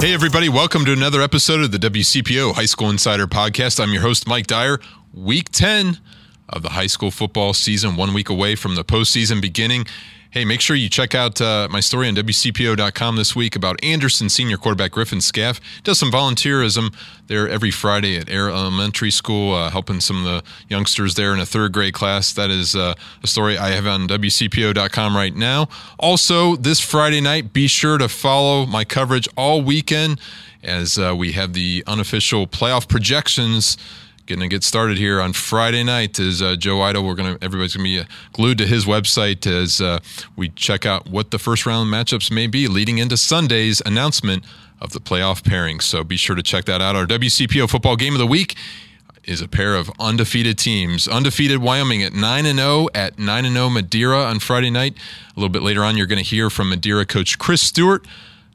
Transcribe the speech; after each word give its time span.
Hey, 0.00 0.14
everybody, 0.14 0.48
welcome 0.48 0.84
to 0.84 0.92
another 0.92 1.20
episode 1.20 1.60
of 1.60 1.72
the 1.72 1.78
WCPO 1.78 2.54
High 2.54 2.66
School 2.66 2.88
Insider 2.88 3.26
Podcast. 3.26 3.82
I'm 3.82 3.92
your 3.92 4.02
host, 4.02 4.28
Mike 4.28 4.46
Dyer. 4.46 4.78
Week 5.12 5.50
10 5.50 5.98
of 6.48 6.62
the 6.62 6.68
high 6.68 6.86
school 6.86 7.10
football 7.10 7.52
season, 7.52 7.96
one 7.96 8.14
week 8.14 8.28
away 8.28 8.54
from 8.54 8.76
the 8.76 8.84
postseason 8.84 9.42
beginning. 9.42 9.86
Hey, 10.30 10.44
make 10.44 10.60
sure 10.60 10.76
you 10.76 10.90
check 10.90 11.14
out 11.14 11.40
uh, 11.40 11.68
my 11.70 11.80
story 11.80 12.06
on 12.06 12.14
WCPO.com 12.14 13.16
this 13.16 13.34
week 13.34 13.56
about 13.56 13.82
Anderson 13.82 14.28
senior 14.28 14.58
quarterback 14.58 14.90
Griffin 14.90 15.22
Scaff. 15.22 15.58
Does 15.84 15.98
some 15.98 16.10
volunteerism 16.10 16.94
there 17.28 17.48
every 17.48 17.70
Friday 17.70 18.18
at 18.18 18.28
Ayer 18.28 18.50
Elementary 18.50 19.10
School, 19.10 19.54
uh, 19.54 19.70
helping 19.70 20.00
some 20.00 20.18
of 20.18 20.24
the 20.24 20.42
youngsters 20.68 21.14
there 21.14 21.32
in 21.32 21.40
a 21.40 21.46
third 21.46 21.72
grade 21.72 21.94
class. 21.94 22.34
That 22.34 22.50
is 22.50 22.76
uh, 22.76 22.92
a 23.22 23.26
story 23.26 23.56
I 23.56 23.70
have 23.70 23.86
on 23.86 24.06
WCPO.com 24.06 25.16
right 25.16 25.34
now. 25.34 25.70
Also, 25.98 26.56
this 26.56 26.78
Friday 26.78 27.22
night, 27.22 27.54
be 27.54 27.66
sure 27.66 27.96
to 27.96 28.06
follow 28.06 28.66
my 28.66 28.84
coverage 28.84 29.28
all 29.34 29.62
weekend 29.62 30.20
as 30.62 30.98
uh, 30.98 31.14
we 31.16 31.32
have 31.32 31.54
the 31.54 31.82
unofficial 31.86 32.46
playoff 32.46 32.86
projections 32.86 33.78
going 34.28 34.40
to 34.40 34.48
get 34.48 34.62
started 34.62 34.98
here 34.98 35.20
on 35.20 35.32
Friday 35.32 35.82
night. 35.82 36.18
Is 36.18 36.42
uh, 36.42 36.54
Joe 36.54 36.76
Eitel? 36.76 37.04
We're 37.04 37.14
going 37.14 37.36
to 37.38 37.44
everybody's 37.44 37.74
going 37.74 37.84
to 37.86 37.90
be 37.90 37.98
uh, 38.00 38.04
glued 38.34 38.58
to 38.58 38.66
his 38.66 38.84
website 38.84 39.46
as 39.46 39.80
uh, 39.80 40.00
we 40.36 40.50
check 40.50 40.84
out 40.84 41.08
what 41.08 41.30
the 41.30 41.38
first 41.38 41.64
round 41.64 41.92
matchups 41.92 42.30
may 42.30 42.46
be 42.46 42.68
leading 42.68 42.98
into 42.98 43.16
Sunday's 43.16 43.80
announcement 43.86 44.44
of 44.80 44.92
the 44.92 45.00
playoff 45.00 45.42
pairings. 45.42 45.82
So 45.82 46.04
be 46.04 46.18
sure 46.18 46.36
to 46.36 46.42
check 46.42 46.66
that 46.66 46.82
out. 46.82 46.94
Our 46.94 47.06
WCPO 47.06 47.70
football 47.70 47.96
game 47.96 48.12
of 48.12 48.18
the 48.18 48.26
week 48.26 48.54
is 49.24 49.40
a 49.40 49.48
pair 49.48 49.74
of 49.74 49.90
undefeated 49.98 50.58
teams. 50.58 51.08
Undefeated 51.08 51.58
Wyoming 51.58 52.02
at 52.02 52.12
9 52.12 52.46
and 52.46 52.58
0 52.58 52.88
at 52.94 53.18
9 53.18 53.44
and 53.46 53.54
0 53.54 53.70
Madeira 53.70 54.24
on 54.24 54.40
Friday 54.40 54.70
night. 54.70 54.94
A 55.34 55.40
little 55.40 55.48
bit 55.48 55.62
later 55.62 55.82
on 55.82 55.96
you're 55.96 56.06
going 56.06 56.22
to 56.22 56.28
hear 56.28 56.50
from 56.50 56.68
Madeira 56.68 57.06
coach 57.06 57.38
Chris 57.38 57.62
Stewart 57.62 58.06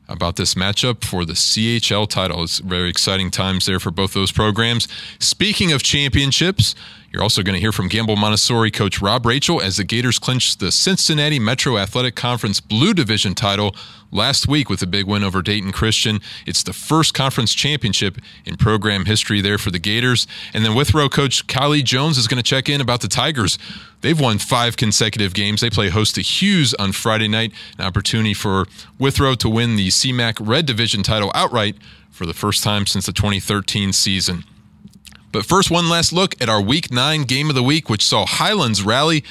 about 0.07 0.35
this 0.35 0.55
matchup 0.55 1.03
for 1.03 1.25
the 1.25 1.33
CHL 1.33 2.07
title. 2.07 2.43
It's 2.43 2.59
very 2.59 2.89
exciting 2.89 3.31
times 3.31 3.65
there 3.65 3.79
for 3.79 3.91
both 3.91 4.13
those 4.13 4.31
programs. 4.31 4.87
Speaking 5.19 5.71
of 5.71 5.83
championships, 5.83 6.75
you're 7.13 7.21
also 7.21 7.43
going 7.43 7.53
to 7.53 7.59
hear 7.59 7.71
from 7.71 7.89
Gamble 7.89 8.15
Montessori 8.15 8.71
coach 8.71 8.99
Rob 8.99 9.27
Rachel 9.27 9.61
as 9.61 9.77
the 9.77 9.83
Gators 9.83 10.17
clinched 10.17 10.59
the 10.59 10.71
Cincinnati 10.71 11.37
Metro 11.37 11.77
Athletic 11.77 12.15
Conference 12.15 12.59
Blue 12.59 12.91
Division 12.91 13.35
title 13.35 13.75
last 14.11 14.47
week 14.47 14.67
with 14.67 14.81
a 14.81 14.87
big 14.87 15.05
win 15.05 15.23
over 15.23 15.43
Dayton 15.43 15.71
Christian. 15.71 16.21
It's 16.47 16.63
the 16.63 16.73
first 16.73 17.13
conference 17.13 17.53
championship 17.53 18.17
in 18.45 18.57
program 18.57 19.05
history 19.05 19.41
there 19.41 19.59
for 19.59 19.69
the 19.69 19.77
Gators. 19.77 20.25
And 20.55 20.65
then 20.65 20.73
Withrow 20.73 21.07
coach 21.07 21.45
Kali 21.45 21.83
Jones 21.83 22.17
is 22.17 22.27
going 22.27 22.41
to 22.41 22.43
check 22.43 22.67
in 22.67 22.81
about 22.81 23.01
the 23.01 23.07
Tigers. 23.07 23.59
They've 24.01 24.19
won 24.19 24.39
five 24.39 24.75
consecutive 24.75 25.35
games. 25.35 25.61
They 25.61 25.69
play 25.69 25.89
host 25.89 26.15
to 26.15 26.21
Hughes 26.21 26.73
on 26.79 26.93
Friday 26.93 27.27
night, 27.27 27.53
an 27.77 27.85
opportunity 27.85 28.33
for 28.33 28.65
Withrow 28.97 29.35
to 29.35 29.49
win 29.49 29.75
the 29.75 29.89
CMAC 29.89 30.37
Red 30.41 30.65
Division 30.65 31.03
title 31.03 31.31
outright 31.35 31.75
for 32.09 32.25
the 32.25 32.33
first 32.33 32.63
time 32.63 32.87
since 32.87 33.05
the 33.05 33.13
2013 33.13 33.93
season. 33.93 34.45
But 35.33 35.47
first, 35.47 35.71
one 35.71 35.89
last 35.89 36.13
look 36.13 36.39
at 36.39 36.47
our 36.47 36.61
Week 36.61 36.91
9 36.91 37.23
game 37.23 37.49
of 37.49 37.55
the 37.55 37.63
week, 37.63 37.89
which 37.89 38.05
saw 38.05 38.25
Highlands 38.25 38.83
rally 38.83 39.23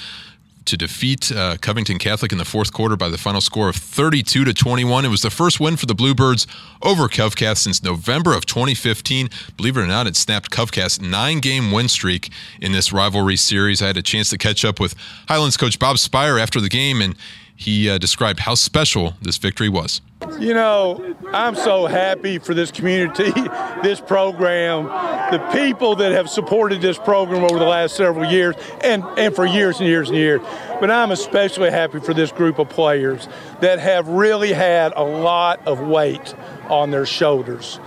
to 0.65 0.77
defeat 0.77 1.31
uh, 1.31 1.57
Covington 1.61 1.99
Catholic 1.99 2.33
in 2.33 2.39
the 2.39 2.45
fourth 2.45 2.73
quarter 2.73 2.97
by 2.97 3.09
the 3.09 3.19
final 3.19 3.41
score 3.41 3.69
of 3.69 3.77
32 3.77 4.45
to 4.45 4.53
21. 4.53 5.05
It 5.05 5.09
was 5.09 5.23
the 5.23 5.31
first 5.31 5.61
win 5.61 5.77
for 5.77 5.87
the 5.87 5.95
Bluebirds 5.95 6.47
over 6.83 7.09
Covcath 7.09 7.59
since 7.59 7.83
November 7.85 8.35
of 8.35 8.47
2015. 8.47 9.29
Believe 9.57 9.77
it 9.77 9.81
or 9.81 9.87
not, 9.87 10.09
it 10.09 10.17
snapped 10.17 10.51
Covcath's 10.51 11.01
nine-game 11.01 11.71
win 11.71 11.89
streak 11.89 12.31
in 12.61 12.73
this 12.73 12.93
rivalry 12.93 13.37
series. 13.37 13.81
I 13.81 13.87
had 13.87 13.97
a 13.97 14.03
chance 14.03 14.29
to 14.31 14.39
catch 14.39 14.65
up 14.65 14.81
with 14.81 14.97
Highlands 15.29 15.57
coach 15.57 15.79
Bob 15.79 15.97
Sphire 15.97 16.41
after 16.41 16.61
the 16.61 16.69
game, 16.69 17.01
and 17.01 17.17
he 17.55 17.89
uh, 17.89 17.99
described 17.99 18.41
how 18.41 18.55
special 18.57 19.15
this 19.23 19.37
victory 19.37 19.69
was. 19.69 20.01
You 20.39 20.55
know, 20.55 21.15
I'm 21.33 21.55
so 21.55 21.87
happy 21.87 22.39
for 22.39 22.55
this 22.55 22.71
community, 22.71 23.31
this 23.83 24.01
program, 24.01 24.85
the 25.31 25.39
people 25.53 25.97
that 25.97 26.13
have 26.13 26.29
supported 26.29 26.81
this 26.81 26.99
program 26.99 27.45
over 27.45 27.59
the 27.59 27.65
last 27.65 27.97
several 27.97 28.31
years 28.31 28.57
and, 28.83 29.05
and 29.19 29.35
for 29.35 29.47
years 29.47 29.79
and 29.79 29.89
years 29.89 30.09
and 30.09 30.19
years. 30.19 30.41
But 30.81 30.91
I'm 30.91 31.11
especially 31.11 31.71
happy 31.71 32.01
for 32.01 32.15
this 32.15 32.33
group 32.33 32.59
of 32.59 32.69
players 32.69 33.29
that 33.61 33.79
have 33.79 34.09
really 34.09 34.53
had 34.53 34.93
a 34.97 35.05
lot 35.05 35.67
of 35.67 35.81
weight 35.81 36.35
on 36.69 36.91
their 36.91 37.07
shoulders. 37.07 37.79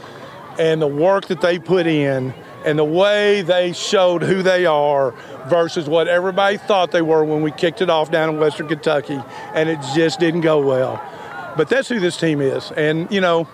And 0.58 0.82
the 0.82 0.88
work 0.88 1.28
that 1.28 1.42
they 1.42 1.60
put 1.60 1.88
in 1.88 2.34
and 2.66 2.80
the 2.80 2.86
way 2.86 3.42
they 3.44 3.74
showed 3.74 4.24
who 4.24 4.42
they 4.42 4.66
are 4.66 5.12
versus 5.48 5.88
what 5.88 6.08
everybody 6.08 6.58
thought 6.58 6.92
they 6.92 7.02
were 7.02 7.24
when 7.24 7.42
we 7.42 7.52
kicked 7.52 7.82
it 7.82 7.90
off 7.90 8.10
down 8.10 8.30
in 8.30 8.40
Western 8.40 8.68
Kentucky, 8.68 9.22
and 9.54 9.70
it 9.70 9.80
just 9.94 10.20
didn't 10.20 10.42
go 10.42 10.66
well. 10.66 11.02
But 11.58 11.70
that's 11.70 11.88
who 11.88 12.00
this 12.00 12.18
team 12.18 12.42
is, 12.42 12.72
and 12.72 13.10
you 13.12 13.22
know, 13.22 13.48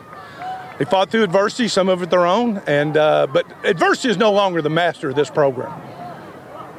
they 0.80 0.86
fought 0.86 1.10
through 1.10 1.24
adversity, 1.24 1.68
some 1.68 1.90
of 1.90 2.02
it 2.02 2.10
their 2.10 2.26
own, 2.26 2.62
and 2.66 2.98
uh, 2.98 3.28
but 3.32 3.46
adversity 3.64 4.10
is 4.10 4.18
no 4.18 4.32
longer 4.32 4.62
the 4.62 4.70
master 4.70 5.10
of 5.10 5.16
this 5.16 5.30
program, 5.30 5.72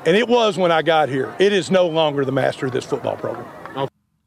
and 0.04 0.16
it 0.16 0.28
was 0.28 0.58
when 0.58 0.72
I 0.72 0.82
got 0.82 1.08
here. 1.08 1.34
It 1.38 1.52
is 1.52 1.70
no 1.70 1.86
longer 1.86 2.24
the 2.24 2.32
master 2.32 2.66
of 2.66 2.72
this 2.72 2.84
football 2.84 3.16
program 3.16 3.46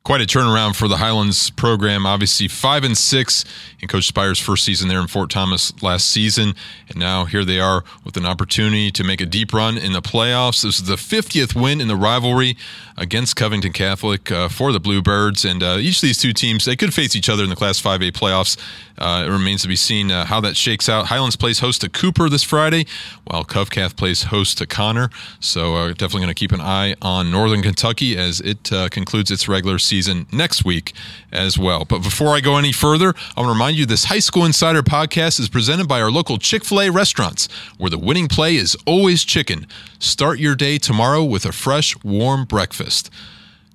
quite 0.05 0.21
a 0.21 0.25
turnaround 0.25 0.75
for 0.75 0.87
the 0.87 0.97
Highlands 0.97 1.49
program. 1.49 2.05
Obviously, 2.05 2.47
five 2.47 2.83
and 2.83 2.95
six 2.95 3.43
in 3.79 3.87
Coach 3.87 4.05
Sphire's 4.05 4.39
first 4.39 4.63
season 4.63 4.87
there 4.87 4.99
in 4.99 5.07
Fort 5.07 5.31
Thomas 5.31 5.73
last 5.81 6.09
season, 6.09 6.53
and 6.87 6.97
now 6.97 7.25
here 7.25 7.43
they 7.43 7.59
are 7.59 7.83
with 8.05 8.15
an 8.15 8.25
opportunity 8.25 8.91
to 8.91 9.03
make 9.03 9.19
a 9.19 9.25
deep 9.25 9.51
run 9.51 9.79
in 9.79 9.93
the 9.93 10.03
playoffs. 10.03 10.61
This 10.61 10.77
is 10.77 10.83
the 10.83 10.95
50th 10.95 11.59
win 11.59 11.81
in 11.81 11.87
the 11.87 11.95
rivalry 11.95 12.55
against 12.95 13.35
Covington 13.35 13.73
Catholic 13.73 14.31
uh, 14.31 14.47
for 14.47 14.71
the 14.71 14.79
Bluebirds, 14.79 15.43
and 15.43 15.63
uh, 15.63 15.77
each 15.79 15.97
of 15.97 16.01
these 16.03 16.19
two 16.19 16.33
teams 16.33 16.65
they 16.65 16.75
could 16.75 16.93
face 16.93 17.15
each 17.15 17.27
other 17.27 17.43
in 17.43 17.49
the 17.49 17.55
Class 17.55 17.81
5A 17.81 18.11
playoffs. 18.11 18.57
Uh, 18.97 19.25
it 19.27 19.29
remains 19.29 19.63
to 19.63 19.67
be 19.67 19.75
seen 19.75 20.09
uh, 20.11 20.23
how 20.23 20.39
that 20.39 20.55
shakes 20.55 20.87
out. 20.87 21.07
Highlands 21.07 21.35
plays 21.35 21.59
host 21.59 21.81
to 21.81 21.89
Cooper 21.89 22.29
this 22.29 22.43
Friday, 22.43 22.85
while 23.25 23.43
Covcath 23.43 23.97
plays 23.97 24.23
host 24.23 24.59
to 24.59 24.67
Conner. 24.67 25.09
So 25.39 25.75
uh, 25.75 25.87
definitely 25.89 26.21
going 26.21 26.27
to 26.29 26.39
keep 26.39 26.51
an 26.51 26.61
eye 26.61 26.95
on 27.01 27.31
Northern 27.31 27.63
Kentucky 27.63 28.15
as 28.15 28.39
it 28.39 28.71
uh, 28.71 28.87
concludes 28.87 29.31
its 29.31 29.49
regular 29.49 29.79
season 29.79 29.94
next 30.31 30.65
week 30.65 30.93
as 31.31 31.57
well. 31.57 31.85
But 31.85 31.99
before 31.99 32.29
I 32.29 32.41
go 32.41 32.57
any 32.57 32.71
further, 32.71 33.13
I 33.35 33.41
want 33.41 33.49
to 33.49 33.53
remind 33.53 33.77
you 33.77 33.85
this 33.85 34.05
High 34.05 34.19
School 34.19 34.45
Insider 34.45 34.83
podcast 34.83 35.39
is 35.39 35.49
presented 35.49 35.87
by 35.87 36.01
our 36.01 36.11
local 36.11 36.37
Chick 36.37 36.65
fil 36.65 36.81
A 36.81 36.89
restaurants, 36.89 37.47
where 37.77 37.89
the 37.89 37.97
winning 37.97 38.27
play 38.27 38.55
is 38.55 38.75
always 38.85 39.23
chicken. 39.23 39.67
Start 39.99 40.39
your 40.39 40.55
day 40.55 40.77
tomorrow 40.77 41.23
with 41.23 41.45
a 41.45 41.51
fresh, 41.51 41.95
warm 42.03 42.45
breakfast. 42.45 43.09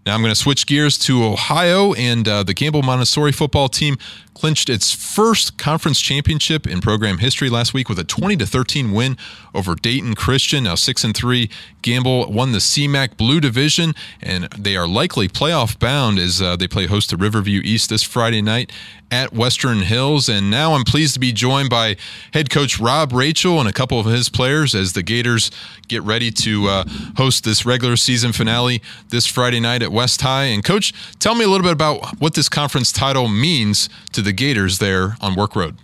Now 0.06 0.14
I'm 0.14 0.22
going 0.22 0.32
to 0.32 0.38
switch 0.38 0.66
gears 0.66 0.98
to 1.00 1.24
Ohio, 1.24 1.92
and 1.94 2.26
uh, 2.26 2.42
the 2.42 2.54
Gamble 2.54 2.82
Montessori 2.82 3.32
football 3.32 3.68
team 3.68 3.96
clinched 4.40 4.70
its 4.70 4.94
first 4.94 5.58
conference 5.58 6.00
championship 6.00 6.66
in 6.66 6.80
program 6.80 7.18
history 7.18 7.50
last 7.50 7.74
week 7.74 7.90
with 7.90 7.98
a 7.98 8.04
20 8.04 8.38
to 8.38 8.46
13 8.46 8.90
win 8.90 9.18
over 9.54 9.74
Dayton 9.74 10.14
Christian. 10.14 10.64
Now 10.64 10.76
6 10.76 11.04
and 11.04 11.14
3, 11.14 11.50
Gamble 11.82 12.32
won 12.32 12.52
the 12.52 12.58
CMAC 12.58 13.18
Blue 13.18 13.38
Division 13.38 13.94
and 14.22 14.44
they 14.56 14.76
are 14.76 14.88
likely 14.88 15.28
playoff 15.28 15.78
bound 15.78 16.18
as 16.18 16.40
uh, 16.40 16.56
they 16.56 16.66
play 16.66 16.86
host 16.86 17.10
to 17.10 17.18
Riverview 17.18 17.60
East 17.62 17.90
this 17.90 18.02
Friday 18.02 18.40
night 18.40 18.72
at 19.10 19.32
Western 19.32 19.80
Hills. 19.80 20.28
And 20.28 20.50
now 20.50 20.74
I'm 20.74 20.84
pleased 20.84 21.14
to 21.14 21.20
be 21.20 21.32
joined 21.32 21.68
by 21.68 21.96
head 22.32 22.48
coach 22.50 22.78
Rob 22.78 23.12
Rachel 23.12 23.58
and 23.58 23.68
a 23.68 23.72
couple 23.72 23.98
of 23.98 24.06
his 24.06 24.28
players 24.28 24.74
as 24.74 24.92
the 24.92 25.02
Gators 25.02 25.50
get 25.88 26.02
ready 26.02 26.30
to 26.30 26.68
uh, 26.68 26.84
host 27.16 27.44
this 27.44 27.66
regular 27.66 27.96
season 27.96 28.32
finale 28.32 28.80
this 29.08 29.26
Friday 29.26 29.60
night 29.60 29.82
at 29.82 29.90
West 29.90 30.20
High. 30.22 30.44
And 30.44 30.64
coach, 30.64 30.92
tell 31.18 31.34
me 31.34 31.44
a 31.44 31.48
little 31.48 31.64
bit 31.64 31.72
about 31.72 32.20
what 32.20 32.34
this 32.34 32.48
conference 32.48 32.92
title 32.92 33.28
means 33.28 33.88
to 34.12 34.22
the 34.22 34.29
the 34.30 34.34
Gators 34.34 34.78
there 34.78 35.16
on 35.20 35.34
Werk 35.34 35.56
Road? 35.56 35.76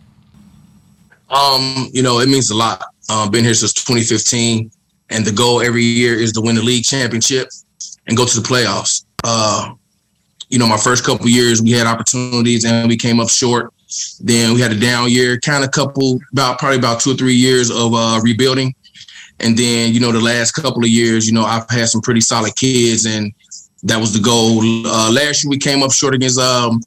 Um, 1.31 1.91
you 1.93 2.03
know, 2.03 2.21
it 2.21 2.29
means 2.29 2.51
a 2.51 2.55
lot. 2.55 2.81
Uh, 3.09 3.29
been 3.29 3.43
here 3.43 3.55
since 3.55 3.73
2015, 3.73 4.71
and 5.11 5.25
the 5.25 5.33
goal 5.33 5.61
every 5.61 5.83
year 5.83 6.15
is 6.15 6.31
to 6.35 6.41
win 6.41 6.55
the 6.55 6.63
league 6.63 6.85
championship 6.85 7.49
and 8.07 8.17
go 8.17 8.25
to 8.25 8.41
the 8.41 8.47
playoffs. 8.47 9.05
Uh, 9.25 9.75
you 10.49 10.61
know, 10.61 10.67
my 10.69 10.77
first 10.77 11.05
couple 11.05 11.27
years 11.29 11.61
we 11.61 11.73
had 11.73 11.89
opportunities 11.89 12.65
and 12.65 12.89
we 12.89 12.97
came 12.97 13.19
up 13.19 13.29
short. 13.29 13.73
Then 14.21 14.55
we 14.55 14.61
had 14.61 14.71
a 14.71 14.79
down 14.79 15.11
year, 15.11 15.41
kind 15.41 15.65
of 15.65 15.73
couple 15.73 16.21
about 16.31 16.61
probably 16.61 16.79
about 16.79 17.01
two 17.01 17.11
or 17.11 17.15
three 17.15 17.35
years 17.35 17.69
of 17.69 17.95
uh, 17.95 18.21
rebuilding, 18.23 18.77
and 19.41 19.59
then 19.59 19.93
you 19.93 19.99
know 19.99 20.13
the 20.13 20.21
last 20.21 20.53
couple 20.53 20.85
of 20.85 20.91
years, 20.91 21.27
you 21.27 21.33
know, 21.33 21.45
I've 21.45 21.69
had 21.69 21.89
some 21.89 22.01
pretty 22.01 22.21
solid 22.21 22.55
kids, 22.55 23.07
and 23.07 23.33
that 23.83 23.99
was 23.99 24.13
the 24.13 24.21
goal. 24.21 24.61
Uh, 24.87 25.11
last 25.13 25.43
year 25.43 25.51
we 25.51 25.59
came 25.59 25.83
up 25.83 25.91
short 25.91 26.15
against 26.15 26.39
um, 26.39 26.81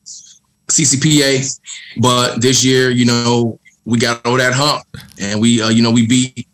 CCPA, 0.70 1.60
but 1.98 2.42
this 2.42 2.64
year, 2.64 2.90
you 2.90 3.06
know, 3.06 3.60
we 3.86 3.98
got 3.98 4.26
over 4.26 4.38
that 4.38 4.54
hump, 4.54 4.86
and 5.20 5.42
we, 5.42 5.62
uh, 5.62 5.70
you 5.70 5.82
know, 5.82 5.92
we 5.92 6.06
beat 6.08 6.48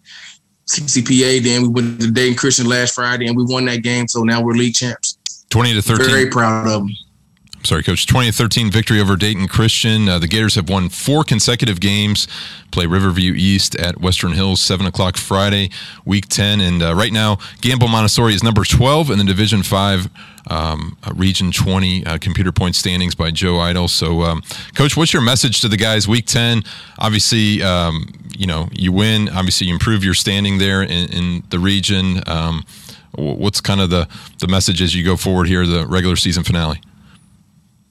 CCPA. 0.68 1.44
Then 1.44 1.62
we 1.64 1.68
went 1.68 2.02
to 2.02 2.12
Dayton 2.12 2.38
Christian 2.38 2.68
last 2.68 2.96
Friday, 2.96 3.28
and 3.28 3.36
we 3.38 3.44
won 3.44 3.66
that 3.66 3.84
game. 3.84 4.08
So 4.08 4.24
now 4.24 4.42
we're 4.42 4.54
league 4.54 4.76
champs. 4.76 5.18
Twenty 5.50 5.74
to 5.74 5.82
thirteen. 5.82 6.08
Very 6.08 6.30
proud 6.30 6.66
of 6.66 6.74
them. 6.82 6.90
sorry, 7.64 7.84
Coach. 7.84 8.06
2013 8.06 8.72
victory 8.72 9.00
over 9.00 9.16
Dayton 9.16 9.48
Christian. 9.48 10.08
Uh, 10.10 10.20
the 10.20 10.28
Gators 10.28 10.56
have 10.56 10.70
won 10.70 10.90
four 10.90 11.24
consecutive 11.24 11.80
games. 11.80 12.28
Play 12.72 12.86
Riverview 12.86 13.34
East 13.34 13.76
at 13.76 14.02
Western 14.02 14.34
Hills, 14.34 14.62
seven 14.62 14.86
o'clock 14.86 15.18
Friday, 15.18 15.70
Week 16.06 16.28
10. 16.28 16.62
And 16.62 16.82
uh, 16.82 16.96
right 16.96 17.14
now, 17.14 17.38
Gamble 17.62 17.88
Montessori 17.88 18.34
is 18.34 18.44
number 18.44 18.64
12 18.64 19.12
in 19.12 19.18
the 19.18 19.24
Division 19.24 19.64
Five. 19.64 20.10
Um, 20.48 20.98
uh, 21.04 21.12
Region 21.16 21.52
20 21.52 22.06
uh, 22.06 22.18
computer 22.20 22.52
point 22.52 22.76
standings 22.76 23.16
by 23.16 23.32
Joe 23.32 23.54
Eitel. 23.54 23.90
So, 23.90 24.22
um, 24.22 24.44
Coach, 24.76 24.96
what's 24.96 25.14
your 25.14 25.22
message 25.22 25.62
to 25.62 25.68
the 25.68 25.78
guys? 25.78 26.08
Week 26.08 26.26
10, 26.26 26.64
obviously, 27.00 27.64
um, 27.64 28.08
you 28.38 28.46
know, 28.46 28.70
you 28.72 28.92
win. 28.92 29.30
Obviously, 29.30 29.68
you 29.68 29.74
improve 29.74 30.04
your 30.04 30.14
standing 30.14 30.58
there 30.58 30.84
in, 30.84 31.12
in 31.12 31.44
the 31.50 31.60
region. 31.60 32.22
Um, 32.28 32.64
what's 33.18 33.62
kind 33.62 33.82
of 33.82 33.90
the, 33.90 34.08
the 34.40 34.48
message 34.48 34.82
as 34.82 34.94
you 34.94 35.04
go 35.04 35.16
forward 35.16 35.48
here, 35.48 35.66
the 35.66 35.88
regular 35.88 36.16
season 36.16 36.44
finale? 36.44 36.80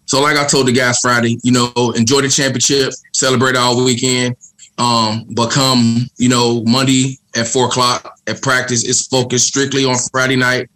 So, 0.06 0.20
like 0.20 0.36
I 0.36 0.44
told 0.44 0.68
the 0.68 0.72
guys 0.72 0.98
Friday, 1.00 1.38
you 1.42 1.52
know, 1.52 1.92
enjoy 1.96 2.20
the 2.20 2.28
championship, 2.28 2.92
celebrate 3.12 3.56
all 3.56 3.82
weekend. 3.82 4.36
Um, 4.76 5.26
but 5.30 5.50
come, 5.50 6.08
you 6.18 6.28
know, 6.28 6.62
Monday 6.64 7.18
at 7.36 7.46
four 7.46 7.66
o'clock 7.66 8.18
at 8.26 8.42
practice, 8.42 8.84
it's 8.84 9.06
focused 9.06 9.46
strictly 9.46 9.84
on 9.84 9.96
Friday 10.12 10.36
night 10.36 10.68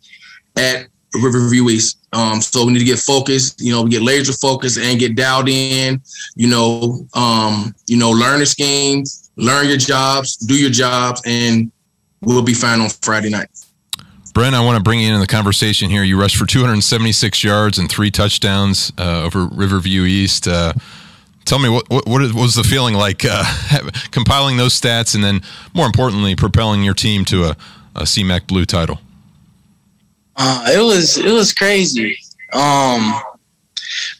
at 0.57 0.87
Riverview 1.15 1.69
East. 1.69 1.99
Um, 2.13 2.41
so 2.41 2.65
we 2.65 2.73
need 2.73 2.79
to 2.81 2.85
get 2.85 2.99
focused, 2.99 3.61
you 3.61 3.73
know, 3.73 3.83
we 3.83 3.91
get 3.91 4.03
laser 4.03 4.33
focused 4.33 4.79
and 4.79 4.99
get 4.99 5.15
dialed 5.15 5.49
in, 5.49 6.01
you 6.37 6.49
know, 6.49 7.07
um, 7.15 7.75
you 7.87 7.97
know, 7.97 8.11
learn 8.11 8.41
the 8.41 8.47
scheme, 8.47 9.05
learn 9.37 9.69
your 9.69 9.77
jobs, 9.77 10.37
do 10.37 10.59
your 10.59 10.71
jobs, 10.71 11.23
and 11.27 11.71
we'll 12.23 12.43
be 12.43 12.55
fine 12.55 12.81
on 12.81 12.89
Friday 13.03 13.31
night. 13.31 13.49
Brent, 14.35 14.55
I 14.55 14.65
want 14.65 14.77
to 14.77 14.83
bring 14.83 15.01
you 15.01 15.13
in 15.13 15.21
the 15.21 15.27
conversation 15.27 15.91
here. 15.91 16.05
You 16.05 16.19
rushed 16.21 16.37
for 16.37 16.47
276 16.47 17.43
yards 17.43 17.79
and 17.79 17.91
three 17.91 18.11
touchdowns 18.11 18.93
uh, 18.97 19.25
over 19.25 19.47
Riverview 19.47 20.05
East. 20.05 20.47
Uh, 20.47 20.75
tell 21.45 21.59
me 21.59 21.69
what, 21.69 21.91
what, 21.91 22.07
what 22.07 22.35
was 22.35 22.55
the 22.55 22.63
feeling 22.63 22.95
like 22.95 23.25
uh, 23.29 23.43
compiling 24.13 24.57
those 24.57 24.79
stats 24.79 25.15
and 25.15 25.25
then, 25.25 25.41
more 25.75 25.87
importantly, 25.87 26.37
propelling 26.37 26.85
your 26.85 26.95
team 26.95 27.25
to 27.25 27.45
a, 27.45 27.57
a 27.97 28.03
CMAC 28.03 28.47
Blue 28.47 28.65
title? 28.65 29.01
Uh, 30.39 30.71
it 30.73 30.81
was 30.81 31.19
it 31.19 31.33
was 31.33 31.53
crazy. 31.53 32.17
Um, 32.53 33.21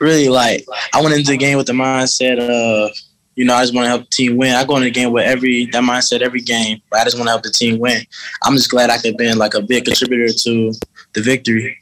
really, 0.01 0.29
like 0.29 0.67
I 0.93 1.01
went 1.01 1.15
into 1.15 1.31
the 1.31 1.37
game 1.37 1.57
with 1.57 1.69
the 1.69 1.73
mindset 1.73 2.39
of 2.39 2.91
you 3.37 3.45
know, 3.45 3.55
I 3.55 3.63
just 3.63 3.73
want 3.73 3.85
to 3.85 3.89
help 3.89 4.03
the 4.03 4.11
team 4.11 4.37
win. 4.37 4.57
I 4.57 4.65
go 4.65 4.75
into 4.75 4.87
the 4.87 4.91
game 4.91 5.13
with 5.13 5.25
every 5.25 5.67
that 5.67 5.85
mindset 5.85 6.23
every 6.23 6.41
game, 6.41 6.83
but 6.91 6.99
I 6.99 7.05
just 7.05 7.17
want 7.17 7.29
to 7.29 7.31
help 7.31 7.45
the 7.45 7.53
team 7.53 7.79
win. 7.79 8.03
I'm 8.43 8.55
just 8.55 8.69
glad 8.69 8.91
I 8.91 8.97
could 8.97 9.13
have 9.13 9.17
been 9.17 9.39
like 9.39 9.55
a 9.55 9.63
big 9.63 9.85
contributor 9.85 10.33
to 10.33 10.73
the 11.13 11.23
victory. 11.23 11.79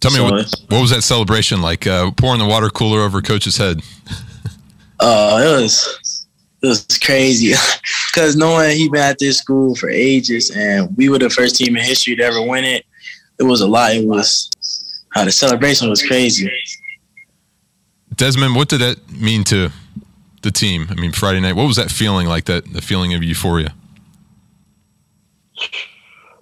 Tell 0.00 0.10
me 0.12 0.16
so, 0.16 0.24
what, 0.24 0.54
what 0.68 0.80
was 0.80 0.90
that 0.90 1.02
celebration 1.02 1.60
like? 1.60 1.86
Uh, 1.86 2.10
pouring 2.12 2.38
the 2.38 2.46
water 2.46 2.70
cooler 2.70 3.00
over 3.00 3.20
coach's 3.20 3.56
head. 3.56 3.80
Uh, 5.00 5.42
it 5.44 5.60
was 5.60 6.24
it 6.62 6.68
was 6.68 6.86
crazy 7.02 7.52
because 8.14 8.36
knowing 8.36 8.76
he 8.76 8.88
been 8.88 9.00
at 9.00 9.18
this 9.18 9.38
school 9.38 9.74
for 9.74 9.90
ages 9.90 10.50
and 10.50 10.96
we 10.96 11.08
were 11.08 11.18
the 11.18 11.28
first 11.28 11.56
team 11.56 11.76
in 11.76 11.82
history 11.82 12.14
to 12.14 12.22
ever 12.22 12.40
win 12.40 12.64
it, 12.64 12.86
it 13.38 13.44
was 13.44 13.60
a 13.60 13.66
lot. 13.66 13.94
It 13.94 14.06
was 14.06 14.50
uh, 15.14 15.24
the 15.24 15.32
celebration 15.32 15.88
was 15.88 16.02
crazy. 16.02 16.50
Desmond, 18.14 18.54
what 18.54 18.68
did 18.68 18.80
that 18.80 19.10
mean 19.10 19.44
to 19.44 19.70
the 20.42 20.50
team? 20.50 20.86
I 20.90 20.94
mean, 20.94 21.12
Friday 21.12 21.40
night, 21.40 21.56
what 21.56 21.66
was 21.66 21.76
that 21.76 21.90
feeling 21.90 22.26
like? 22.26 22.44
That 22.44 22.72
the 22.72 22.82
feeling 22.82 23.14
of 23.14 23.22
euphoria. 23.22 23.74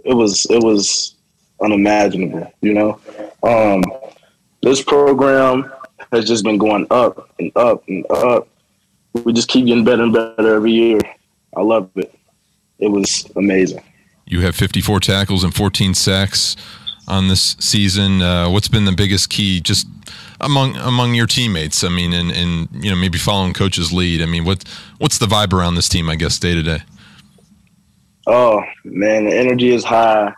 It 0.05 0.15
was 0.15 0.47
it 0.51 0.63
was 0.63 1.15
unimaginable. 1.61 2.53
You 2.61 2.75
know, 2.75 3.01
um, 3.43 3.83
this 4.63 4.83
program 4.83 5.73
has 6.13 6.27
just 6.27 6.45
been 6.45 6.59
going 6.59 6.87
up 6.91 7.31
and 7.39 7.53
up 7.57 7.85
and 7.89 8.05
up. 8.11 8.49
We 9.25 9.33
just 9.33 9.49
keep 9.49 9.67
getting 9.67 9.85
better 9.85 10.03
and 10.03 10.13
better 10.13 10.55
every 10.55 10.73
year. 10.73 11.01
I 11.57 11.61
love 11.61 11.91
it. 11.97 12.15
It 12.79 12.89
was 12.89 13.31
amazing. 13.37 13.83
You 14.27 14.41
have 14.41 14.57
54 14.57 15.01
tackles 15.01 15.45
and 15.45 15.55
14 15.55 15.95
sacks 15.95 16.57
on 17.09 17.29
this 17.29 17.57
season. 17.59 18.23
Uh, 18.23 18.49
what's 18.49 18.69
been 18.69 18.85
the 18.85 18.93
biggest 18.93 19.31
key 19.31 19.61
just 19.61 19.87
among 20.41 20.77
among 20.77 21.15
your 21.15 21.27
teammates? 21.27 21.85
I 21.85 21.89
mean, 21.89 22.13
and, 22.13 22.31
and 22.31 22.69
you 22.73 22.91
know 22.91 22.97
maybe 22.97 23.19
following 23.19 23.53
coach's 23.53 23.93
lead. 23.93 24.23
I 24.23 24.27
mean, 24.27 24.45
what 24.45 24.65
what's 24.99 25.19
the 25.19 25.27
vibe 25.27 25.53
around 25.53 25.75
this 25.75 25.89
team? 25.89 26.09
I 26.09 26.17
guess 26.17 26.39
day 26.39 26.55
to 26.55 26.63
day. 26.63 26.79
Oh 28.27 28.63
man, 28.85 29.27
the 29.27 29.35
energy 29.35 29.71
is 29.71 29.85
high. 29.85 30.33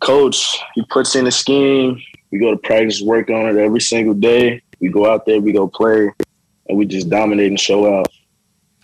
Coach, 0.00 0.56
he 0.74 0.84
puts 0.84 1.16
in 1.16 1.26
a 1.26 1.30
scheme. 1.30 2.00
We 2.30 2.38
go 2.38 2.52
to 2.52 2.58
practice, 2.58 3.00
work 3.00 3.30
on 3.30 3.48
it 3.48 3.56
every 3.56 3.80
single 3.80 4.14
day. 4.14 4.62
We 4.80 4.90
go 4.90 5.10
out 5.10 5.26
there, 5.26 5.40
we 5.40 5.52
go 5.52 5.66
play, 5.66 6.10
and 6.68 6.78
we 6.78 6.86
just 6.86 7.10
dominate 7.10 7.48
and 7.48 7.58
show 7.58 7.98
out. 7.98 8.12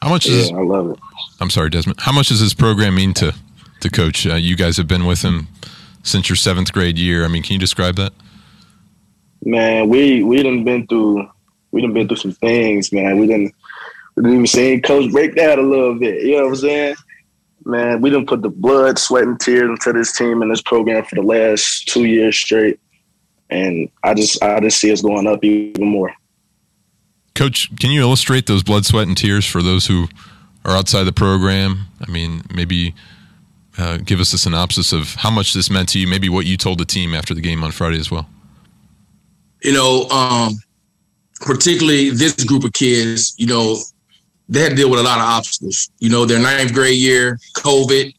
How 0.02 0.08
much 0.08 0.26
yeah, 0.26 0.36
is? 0.36 0.50
I 0.50 0.60
love 0.60 0.90
it. 0.90 0.98
I'm 1.40 1.50
sorry, 1.50 1.70
Desmond. 1.70 2.00
How 2.00 2.12
much 2.12 2.28
does 2.28 2.40
this 2.40 2.52
program 2.52 2.96
mean 2.96 3.14
to 3.14 3.32
to 3.80 3.90
coach? 3.90 4.26
Uh, 4.26 4.34
you 4.34 4.56
guys 4.56 4.76
have 4.76 4.88
been 4.88 5.06
with 5.06 5.22
him 5.22 5.46
since 6.04 6.28
your 6.28 6.36
seventh 6.36 6.72
grade 6.72 6.96
year. 6.96 7.24
I 7.24 7.28
mean, 7.28 7.42
can 7.42 7.54
you 7.54 7.58
describe 7.58 7.96
that? 7.96 8.12
Man, 9.44 9.88
we 9.88 10.22
we 10.22 10.42
done 10.42 10.62
been 10.62 10.86
through 10.86 11.28
we 11.72 11.82
done 11.82 11.92
been 11.92 12.06
through 12.06 12.18
some 12.18 12.32
things, 12.32 12.92
man. 12.92 13.18
We 13.18 13.26
didn't 13.26 13.52
we 14.14 14.22
didn't 14.22 14.34
even 14.34 14.46
see 14.46 14.80
Coach 14.80 15.10
break 15.10 15.34
down 15.34 15.58
a 15.58 15.62
little 15.62 15.98
bit. 15.98 16.22
You 16.22 16.36
know 16.36 16.44
what 16.44 16.50
I'm 16.50 16.56
saying? 16.56 16.94
Man, 17.66 18.00
we 18.00 18.10
didn't 18.10 18.28
put 18.28 18.42
the 18.42 18.50
blood, 18.50 18.98
sweat, 18.98 19.24
and 19.24 19.40
tears 19.40 19.70
into 19.70 19.92
this 19.92 20.16
team 20.16 20.42
and 20.42 20.50
this 20.50 20.62
program 20.62 21.04
for 21.04 21.16
the 21.16 21.22
last 21.22 21.88
two 21.88 22.04
years 22.04 22.36
straight. 22.36 22.78
And 23.50 23.90
I 24.02 24.14
just 24.14 24.42
I 24.42 24.60
just 24.60 24.78
see 24.78 24.92
us 24.92 25.02
going 25.02 25.26
up 25.26 25.42
even 25.42 25.86
more. 25.86 26.14
Coach, 27.34 27.74
can 27.80 27.90
you 27.90 28.00
illustrate 28.00 28.46
those 28.46 28.62
blood, 28.62 28.86
sweat, 28.86 29.08
and 29.08 29.16
tears 29.16 29.44
for 29.44 29.60
those 29.62 29.86
who 29.86 30.06
are 30.64 30.76
outside 30.76 31.04
the 31.04 31.12
program? 31.12 31.86
I 32.00 32.10
mean, 32.10 32.42
maybe 32.54 32.94
uh, 33.78 33.98
give 33.98 34.20
us 34.20 34.32
a 34.32 34.38
synopsis 34.38 34.92
of 34.92 35.14
how 35.14 35.30
much 35.30 35.52
this 35.52 35.70
meant 35.70 35.88
to 35.90 35.98
you, 35.98 36.06
maybe 36.06 36.28
what 36.28 36.46
you 36.46 36.56
told 36.56 36.78
the 36.78 36.84
team 36.84 37.14
after 37.14 37.34
the 37.34 37.40
game 37.40 37.64
on 37.64 37.72
Friday 37.72 37.98
as 37.98 38.10
well. 38.10 38.28
You 39.62 39.72
know, 39.72 40.08
um, 40.10 40.54
particularly 41.40 42.10
this 42.10 42.44
group 42.44 42.64
of 42.64 42.72
kids, 42.72 43.34
you 43.38 43.46
know, 43.46 43.76
they 44.48 44.60
had 44.60 44.70
to 44.70 44.76
deal 44.76 44.90
with 44.90 45.00
a 45.00 45.02
lot 45.02 45.18
of 45.18 45.24
obstacles. 45.24 45.90
You 45.98 46.10
know, 46.10 46.24
their 46.26 46.38
ninth 46.40 46.74
grade 46.74 46.98
year, 46.98 47.38
COVID, 47.56 48.14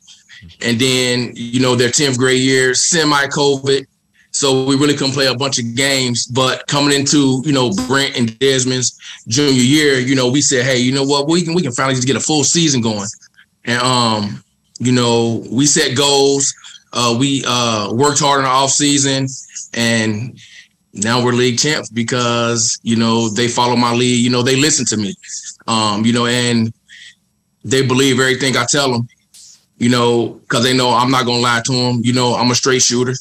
and 0.62 0.80
then, 0.80 1.32
you 1.36 1.60
know, 1.60 1.76
their 1.76 1.90
10th 1.90 2.18
grade 2.18 2.42
year, 2.42 2.74
semi 2.74 3.28
COVID. 3.28 3.86
So 4.32 4.66
we 4.66 4.76
really 4.76 4.96
couldn't 4.96 5.14
play 5.14 5.28
a 5.28 5.36
bunch 5.36 5.60
of 5.60 5.76
games. 5.76 6.26
But 6.26 6.68
coming 6.68 6.94
into, 6.94 7.42
you 7.46 7.54
know, 7.54 7.72
Brent 7.88 8.18
and 8.18 8.38
Desmond's 8.40 9.00
junior 9.28 9.62
year, 9.62 10.00
you 10.00 10.16
know, 10.16 10.30
we 10.30 10.42
said, 10.42 10.66
hey, 10.66 10.78
you 10.78 10.92
know 10.92 11.06
what, 11.06 11.28
we 11.28 11.42
can 11.42 11.54
we 11.54 11.62
can 11.62 11.72
finally 11.72 11.96
just 11.96 12.08
get 12.08 12.18
a 12.18 12.20
full 12.20 12.44
season 12.44 12.82
going. 12.82 13.08
And 13.64 13.82
um, 13.82 14.44
you 14.80 14.92
know, 14.92 15.44
we 15.50 15.66
set 15.66 15.96
goals. 15.96 16.54
Uh, 16.94 17.16
we 17.18 17.44
uh, 17.48 17.92
worked 17.94 18.20
hard 18.20 18.40
in 18.40 18.46
the 18.46 18.50
off 18.50 18.72
season, 18.72 19.28
and 19.74 20.40
now 20.94 21.24
we're 21.24 21.34
league 21.34 21.60
champs 21.60 21.90
because 21.90 22.80
you 22.84 22.96
know 22.96 23.30
they 23.30 23.48
follow 23.48 23.76
my 23.76 23.94
lead. 23.94 24.24
You 24.24 24.30
know, 24.30 24.42
they 24.42 24.56
listen 24.56 24.86
to 24.88 24.98
me. 24.98 25.14
Um, 25.68 26.06
you 26.06 26.14
know, 26.14 26.26
and 26.26 26.74
they 27.64 27.86
believe 27.86 28.20
everything 28.20 28.56
I 28.56 28.66
tell 28.66 28.92
them. 28.92 29.08
You 29.78 29.90
know, 29.90 30.28
because 30.28 30.64
they 30.64 30.76
know 30.76 30.92
I'm 30.92 31.12
not 31.12 31.26
gonna 31.26 31.42
lie 31.42 31.62
to 31.66 31.72
them. 31.72 32.02
You 32.04 32.14
know, 32.14 32.36
I'm 32.36 32.52
a 32.52 32.56
straight 32.56 32.82
shooter. 32.82 33.14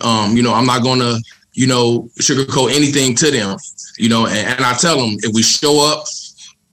Um, 0.00 0.36
you 0.36 0.42
know, 0.42 0.54
I'm 0.54 0.66
not 0.66 0.82
gonna 0.82 1.18
you 1.52 1.66
know 1.66 2.08
sugarcoat 2.18 2.74
anything 2.74 3.14
to 3.16 3.30
them. 3.30 3.58
You 3.98 4.08
know, 4.08 4.26
and, 4.26 4.38
and 4.38 4.64
I 4.64 4.72
tell 4.74 4.96
them 4.96 5.16
if 5.22 5.34
we 5.34 5.42
show 5.42 5.84
up 5.84 6.06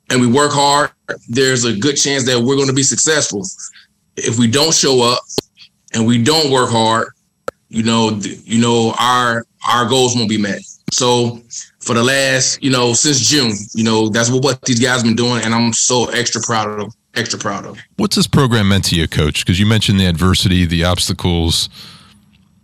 and 0.10 0.22
we 0.22 0.27
work 0.27 0.51
hard, 0.54 0.92
there's 1.27 1.65
a 1.65 1.75
good 1.75 1.96
chance 1.96 2.25
that 2.25 2.39
we're 2.39 2.56
going 2.56 2.68
to 2.68 2.74
be 2.74 2.84
successful 2.84 3.44
if 4.17 4.38
we 4.38 4.48
don't 4.48 4.74
show 4.74 5.01
up 5.01 5.19
and 5.93 6.05
we 6.05 6.22
don't 6.22 6.51
work 6.51 6.69
hard, 6.69 7.10
you 7.69 7.84
know, 7.84 8.19
you 8.22 8.62
know, 8.62 8.93
our 9.00 9.45
our 9.67 9.88
goals 9.88 10.15
won't 10.15 10.29
be 10.29 10.38
met. 10.38 10.62
So 10.91 11.41
for 11.79 11.93
the 11.93 12.03
last, 12.03 12.63
you 12.63 12.72
know, 12.72 12.93
since 12.93 13.27
June, 13.29 13.53
you 13.74 13.84
know, 13.84 14.10
that's 14.10 14.29
what, 14.29 14.43
what 14.43 14.62
these 14.62 14.79
guys 14.79 15.03
been 15.03 15.15
doing, 15.15 15.43
and 15.43 15.53
I'm 15.53 15.74
so 15.74 16.05
extra 16.05 16.41
proud 16.41 16.69
of 16.69 16.77
them. 16.77 16.91
Extra 17.15 17.39
proud 17.39 17.65
of. 17.65 17.79
What's 17.95 18.15
this 18.15 18.27
program 18.27 18.67
meant 18.67 18.86
to 18.86 18.95
you, 18.95 19.07
Coach? 19.07 19.45
Because 19.45 19.60
you 19.60 19.65
mentioned 19.65 20.00
the 20.00 20.05
adversity, 20.05 20.65
the 20.65 20.84
obstacles, 20.84 21.69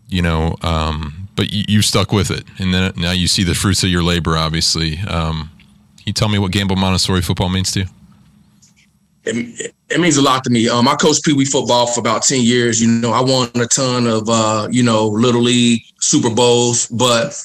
you 0.10 0.22
know, 0.22 0.56
um, 0.62 1.30
but 1.36 1.54
you, 1.54 1.64
you, 1.68 1.82
stuck 1.82 2.12
with 2.12 2.30
it, 2.32 2.44
and 2.60 2.74
then 2.74 2.92
now 2.98 3.12
you 3.12 3.28
see 3.28 3.44
the 3.44 3.56
fruits 3.56 3.84
of 3.84 3.90
your 3.90 4.04
labor. 4.04 4.38
Obviously, 4.38 5.00
um, 5.08 5.50
can 5.98 6.04
you 6.06 6.14
tell 6.14 6.28
me 6.28 6.38
what 6.38 6.52
Gamble 6.52 6.76
Montessori 6.76 7.22
football 7.22 7.48
means 7.48 7.72
to 7.72 7.82
you? 7.82 7.86
It, 9.24 9.74
it 9.90 10.00
means 10.00 10.18
a 10.18 10.22
lot 10.22 10.44
to 10.44 10.50
me. 10.50 10.68
Um, 10.70 10.88
I 10.88 10.96
coached 10.96 11.24
Pee 11.24 11.34
Wee 11.34 11.46
football 11.46 11.88
for 11.88 12.00
about 12.00 12.24
ten 12.24 12.42
years. 12.42 12.82
You 12.82 12.88
know, 12.88 13.12
I 13.12 13.22
won 13.22 13.50
a 13.56 13.68
ton 13.68 14.08
of 14.08 14.28
uh, 14.28 14.68
you 14.72 14.84
know 14.84 15.08
little 15.08 15.42
league 15.42 15.82
Super 16.00 16.30
Bowls, 16.30 16.88
but 16.88 17.40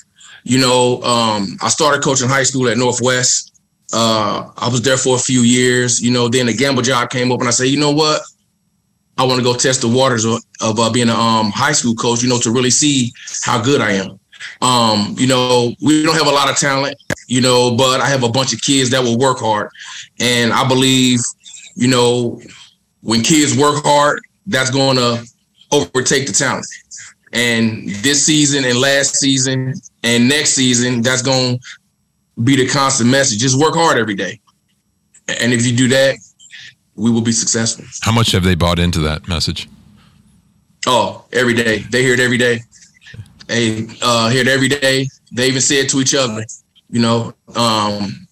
you 0.45 0.61
know, 0.61 1.03
um, 1.03 1.57
I 1.61 1.69
started 1.69 2.03
coaching 2.03 2.29
high 2.29 2.45
school 2.45 2.69
at 2.69 2.79
Northwest. 2.79 3.61
Uh, 3.93 4.51
I 4.57 4.69
was 4.69 4.83
there 4.83 4.97
for 4.97 5.17
a 5.17 5.19
few 5.19 5.41
years. 5.41 6.01
You 6.01 6.11
know, 6.11 6.29
then 6.29 6.47
the 6.47 6.55
gamble 6.55 6.83
job 6.83 7.11
came 7.11 7.33
up, 7.33 7.41
and 7.41 7.49
I 7.49 7.53
said, 7.53 7.69
you 7.69 7.79
know 7.79 7.93
what? 7.93 8.23
I 9.19 9.25
want 9.25 9.39
to 9.39 9.45
go 9.45 9.55
test 9.55 9.81
the 9.81 9.89
waters 9.89 10.25
of, 10.25 10.43
of 10.61 10.79
uh, 10.79 10.91
being 10.93 11.09
a 11.09 11.15
um, 11.15 11.51
high 11.51 11.73
school 11.73 11.95
coach. 11.95 12.23
You 12.23 12.29
know, 12.29 12.39
to 12.39 12.51
really 12.51 12.71
see 12.71 13.13
how 13.43 13.63
good 13.63 13.81
I 13.81 13.93
am. 13.93 14.19
Um, 14.63 15.15
you 15.19 15.27
know, 15.27 15.75
we 15.83 16.03
don't 16.03 16.17
have 16.17 16.27
a 16.27 16.31
lot 16.31 16.51
of 16.51 16.57
talent, 16.57 16.97
you 17.27 17.41
know, 17.41 17.77
but 17.77 18.01
I 18.01 18.09
have 18.09 18.23
a 18.23 18.29
bunch 18.29 18.53
of 18.53 18.61
kids 18.61 18.91
that 18.91 19.03
will 19.03 19.19
work 19.19 19.39
hard. 19.39 19.71
And 20.21 20.53
I 20.53 20.67
believe, 20.67 21.21
you 21.77 21.89
know, 21.89 22.41
when 23.03 23.23
kids 23.23 23.57
work 23.57 23.85
hard, 23.85 24.21
that's 24.47 24.71
going 24.71 24.97
to 24.97 25.25
overtake 25.71 26.27
the 26.27 26.33
talent. 26.33 26.67
And 27.33 27.89
this 27.89 28.25
season 28.25 28.65
and 28.65 28.81
last 28.81 29.17
season 29.17 29.75
and 30.03 30.29
next 30.29 30.51
season, 30.51 31.03
that's 31.03 31.23
going 31.23 31.59
to 31.59 32.43
be 32.43 32.57
the 32.57 32.67
constant 32.67 33.11
message. 33.11 33.39
Just 33.39 33.61
work 33.61 33.75
hard 33.75 33.99
every 33.99 34.15
day. 34.15 34.41
And 35.41 35.53
if 35.53 35.67
you 35.67 35.77
do 35.77 35.89
that, 35.89 36.17
we 36.95 37.11
will 37.11 37.21
be 37.21 37.33
successful. 37.33 37.85
How 38.01 38.13
much 38.13 38.33
have 38.33 38.43
they 38.43 38.55
bought 38.55 38.79
into 38.79 39.01
that 39.01 39.29
message? 39.29 39.69
Oh, 40.87 41.25
every 41.33 41.53
day. 41.53 41.79
They 41.91 42.03
hear 42.03 42.15
it 42.15 42.21
every 42.21 42.39
day. 42.39 42.61
They 43.49 43.87
uh, 44.01 44.31
hear 44.31 44.43
it 44.43 44.49
every 44.49 44.69
day. 44.69 45.09
They 45.33 45.49
even 45.49 45.61
say 45.61 45.81
it 45.81 45.91
to 45.91 46.01
each 46.01 46.15
other. 46.15 46.45
You 46.89 47.01
know, 47.01 47.35
um, 47.55 48.27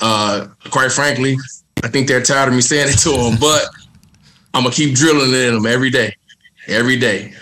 uh, 0.00 0.48
quite 0.70 0.92
frankly, 0.92 1.36
I 1.82 1.88
think 1.88 2.08
they're 2.08 2.22
tired 2.22 2.48
of 2.48 2.54
me 2.54 2.60
saying 2.60 2.88
it 2.88 2.98
to 3.00 3.10
them, 3.10 3.38
but 3.40 3.66
I'm 4.54 4.64
gonna 4.64 4.74
keep 4.74 4.94
drilling 4.94 5.32
it 5.32 5.48
in 5.48 5.54
them 5.54 5.66
every 5.66 5.90
day. 5.90 6.16
Every 6.68 6.96
day, 6.96 7.32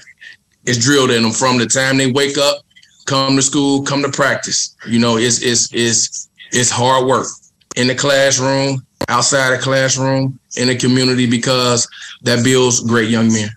it's 0.64 0.78
drilled 0.78 1.10
in 1.10 1.22
them 1.22 1.32
from 1.32 1.58
the 1.58 1.66
time 1.66 1.98
they 1.98 2.10
wake 2.10 2.38
up, 2.38 2.64
come 3.04 3.36
to 3.36 3.42
school, 3.42 3.82
come 3.82 4.02
to 4.02 4.10
practice. 4.10 4.74
You 4.86 4.98
know, 4.98 5.18
it's 5.18 5.42
it's 5.42 5.68
it's 5.72 6.28
it's 6.52 6.70
hard 6.70 7.06
work 7.06 7.26
in 7.76 7.86
the 7.86 7.94
classroom, 7.94 8.84
outside 9.08 9.50
the 9.56 9.62
classroom, 9.62 10.38
in 10.56 10.68
the 10.68 10.76
community 10.76 11.28
because 11.28 11.88
that 12.22 12.42
builds 12.42 12.80
great 12.80 13.10
young 13.10 13.32
men. 13.32 13.50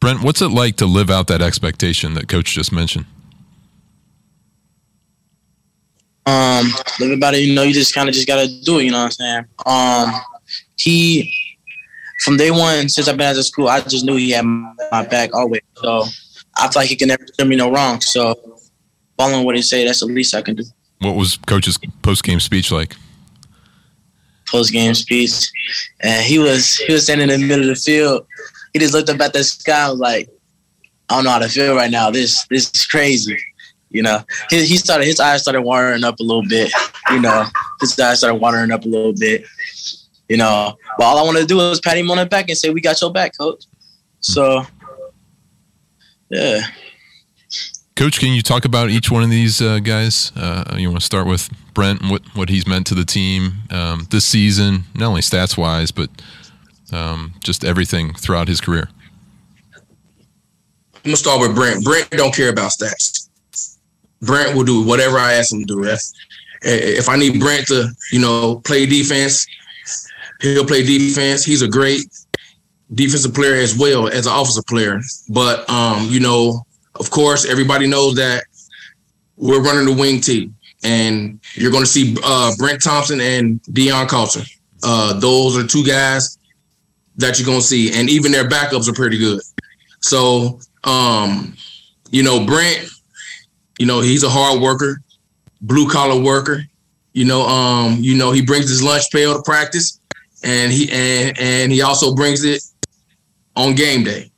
Brent, 0.00 0.22
what's 0.22 0.40
it 0.40 0.48
like 0.48 0.76
to 0.76 0.86
live 0.86 1.10
out 1.10 1.26
that 1.26 1.42
expectation 1.42 2.14
that 2.14 2.28
coach 2.28 2.54
just 2.54 2.72
mentioned? 2.72 3.04
Um, 6.30 6.72
live 7.00 7.10
about 7.10 7.34
it, 7.34 7.40
you 7.40 7.54
know, 7.54 7.62
you 7.62 7.72
just 7.72 7.94
kind 7.94 8.08
of 8.08 8.14
just 8.14 8.26
gotta 8.26 8.46
do 8.62 8.78
it. 8.78 8.84
You 8.84 8.92
know 8.92 8.98
what 8.98 9.04
I'm 9.04 9.10
saying? 9.10 9.44
Um, 9.66 10.20
he 10.76 11.34
from 12.20 12.36
day 12.36 12.50
one 12.50 12.88
since 12.88 13.08
I've 13.08 13.16
been 13.16 13.26
at 13.26 13.34
the 13.34 13.42
school, 13.42 13.68
I 13.68 13.80
just 13.80 14.04
knew 14.04 14.16
he 14.16 14.30
had 14.30 14.44
my 14.44 15.06
back 15.10 15.34
always. 15.34 15.62
So 15.76 16.04
I 16.56 16.68
feel 16.68 16.82
like 16.82 16.88
he 16.88 16.96
can 16.96 17.08
never 17.08 17.24
do 17.36 17.44
me 17.44 17.56
no 17.56 17.70
wrong. 17.70 18.00
So 18.00 18.58
following 19.16 19.44
what 19.44 19.56
he 19.56 19.62
say, 19.62 19.84
that's 19.84 20.00
the 20.00 20.06
least 20.06 20.34
I 20.34 20.42
can 20.42 20.56
do. 20.56 20.64
What 21.00 21.16
was 21.16 21.38
coach's 21.46 21.78
post 22.02 22.22
game 22.22 22.40
speech 22.40 22.70
like? 22.70 22.94
Post 24.48 24.72
game 24.72 24.94
speech, 24.94 25.50
and 26.00 26.22
he 26.22 26.38
was 26.38 26.76
he 26.76 26.92
was 26.92 27.04
standing 27.04 27.30
in 27.30 27.40
the 27.40 27.46
middle 27.46 27.70
of 27.70 27.76
the 27.76 27.80
field. 27.80 28.26
He 28.72 28.78
just 28.78 28.94
looked 28.94 29.08
up 29.08 29.20
at 29.20 29.32
the 29.32 29.42
sky 29.42 29.84
and 29.84 29.92
was 29.92 30.00
like, 30.00 30.28
I 31.08 31.16
don't 31.16 31.24
know 31.24 31.30
how 31.30 31.38
to 31.38 31.48
feel 31.48 31.74
right 31.74 31.90
now. 31.90 32.10
This 32.10 32.46
this 32.50 32.70
is 32.74 32.86
crazy. 32.86 33.38
You 33.90 34.02
know, 34.02 34.22
he, 34.48 34.64
he 34.64 34.76
started 34.76 35.04
his 35.04 35.20
eyes 35.20 35.42
started 35.42 35.62
watering 35.62 36.04
up 36.04 36.20
a 36.20 36.22
little 36.22 36.46
bit. 36.48 36.72
You 37.10 37.20
know, 37.20 37.44
his 37.80 37.98
eyes 37.98 38.18
started 38.18 38.36
watering 38.36 38.70
up 38.70 38.84
a 38.84 38.88
little 38.88 39.12
bit. 39.12 39.44
You 40.28 40.36
know, 40.36 40.78
but 40.96 41.04
all 41.04 41.18
I 41.18 41.22
wanted 41.22 41.40
to 41.40 41.46
do 41.46 41.56
was 41.56 41.80
pat 41.80 41.98
him 41.98 42.10
on 42.10 42.16
the 42.16 42.26
back 42.26 42.48
and 42.48 42.56
say, 42.56 42.70
"We 42.70 42.80
got 42.80 43.00
your 43.00 43.12
back, 43.12 43.36
coach." 43.36 43.64
So, 44.20 44.64
yeah. 46.28 46.60
Coach, 47.96 48.20
can 48.20 48.32
you 48.32 48.40
talk 48.40 48.64
about 48.64 48.90
each 48.90 49.10
one 49.10 49.22
of 49.22 49.30
these 49.30 49.60
uh, 49.60 49.80
guys? 49.80 50.32
Uh, 50.36 50.76
you 50.78 50.88
want 50.88 51.00
to 51.00 51.04
start 51.04 51.26
with 51.26 51.50
Brent, 51.74 52.02
what 52.08 52.22
what 52.34 52.48
he's 52.48 52.66
meant 52.66 52.86
to 52.86 52.94
the 52.94 53.04
team 53.04 53.54
um, 53.70 54.06
this 54.10 54.24
season, 54.24 54.84
not 54.94 55.08
only 55.08 55.20
stats 55.20 55.58
wise, 55.58 55.90
but 55.90 56.08
um, 56.92 57.34
just 57.42 57.64
everything 57.64 58.14
throughout 58.14 58.46
his 58.46 58.60
career. 58.60 58.88
I'm 59.74 59.82
gonna 61.04 61.16
start 61.16 61.40
with 61.40 61.54
Brent. 61.54 61.82
Brent 61.82 62.10
don't 62.10 62.34
care 62.34 62.50
about 62.50 62.70
stats. 62.70 63.19
Brent 64.22 64.54
will 64.54 64.64
do 64.64 64.84
whatever 64.84 65.18
I 65.18 65.34
ask 65.34 65.52
him 65.52 65.60
to 65.60 65.66
do. 65.66 65.96
If 66.62 67.08
I 67.08 67.16
need 67.16 67.40
Brent 67.40 67.66
to, 67.68 67.88
you 68.12 68.20
know, 68.20 68.60
play 68.60 68.86
defense, 68.86 69.46
he'll 70.40 70.66
play 70.66 70.82
defense. 70.82 71.44
He's 71.44 71.62
a 71.62 71.68
great 71.68 72.02
defensive 72.94 73.34
player 73.34 73.54
as 73.54 73.76
well 73.76 74.08
as 74.08 74.26
an 74.26 74.32
offensive 74.32 74.66
player. 74.66 75.00
But 75.28 75.68
um, 75.70 76.06
you 76.08 76.20
know, 76.20 76.66
of 76.96 77.10
course, 77.10 77.46
everybody 77.46 77.86
knows 77.86 78.14
that 78.16 78.44
we're 79.36 79.62
running 79.62 79.86
the 79.86 79.98
wing 79.98 80.20
T, 80.20 80.52
and 80.84 81.40
you're 81.54 81.70
going 81.70 81.84
to 81.84 81.90
see 81.90 82.16
uh, 82.22 82.52
Brent 82.58 82.82
Thompson 82.82 83.20
and 83.20 83.62
Deion 83.64 84.08
Carlton. 84.08 84.42
Uh, 84.82 85.18
those 85.18 85.56
are 85.56 85.66
two 85.66 85.84
guys 85.84 86.38
that 87.16 87.38
you're 87.38 87.46
going 87.46 87.60
to 87.60 87.66
see, 87.66 87.92
and 87.98 88.10
even 88.10 88.32
their 88.32 88.48
backups 88.48 88.88
are 88.88 88.94
pretty 88.94 89.18
good. 89.18 89.40
So, 90.00 90.60
um, 90.84 91.54
you 92.10 92.22
know, 92.22 92.44
Brent, 92.44 92.88
you 93.80 93.86
know, 93.86 94.02
he's 94.02 94.24
a 94.24 94.28
hard 94.28 94.60
worker, 94.60 95.00
blue 95.62 95.88
collar 95.88 96.20
worker. 96.20 96.62
You 97.14 97.24
know, 97.24 97.40
um, 97.48 97.96
you 97.98 98.14
know, 98.14 98.30
he 98.30 98.42
brings 98.42 98.68
his 98.68 98.82
lunch 98.82 99.10
pail 99.10 99.34
to 99.34 99.42
practice, 99.42 99.98
and 100.44 100.70
he 100.70 100.90
and 100.92 101.36
and 101.40 101.72
he 101.72 101.80
also 101.80 102.14
brings 102.14 102.44
it 102.44 102.62
on 103.56 103.74
game 103.74 104.04
day. 104.04 104.30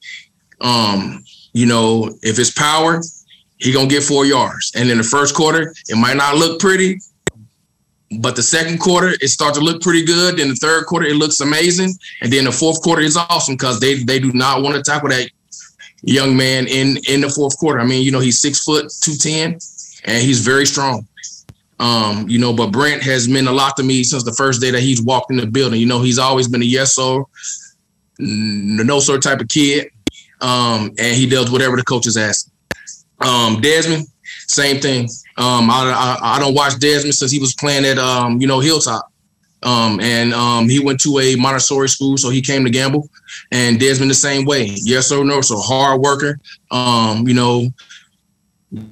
Um, 0.61 1.25
you 1.55 1.67
know, 1.67 2.17
if 2.23 2.39
it's 2.39 2.53
power, 2.53 3.03
he 3.59 3.73
gonna 3.73 3.89
get 3.89 4.05
four 4.05 4.25
yards. 4.25 4.71
And 4.77 4.89
in 4.89 4.99
the 4.99 5.05
first 5.05 5.35
quarter, 5.35 5.75
it 5.89 5.97
might 5.97 6.17
not 6.17 6.37
look 6.37 6.61
pretty, 6.61 7.01
but 8.21 8.37
the 8.37 8.45
second 8.45 8.79
quarter 8.79 9.09
it 9.21 9.29
starts 9.29 9.59
to 9.59 9.65
look 9.65 9.83
pretty 9.83 10.05
good. 10.05 10.37
Then 10.37 10.51
the 10.51 10.55
third 10.55 10.87
quarter 10.87 11.07
it 11.07 11.17
looks 11.17 11.41
amazing, 11.41 11.93
and 12.21 12.33
then 12.33 12.45
the 12.45 12.53
fourth 12.53 12.81
quarter 12.81 13.03
is 13.03 13.17
awesome 13.17 13.57
because 13.57 13.81
they 13.81 14.05
they 14.05 14.21
do 14.21 14.33
not 14.33 14.63
want 14.63 14.77
to 14.77 14.83
tackle 14.89 15.09
that 15.09 15.29
young 16.03 16.37
man 16.37 16.67
in 16.67 16.99
in 17.09 17.21
the 17.21 17.29
fourth 17.29 17.59
quarter. 17.59 17.81
I 17.81 17.85
mean, 17.85 18.05
you 18.05 18.11
know, 18.11 18.21
he's 18.21 18.41
six 18.41 18.63
foot 18.65 18.93
two 19.01 19.15
ten, 19.15 19.59
and 20.05 20.23
he's 20.23 20.45
very 20.45 20.67
strong. 20.67 21.07
Um, 21.79 22.29
you 22.29 22.39
know, 22.39 22.53
but 22.53 22.71
Brent 22.71 23.03
has 23.03 23.29
meant 23.29 23.49
a 23.49 23.53
lot 23.53 23.77
to 23.77 23.83
me 23.83 24.05
since 24.05 24.23
the 24.23 24.33
first 24.33 24.61
day 24.61 24.71
that 24.71 24.83
he's 24.83 25.03
walked 25.03 25.31
in 25.31 25.37
the 25.37 25.47
building. 25.47 25.81
You 25.81 25.87
know, 25.87 26.01
he's 26.01 26.19
always 26.19 26.47
been 26.47 26.63
a 26.63 26.67
yes 26.67 26.95
sir, 26.95 27.25
no 28.19 29.01
sir 29.01 29.19
type 29.19 29.41
of 29.41 29.49
kid. 29.49 29.89
Um, 30.41 30.91
and 30.99 31.17
he 31.17 31.27
does 31.27 31.51
whatever 31.51 31.77
the 31.77 31.85
coaches 31.85 32.17
ask. 32.17 32.51
Um, 33.21 33.61
Desmond, 33.61 34.07
same 34.49 34.81
thing. 34.81 35.09
Um, 35.37 35.71
I, 35.71 36.19
I, 36.21 36.37
I 36.37 36.39
don't 36.39 36.55
watch 36.55 36.79
Desmond 36.79 37.15
since 37.15 37.31
he 37.31 37.39
was 37.39 37.55
playing 37.55 37.85
at 37.85 37.99
um, 37.99 38.41
you 38.41 38.47
know 38.47 38.61
Hilltop. 38.61 39.12
Um, 39.63 40.01
and 40.01 40.35
um, 40.35 40.69
he 40.69 40.81
went 40.81 41.01
to 41.03 41.19
a 41.21 41.37
Montessori 41.37 41.89
school, 41.89 42.17
so 42.17 42.31
he 42.31 42.41
came 42.41 42.65
to 42.65 42.71
Gamble. 42.71 43.09
And 43.53 43.79
Desmond 43.79 44.11
the 44.11 44.15
same 44.15 44.45
way, 44.45 44.73
yes 44.83 45.13
or 45.13 45.25
no, 45.25 45.41
so 45.41 45.59
hard 45.59 46.01
worker. 46.01 46.39
Um, 46.71 47.27
you 47.29 47.35
know, 47.35 47.69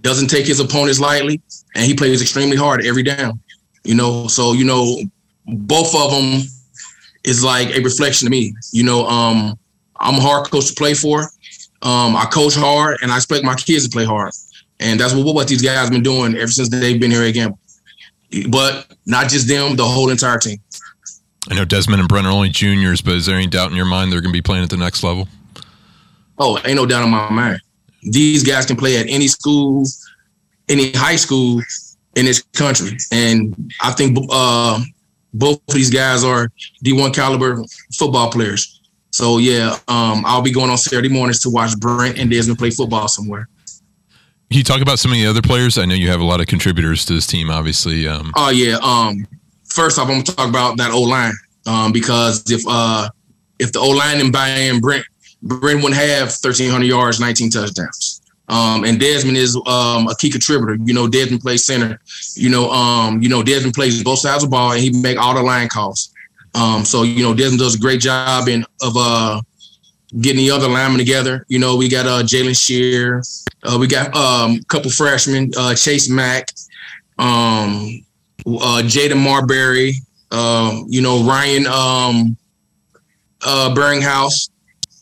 doesn't 0.02 0.28
take 0.28 0.46
his 0.46 0.60
opponents 0.60 1.00
lightly, 1.00 1.40
and 1.74 1.84
he 1.84 1.94
plays 1.94 2.22
extremely 2.22 2.56
hard 2.56 2.84
every 2.84 3.02
down. 3.02 3.40
You 3.84 3.94
know, 3.94 4.26
so 4.28 4.52
you 4.52 4.64
know, 4.64 4.98
both 5.46 5.94
of 5.94 6.10
them 6.10 6.42
is 7.24 7.44
like 7.44 7.76
a 7.76 7.80
reflection 7.80 8.26
to 8.26 8.30
me. 8.30 8.54
You 8.72 8.84
know, 8.84 9.06
um, 9.06 9.58
I'm 9.98 10.16
a 10.16 10.20
hard 10.20 10.50
coach 10.50 10.68
to 10.68 10.74
play 10.74 10.94
for. 10.94 11.22
Um, 11.82 12.14
I 12.14 12.28
coach 12.30 12.54
hard, 12.54 12.98
and 13.02 13.10
I 13.10 13.16
expect 13.16 13.44
my 13.44 13.54
kids 13.54 13.84
to 13.84 13.90
play 13.90 14.04
hard, 14.04 14.32
and 14.78 15.00
that's 15.00 15.14
what 15.14 15.34
what 15.34 15.48
these 15.48 15.62
guys 15.62 15.76
have 15.76 15.90
been 15.90 16.02
doing 16.02 16.36
ever 16.36 16.50
since 16.50 16.68
they've 16.68 17.00
been 17.00 17.10
here 17.10 17.22
at 17.22 17.32
Gamble. 17.32 17.58
But 18.48 18.86
not 19.06 19.28
just 19.28 19.48
them, 19.48 19.76
the 19.76 19.84
whole 19.84 20.10
entire 20.10 20.38
team. 20.38 20.58
I 21.50 21.54
know 21.54 21.64
Desmond 21.64 22.00
and 22.00 22.08
Brent 22.08 22.26
are 22.26 22.32
only 22.32 22.50
juniors, 22.50 23.00
but 23.00 23.14
is 23.14 23.26
there 23.26 23.36
any 23.36 23.46
doubt 23.46 23.70
in 23.70 23.76
your 23.76 23.86
mind 23.86 24.12
they're 24.12 24.20
going 24.20 24.32
to 24.32 24.36
be 24.36 24.42
playing 24.42 24.62
at 24.62 24.70
the 24.70 24.76
next 24.76 25.02
level? 25.02 25.26
Oh, 26.38 26.58
ain't 26.64 26.76
no 26.76 26.86
doubt 26.86 27.04
in 27.04 27.10
my 27.10 27.30
mind. 27.30 27.60
These 28.02 28.44
guys 28.44 28.66
can 28.66 28.76
play 28.76 28.98
at 28.98 29.08
any 29.08 29.26
school, 29.28 29.84
any 30.68 30.92
high 30.92 31.16
school 31.16 31.60
in 32.14 32.24
this 32.24 32.42
country, 32.54 32.96
and 33.12 33.72
I 33.82 33.92
think 33.92 34.18
uh, 34.30 34.82
both 35.34 35.60
of 35.68 35.74
these 35.74 35.90
guys 35.90 36.24
are 36.24 36.50
D1 36.84 37.14
caliber 37.14 37.62
football 37.94 38.30
players. 38.30 38.80
So 39.12 39.38
yeah, 39.38 39.76
um, 39.88 40.24
I'll 40.24 40.42
be 40.42 40.52
going 40.52 40.70
on 40.70 40.78
Saturday 40.78 41.08
mornings 41.08 41.40
to 41.40 41.50
watch 41.50 41.78
Brent 41.78 42.18
and 42.18 42.30
Desmond 42.30 42.58
play 42.58 42.70
football 42.70 43.08
somewhere. 43.08 43.48
You 44.50 44.64
talk 44.64 44.82
about 44.82 44.98
some 44.98 45.12
of 45.12 45.16
the 45.16 45.26
other 45.26 45.42
players? 45.42 45.78
I 45.78 45.84
know 45.84 45.94
you 45.94 46.08
have 46.08 46.20
a 46.20 46.24
lot 46.24 46.40
of 46.40 46.48
contributors 46.48 47.04
to 47.04 47.14
this 47.14 47.26
team, 47.26 47.50
obviously. 47.50 48.08
Um, 48.08 48.32
oh 48.36 48.50
yeah. 48.50 48.78
Um, 48.82 49.26
first 49.64 49.96
off, 49.96 50.08
I'm 50.08 50.14
gonna 50.14 50.24
talk 50.24 50.48
about 50.48 50.76
that 50.78 50.90
O 50.90 51.02
line 51.02 51.34
um, 51.66 51.92
because 51.92 52.50
if 52.50 52.62
uh, 52.68 53.08
if 53.60 53.70
the 53.72 53.78
O 53.78 53.90
line 53.90 54.16
didn't 54.16 54.32
buy 54.32 54.48
in, 54.48 54.80
Brent 54.80 55.04
Brent 55.42 55.82
wouldn't 55.82 55.94
have 55.94 56.28
1,300 56.28 56.84
yards, 56.84 57.20
19 57.20 57.50
touchdowns. 57.50 58.20
Um, 58.48 58.84
and 58.84 58.98
Desmond 58.98 59.36
is 59.36 59.54
um, 59.66 60.08
a 60.08 60.16
key 60.18 60.28
contributor. 60.28 60.76
You 60.84 60.92
know, 60.92 61.06
Desmond 61.06 61.42
plays 61.42 61.64
center. 61.64 62.00
You 62.34 62.50
know, 62.50 62.70
um, 62.72 63.22
you 63.22 63.28
know, 63.28 63.44
Desmond 63.44 63.74
plays 63.74 64.02
both 64.02 64.18
sides 64.18 64.42
of 64.42 64.50
the 64.50 64.54
ball, 64.54 64.72
and 64.72 64.80
he 64.80 64.90
make 64.90 65.16
all 65.16 65.34
the 65.34 65.42
line 65.42 65.68
calls. 65.68 66.12
Um, 66.56 66.84
so 66.84 67.04
you 67.04 67.22
know, 67.22 67.32
Desmond 67.32 67.60
does 67.60 67.76
a 67.76 67.78
great 67.78 68.00
job 68.00 68.48
in 68.48 68.64
of 68.82 68.94
uh, 68.96 69.40
getting 70.20 70.38
the 70.38 70.50
other 70.50 70.68
linemen 70.68 70.98
together. 70.98 71.44
You 71.48 71.58
know, 71.58 71.76
we 71.76 71.88
got 71.88 72.06
uh, 72.06 72.22
Jalen 72.22 72.60
Shear, 72.60 73.22
uh, 73.62 73.76
we 73.78 73.86
got 73.86 74.14
um, 74.14 74.56
a 74.60 74.64
couple 74.66 74.90
freshmen, 74.90 75.52
uh, 75.56 75.74
Chase 75.74 76.08
Mack, 76.08 76.50
um, 77.18 78.04
uh, 78.46 78.82
Jaden 78.84 79.22
Marbury, 79.22 79.94
um, 80.30 80.86
you 80.88 81.02
know, 81.02 81.22
Ryan 81.24 81.66
um, 81.66 82.36
uh, 83.44 83.74
Beringhouse. 83.74 84.50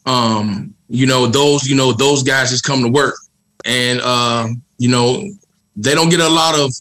Um, 0.07 0.75
you 0.89 1.07
know, 1.07 1.27
those, 1.27 1.69
you 1.69 1.77
know, 1.77 1.93
those 1.93 2.23
guys 2.23 2.51
just 2.51 2.65
come 2.65 2.83
to 2.83 2.89
work. 2.89 3.17
And 3.65 4.01
uh, 4.03 4.49
you 4.79 4.89
know, 4.89 5.23
they 5.77 5.95
don't 5.95 6.09
get 6.09 6.21
a 6.21 6.29
lot 6.29 6.59
of 6.59 6.73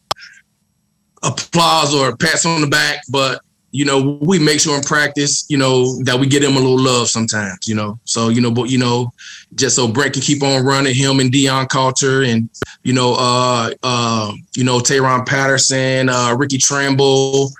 applause 1.24 1.94
or 1.94 2.16
pats 2.16 2.46
on 2.46 2.62
the 2.62 2.68
back, 2.68 3.02
but 3.10 3.42
you 3.78 3.86
know, 3.86 4.18
we 4.24 4.40
make 4.40 4.60
sure 4.60 4.76
in 4.76 4.82
practice, 4.82 5.46
you 5.50 5.58
know, 5.58 6.02
that 6.02 6.20
we 6.20 6.26
get 6.26 6.44
him 6.44 6.54
a 6.54 6.60
little 6.60 6.80
love 6.80 7.10
sometimes, 7.10 7.60
you 7.68 7.76
know. 7.76 8.00
So, 8.06 8.30
you 8.30 8.42
know, 8.42 8.50
but 8.50 8.72
you 8.72 8.80
know, 8.80 9.14
just 9.54 9.76
so 9.76 9.88
Brent 9.88 10.14
can 10.14 10.24
keep 10.24 10.42
on 10.42 10.66
running 10.66 10.96
him 10.96 11.20
and 11.20 11.32
Dion 11.32 11.68
Coulter 11.68 12.24
and 12.24 12.50
you 12.82 12.94
know, 12.94 13.14
uh 13.14 13.70
uh, 13.84 14.32
you 14.56 14.64
know, 14.64 14.80
Tayron 14.80 15.28
Patterson, 15.28 16.10
uh 16.10 16.36
Ricky 16.36 16.58
Tramble. 16.58 17.52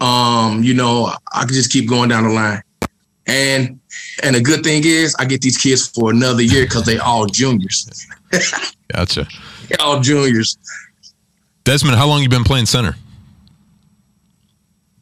Um, 0.00 0.64
you 0.64 0.74
know, 0.74 1.12
I 1.32 1.44
could 1.44 1.54
just 1.54 1.70
keep 1.70 1.88
going 1.88 2.08
down 2.08 2.24
the 2.24 2.30
line. 2.30 2.64
And 3.28 3.78
and 4.24 4.34
the 4.34 4.40
good 4.40 4.64
thing 4.64 4.82
is 4.84 5.14
I 5.20 5.26
get 5.26 5.42
these 5.42 5.58
kids 5.58 5.86
for 5.86 6.10
another 6.10 6.42
year 6.42 6.64
because 6.64 6.86
they 6.86 6.98
all 6.98 7.26
juniors. 7.26 8.04
gotcha. 8.92 9.28
all 9.78 10.00
juniors. 10.00 10.58
Desmond, 11.62 11.96
how 11.96 12.08
long 12.08 12.20
you 12.20 12.28
been 12.28 12.42
playing 12.42 12.66
center? 12.66 12.96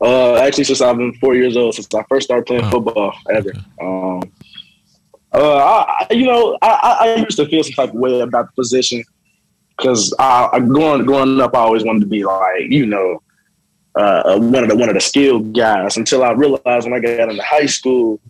Uh, 0.01 0.37
actually, 0.37 0.65
since 0.65 0.81
I've 0.81 0.97
been 0.97 1.13
four 1.15 1.35
years 1.35 1.57
old, 1.57 1.75
since 1.75 1.93
I 1.95 2.03
first 2.09 2.27
started 2.27 2.47
playing 2.47 2.65
oh. 2.65 2.71
football 2.71 3.15
ever. 3.31 3.53
Um, 3.81 4.23
uh, 5.33 5.85
I, 5.87 6.07
you 6.11 6.27
know, 6.27 6.59
I, 6.63 6.97
I 7.01 7.15
used 7.17 7.37
to 7.37 7.47
feel 7.47 7.63
some 7.63 7.75
type 7.75 7.91
of 7.91 8.01
way 8.01 8.21
about 8.21 8.47
the 8.47 8.53
position 8.63 9.05
because 9.77 10.15
I, 10.19 10.49
I 10.53 10.61
growing 10.61 11.05
growing 11.05 11.41
up, 11.41 11.55
I 11.55 11.61
always 11.61 11.85
wanted 11.85 12.01
to 12.01 12.07
be 12.07 12.25
like, 12.25 12.63
you 12.69 12.87
know, 12.87 13.23
uh, 13.95 14.39
one 14.39 14.63
of 14.63 14.69
the 14.69 14.77
one 14.77 14.89
of 14.89 14.95
the 14.95 15.01
skilled 15.01 15.55
guys. 15.55 15.97
Until 15.97 16.23
I 16.23 16.33
realized 16.33 16.89
when 16.89 16.95
I 16.95 17.01
got 17.01 17.29
into 17.29 17.43
high 17.43 17.67
school, 17.67 18.21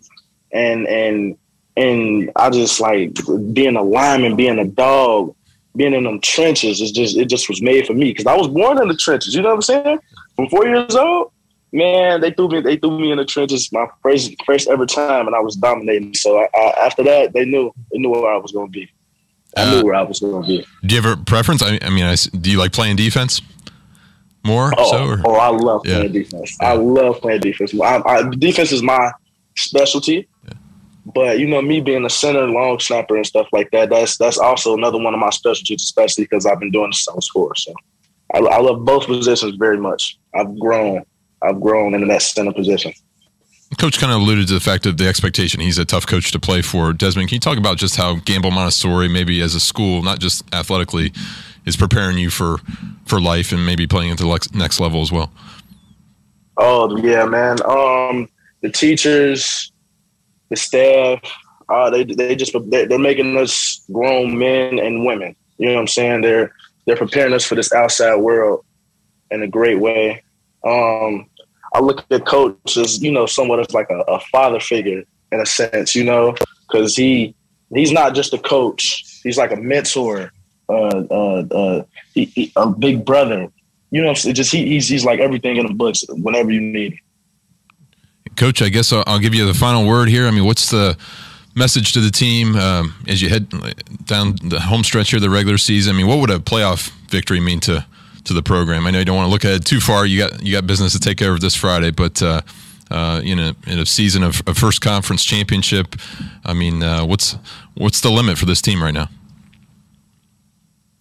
and 0.51 0.87
and 0.87 1.37
and 1.77 2.31
I 2.35 2.49
just 2.49 2.79
like 2.79 3.13
being 3.53 3.75
a 3.75 3.81
lineman, 3.81 4.35
being 4.35 4.59
a 4.59 4.65
dog, 4.65 5.35
being 5.75 5.93
in 5.93 6.03
them 6.03 6.21
trenches. 6.21 6.81
It 6.81 6.93
just 6.93 7.17
it 7.17 7.25
just 7.25 7.49
was 7.49 7.61
made 7.61 7.87
for 7.87 7.93
me 7.93 8.11
because 8.11 8.25
I 8.25 8.35
was 8.35 8.47
born 8.47 8.81
in 8.81 8.87
the 8.87 8.95
trenches. 8.95 9.35
You 9.35 9.41
know 9.41 9.49
what 9.49 9.55
I'm 9.55 9.61
saying? 9.61 9.99
From 10.35 10.49
four 10.49 10.65
years 10.65 10.95
old, 10.95 11.31
man, 11.71 12.21
they 12.21 12.31
threw 12.31 12.49
me 12.49 12.61
they 12.61 12.77
threw 12.77 12.99
me 12.99 13.11
in 13.11 13.17
the 13.17 13.25
trenches 13.25 13.71
my 13.71 13.87
first 14.03 14.33
first 14.45 14.69
ever 14.69 14.85
time, 14.85 15.27
and 15.27 15.35
I 15.35 15.39
was 15.39 15.55
dominating. 15.55 16.13
So 16.13 16.39
I, 16.39 16.47
I, 16.53 16.85
after 16.85 17.03
that, 17.03 17.33
they 17.33 17.45
knew 17.45 17.73
they 17.91 17.99
knew 17.99 18.09
where 18.09 18.33
I 18.33 18.37
was 18.37 18.51
going 18.51 18.67
to 18.67 18.71
be. 18.71 18.89
I 19.57 19.63
uh, 19.63 19.71
knew 19.71 19.85
where 19.85 19.95
I 19.95 20.03
was 20.03 20.19
going 20.19 20.41
to 20.41 20.47
be. 20.47 20.65
Do 20.85 20.95
you 20.95 21.01
have 21.01 21.19
a 21.19 21.21
preference? 21.23 21.61
I, 21.61 21.79
I 21.81 21.89
mean, 21.89 22.05
I, 22.05 22.15
do 22.15 22.51
you 22.51 22.57
like 22.57 22.71
playing 22.71 22.95
defense 22.95 23.41
more? 24.43 24.73
Oh, 24.77 24.91
so, 24.91 25.07
or? 25.07 25.21
oh 25.25 25.35
I 25.35 25.49
love 25.49 25.81
yeah. 25.85 25.97
playing 25.97 26.13
defense. 26.13 26.57
Yeah. 26.61 26.69
I 26.69 26.73
love 26.73 27.21
playing 27.21 27.41
defense. 27.41 27.73
I, 27.79 28.01
I, 28.05 28.29
defense 28.29 28.71
is 28.71 28.81
my 28.81 29.11
specialty. 29.57 30.27
Yeah. 30.45 30.53
But 31.13 31.39
you 31.39 31.47
know, 31.47 31.61
me 31.61 31.81
being 31.81 32.05
a 32.05 32.09
center, 32.09 32.47
long 32.47 32.79
snapper, 32.79 33.17
and 33.17 33.25
stuff 33.25 33.47
like 33.51 33.71
that, 33.71 33.89
that's 33.89 34.17
that's 34.17 34.37
also 34.37 34.75
another 34.75 35.01
one 35.01 35.13
of 35.13 35.19
my 35.19 35.31
specialties, 35.31 35.81
especially 35.83 36.25
because 36.25 36.45
I've 36.45 36.59
been 36.59 36.71
doing 36.71 36.91
this 36.91 37.05
since 37.05 37.27
sport. 37.27 37.57
So 37.57 37.73
I, 38.33 38.39
I 38.39 38.59
love 38.59 38.85
both 38.85 39.05
positions 39.05 39.55
very 39.55 39.77
much. 39.77 40.17
I've 40.33 40.57
grown 40.59 41.03
I've 41.41 41.59
grown 41.59 41.93
into 41.93 42.07
that 42.07 42.21
center 42.21 42.53
position. 42.53 42.93
Coach 43.77 43.99
kind 43.99 44.11
of 44.11 44.21
alluded 44.21 44.47
to 44.49 44.53
the 44.53 44.59
fact 44.59 44.85
of 44.85 44.97
the 44.97 45.07
expectation. 45.07 45.61
He's 45.61 45.77
a 45.77 45.85
tough 45.85 46.05
coach 46.05 46.31
to 46.33 46.39
play 46.39 46.61
for. 46.61 46.91
Desmond, 46.91 47.29
can 47.29 47.37
you 47.37 47.39
talk 47.39 47.57
about 47.57 47.77
just 47.77 47.95
how 47.95 48.15
Gamble 48.15 48.51
Montessori, 48.51 49.07
maybe 49.07 49.41
as 49.41 49.55
a 49.55 49.61
school, 49.61 50.01
not 50.01 50.19
just 50.19 50.43
athletically, 50.53 51.13
is 51.65 51.77
preparing 51.77 52.17
you 52.17 52.29
for 52.29 52.57
for 53.05 53.21
life 53.21 53.51
and 53.51 53.65
maybe 53.65 53.87
playing 53.87 54.11
at 54.11 54.17
the 54.17 54.49
next 54.53 54.79
level 54.79 55.01
as 55.01 55.11
well? 55.11 55.31
Oh 56.57 56.97
yeah, 56.97 57.25
man. 57.25 57.61
Um, 57.63 58.29
the 58.61 58.69
teachers, 58.69 59.71
the 60.49 60.57
staff, 60.57 61.19
uh, 61.69 61.89
they 61.89 62.03
they 62.03 62.35
just 62.35 62.55
they're 62.69 62.99
making 62.99 63.37
us 63.37 63.83
grown 63.91 64.37
men 64.37 64.79
and 64.79 65.05
women. 65.05 65.35
You 65.57 65.67
know 65.67 65.75
what 65.75 65.81
I'm 65.81 65.87
saying? 65.87 66.21
They're 66.21 66.53
they're 66.85 66.97
preparing 66.97 67.33
us 67.33 67.45
for 67.45 67.55
this 67.55 67.71
outside 67.73 68.15
world 68.15 68.65
in 69.29 69.41
a 69.43 69.47
great 69.47 69.79
way. 69.79 70.23
Um, 70.65 71.27
I 71.73 71.79
look 71.79 72.05
at 72.11 72.25
coach 72.25 72.77
as 72.77 73.01
you 73.01 73.11
know 73.11 73.25
somewhat 73.25 73.59
as 73.59 73.71
like 73.73 73.89
a, 73.89 73.99
a 74.01 74.19
father 74.31 74.59
figure 74.59 75.03
in 75.31 75.39
a 75.39 75.45
sense, 75.45 75.95
you 75.95 76.03
know, 76.03 76.35
because 76.67 76.95
he 76.95 77.35
he's 77.73 77.91
not 77.91 78.13
just 78.15 78.33
a 78.33 78.37
coach; 78.37 79.05
he's 79.23 79.37
like 79.37 79.51
a 79.51 79.55
mentor, 79.55 80.31
uh, 80.69 81.03
uh, 81.09 81.43
uh, 81.51 81.83
he, 82.13 82.25
he, 82.25 82.51
a 82.55 82.67
big 82.67 83.05
brother. 83.05 83.47
You 83.91 84.03
know, 84.03 84.13
just 84.13 84.51
he, 84.51 84.65
he's 84.67 84.87
he's 84.87 85.05
like 85.05 85.19
everything 85.19 85.57
in 85.57 85.65
the 85.65 85.73
books 85.73 86.03
whenever 86.09 86.51
you 86.51 86.61
need. 86.61 86.97
Coach, 88.37 88.61
I 88.61 88.69
guess 88.69 88.93
I'll, 88.93 89.03
I'll, 89.07 89.19
give 89.19 89.35
you 89.35 89.45
the 89.45 89.53
final 89.53 89.85
word 89.85 90.07
here. 90.07 90.25
I 90.25 90.31
mean, 90.31 90.45
what's 90.45 90.71
the 90.71 90.97
message 91.53 91.91
to 91.93 91.99
the 91.99 92.09
team 92.09 92.55
um, 92.55 92.95
as 93.07 93.21
you 93.21 93.27
head 93.27 93.49
down 94.05 94.35
the 94.41 94.61
home 94.61 94.85
stretch 94.85 95.11
here, 95.11 95.19
the 95.19 95.29
regular 95.29 95.57
season? 95.57 95.93
I 95.93 95.97
mean, 95.97 96.07
what 96.07 96.19
would 96.19 96.29
a 96.29 96.39
playoff 96.39 96.89
victory 97.09 97.41
mean 97.41 97.59
to 97.61 97.85
to 98.25 98.33
the 98.33 98.43
program. 98.43 98.87
I 98.87 98.91
know 98.91 98.99
you 98.99 99.05
don't 99.05 99.15
want 99.15 99.27
to 99.27 99.31
look 99.31 99.43
ahead 99.43 99.65
too 99.65 99.79
far. 99.79 100.05
You 100.05 100.19
got 100.19 100.43
you 100.43 100.53
got 100.53 100.67
business 100.67 100.93
to 100.93 100.99
take 100.99 101.17
care 101.17 101.33
of 101.33 101.41
this 101.41 101.55
Friday, 101.55 101.91
but 101.91 102.21
uh, 102.21 102.41
uh, 102.89 103.21
in 103.23 103.39
a 103.39 103.55
in 103.67 103.79
a 103.79 103.85
season 103.85 104.23
of 104.23 104.41
a 104.47 104.53
first 104.53 104.81
conference 104.81 105.23
championship, 105.23 105.95
I 106.45 106.53
mean, 106.53 106.83
uh, 106.83 107.05
what's 107.05 107.37
what's 107.75 108.01
the 108.01 108.09
limit 108.09 108.37
for 108.37 108.45
this 108.45 108.61
team 108.61 108.83
right 108.83 108.93
now? 108.93 109.09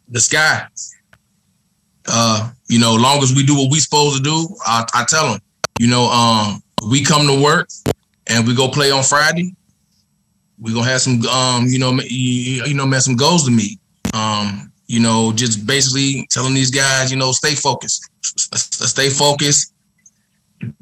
The 0.08 0.20
sky. 0.20 0.66
Uh, 2.06 2.50
you 2.68 2.78
know, 2.78 2.94
long 2.94 3.22
as 3.22 3.34
we 3.34 3.44
do 3.44 3.54
what 3.54 3.70
we 3.70 3.78
supposed 3.78 4.16
to 4.16 4.22
do, 4.22 4.48
I, 4.66 4.84
I 4.94 5.04
tell 5.04 5.32
them, 5.32 5.40
you 5.78 5.86
know, 5.86 6.04
um, 6.06 6.62
we 6.88 7.04
come 7.04 7.26
to 7.26 7.42
work 7.42 7.68
and 8.26 8.46
we 8.46 8.54
go 8.54 8.68
play 8.68 8.90
on 8.90 9.02
Friday. 9.02 9.54
We 10.58 10.72
gonna 10.72 10.86
have 10.86 11.00
some, 11.00 11.24
um, 11.26 11.66
you 11.66 11.78
know, 11.78 11.92
you, 12.02 12.64
you 12.64 12.74
know, 12.74 12.86
man, 12.86 13.00
some 13.00 13.16
goals 13.16 13.44
to 13.44 13.50
meet. 13.50 13.78
Um, 14.12 14.69
you 14.90 14.98
know, 14.98 15.30
just 15.32 15.64
basically 15.68 16.26
telling 16.30 16.52
these 16.52 16.72
guys, 16.72 17.12
you 17.12 17.16
know, 17.16 17.30
stay 17.30 17.54
focused, 17.54 18.10
stay 18.24 19.08
focused. 19.08 19.72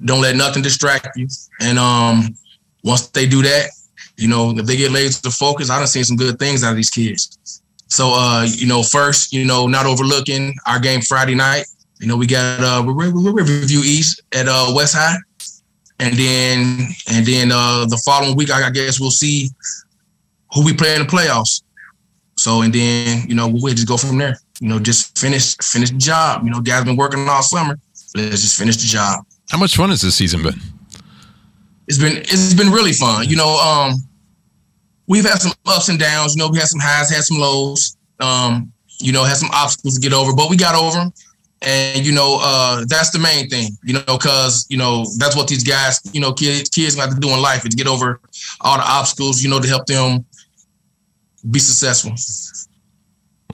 Don't 0.02 0.22
let 0.22 0.34
nothing 0.34 0.62
distract 0.62 1.08
you. 1.14 1.28
And 1.60 1.78
um, 1.78 2.34
once 2.82 3.08
they 3.08 3.26
do 3.26 3.42
that, 3.42 3.68
you 4.16 4.26
know, 4.26 4.56
if 4.56 4.64
they 4.64 4.78
get 4.78 4.92
laser 4.92 5.28
focused, 5.28 5.70
I 5.70 5.78
done 5.78 5.86
seen 5.86 6.04
some 6.04 6.16
good 6.16 6.38
things 6.38 6.64
out 6.64 6.70
of 6.70 6.76
these 6.76 6.88
kids. 6.88 7.60
So, 7.88 8.12
uh, 8.14 8.46
you 8.48 8.66
know, 8.66 8.82
first, 8.82 9.30
you 9.30 9.44
know, 9.44 9.66
not 9.66 9.84
overlooking 9.84 10.54
our 10.66 10.78
game 10.78 11.02
Friday 11.02 11.34
night. 11.34 11.66
You 12.00 12.06
know, 12.06 12.16
we 12.16 12.26
got 12.26 12.60
uh, 12.60 12.90
Riverview 12.90 13.80
East 13.80 14.22
at 14.32 14.48
uh, 14.48 14.72
West 14.74 14.96
High, 14.96 15.16
and 15.98 16.14
then 16.14 16.88
and 17.10 17.26
then 17.26 17.52
uh, 17.52 17.84
the 17.84 18.00
following 18.06 18.36
week, 18.36 18.50
I 18.50 18.70
guess 18.70 18.98
we'll 18.98 19.10
see 19.10 19.50
who 20.54 20.64
we 20.64 20.72
play 20.72 20.94
in 20.94 21.02
the 21.02 21.08
playoffs. 21.08 21.62
So 22.38 22.62
and 22.62 22.72
then 22.72 23.28
you 23.28 23.34
know 23.34 23.48
we'll 23.48 23.74
just 23.74 23.88
go 23.88 23.96
from 23.96 24.16
there. 24.16 24.38
You 24.60 24.68
know, 24.68 24.78
just 24.78 25.18
finish 25.18 25.56
finish 25.56 25.90
the 25.90 25.98
job. 25.98 26.44
You 26.44 26.50
know, 26.50 26.60
guys 26.60 26.84
been 26.84 26.96
working 26.96 27.28
all 27.28 27.42
summer. 27.42 27.78
Let's 28.14 28.42
just 28.42 28.56
finish 28.56 28.76
the 28.76 28.86
job. 28.86 29.24
How 29.50 29.58
much 29.58 29.76
fun 29.76 29.90
has 29.90 30.02
this 30.02 30.14
season 30.14 30.42
been? 30.42 30.60
It's 31.88 31.98
been 31.98 32.18
it's 32.18 32.54
been 32.54 32.70
really 32.70 32.92
fun. 32.92 33.28
You 33.28 33.36
know, 33.36 33.56
um, 33.58 33.94
we've 35.08 35.24
had 35.24 35.40
some 35.40 35.52
ups 35.66 35.88
and 35.88 35.98
downs. 35.98 36.36
You 36.36 36.42
know, 36.42 36.48
we 36.48 36.58
had 36.58 36.68
some 36.68 36.80
highs, 36.80 37.10
had 37.10 37.24
some 37.24 37.38
lows. 37.38 37.96
Um, 38.20 38.72
you 39.00 39.12
know, 39.12 39.24
had 39.24 39.36
some 39.36 39.50
obstacles 39.52 39.94
to 39.94 40.00
get 40.00 40.12
over, 40.12 40.32
but 40.32 40.48
we 40.48 40.56
got 40.56 40.74
over 40.74 40.98
them. 40.98 41.12
And 41.62 42.06
you 42.06 42.12
know, 42.12 42.38
uh, 42.40 42.84
that's 42.88 43.10
the 43.10 43.18
main 43.18 43.48
thing. 43.48 43.76
You 43.82 43.94
know, 43.94 44.04
because 44.06 44.64
you 44.68 44.76
know 44.76 45.04
that's 45.18 45.34
what 45.34 45.48
these 45.48 45.64
guys, 45.64 46.00
you 46.12 46.20
know, 46.20 46.32
kids 46.32 46.68
kids 46.68 46.94
got 46.94 47.10
to 47.10 47.18
do 47.18 47.30
in 47.30 47.42
life 47.42 47.66
is 47.66 47.74
get 47.74 47.88
over 47.88 48.20
all 48.60 48.76
the 48.76 48.84
obstacles. 48.86 49.42
You 49.42 49.50
know, 49.50 49.60
to 49.60 49.66
help 49.66 49.86
them 49.86 50.24
be 51.50 51.58
successful. 51.58 52.12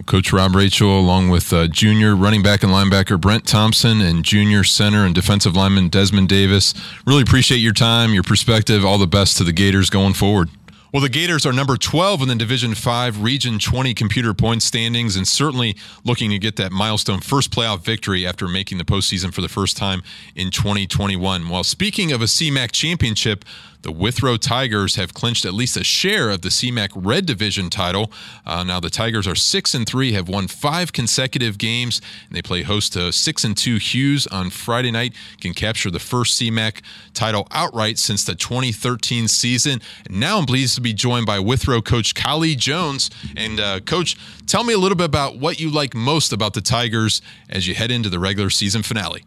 Coach 0.06 0.32
Rob 0.32 0.54
Rachel, 0.54 0.98
along 0.98 1.30
with 1.30 1.52
uh, 1.52 1.68
junior 1.68 2.16
running 2.16 2.42
back 2.42 2.62
and 2.62 2.72
linebacker 2.72 3.18
Brent 3.18 3.46
Thompson 3.46 4.00
and 4.00 4.24
junior 4.24 4.64
center 4.64 5.06
and 5.06 5.14
defensive 5.14 5.56
lineman 5.56 5.88
Desmond 5.88 6.28
Davis. 6.28 6.74
Really 7.06 7.22
appreciate 7.22 7.58
your 7.58 7.72
time, 7.72 8.12
your 8.12 8.24
perspective. 8.24 8.84
All 8.84 8.98
the 8.98 9.06
best 9.06 9.38
to 9.38 9.44
the 9.44 9.52
Gators 9.52 9.90
going 9.90 10.14
forward. 10.14 10.50
Well, 10.92 11.02
the 11.02 11.08
Gators 11.08 11.44
are 11.44 11.52
number 11.52 11.76
12 11.76 12.22
in 12.22 12.28
the 12.28 12.36
Division 12.36 12.74
5 12.74 13.22
Region 13.22 13.58
20 13.58 13.94
computer 13.94 14.32
point 14.32 14.62
standings 14.62 15.16
and 15.16 15.26
certainly 15.26 15.76
looking 16.04 16.30
to 16.30 16.38
get 16.38 16.54
that 16.54 16.70
milestone 16.70 17.18
first 17.18 17.50
playoff 17.50 17.80
victory 17.80 18.24
after 18.24 18.46
making 18.46 18.78
the 18.78 18.84
postseason 18.84 19.34
for 19.34 19.40
the 19.40 19.48
first 19.48 19.76
time 19.76 20.04
in 20.36 20.52
2021. 20.52 21.48
While 21.48 21.64
speaking 21.64 22.12
of 22.12 22.22
a 22.22 22.26
CMAC 22.26 22.70
championship, 22.70 23.44
the 23.84 23.92
Withrow 23.92 24.38
Tigers 24.38 24.96
have 24.96 25.12
clinched 25.12 25.44
at 25.44 25.52
least 25.52 25.76
a 25.76 25.84
share 25.84 26.30
of 26.30 26.40
the 26.40 26.48
CMAC 26.48 26.88
Red 26.94 27.26
Division 27.26 27.68
title. 27.68 28.10
Uh, 28.46 28.64
now 28.64 28.80
the 28.80 28.88
Tigers 28.88 29.28
are 29.28 29.34
six 29.34 29.74
and 29.74 29.86
three, 29.86 30.12
have 30.12 30.26
won 30.26 30.48
five 30.48 30.94
consecutive 30.94 31.58
games, 31.58 32.00
and 32.26 32.34
they 32.34 32.40
play 32.40 32.62
host 32.62 32.94
to 32.94 33.12
six 33.12 33.44
and 33.44 33.54
two 33.54 33.76
Hughes 33.76 34.26
on 34.28 34.48
Friday 34.48 34.90
night. 34.90 35.12
Can 35.38 35.52
capture 35.52 35.90
the 35.90 35.98
first 35.98 36.40
CMAC 36.40 36.80
title 37.12 37.46
outright 37.50 37.98
since 37.98 38.24
the 38.24 38.34
2013 38.34 39.28
season. 39.28 39.82
And 40.06 40.18
now 40.18 40.38
I'm 40.38 40.46
pleased 40.46 40.76
to 40.76 40.80
be 40.80 40.94
joined 40.94 41.26
by 41.26 41.38
Withrow 41.38 41.82
coach 41.82 42.14
Kali 42.14 42.54
Jones. 42.54 43.10
And 43.36 43.60
uh, 43.60 43.80
coach, 43.80 44.16
tell 44.46 44.64
me 44.64 44.72
a 44.72 44.78
little 44.78 44.96
bit 44.96 45.04
about 45.04 45.36
what 45.36 45.60
you 45.60 45.68
like 45.68 45.94
most 45.94 46.32
about 46.32 46.54
the 46.54 46.62
Tigers 46.62 47.20
as 47.50 47.68
you 47.68 47.74
head 47.74 47.90
into 47.90 48.08
the 48.08 48.18
regular 48.18 48.48
season 48.48 48.82
finale. 48.82 49.24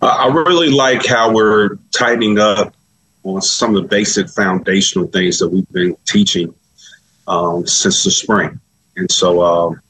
I 0.00 0.28
really 0.28 0.70
like 0.70 1.04
how 1.04 1.32
we're 1.32 1.78
tightening 1.92 2.38
up 2.38 2.74
on 3.24 3.40
some 3.40 3.76
of 3.76 3.82
the 3.82 3.88
basic 3.88 4.28
foundational 4.28 5.06
things 5.08 5.38
that 5.38 5.48
we've 5.48 5.70
been 5.70 5.96
teaching 6.06 6.54
um, 7.26 7.66
since 7.66 8.04
the 8.04 8.10
spring. 8.10 8.60
And 8.96 9.10
so, 9.10 9.42
um, 9.42 9.80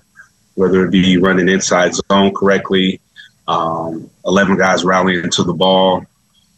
whether 0.55 0.85
it 0.85 0.90
be 0.90 1.16
running 1.16 1.49
inside 1.49 1.95
zone 1.95 2.35
correctly, 2.35 3.01
um, 3.49 4.11
11 4.27 4.57
guys 4.59 4.85
rallying 4.85 5.31
to 5.31 5.42
the 5.42 5.55
ball, 5.55 6.05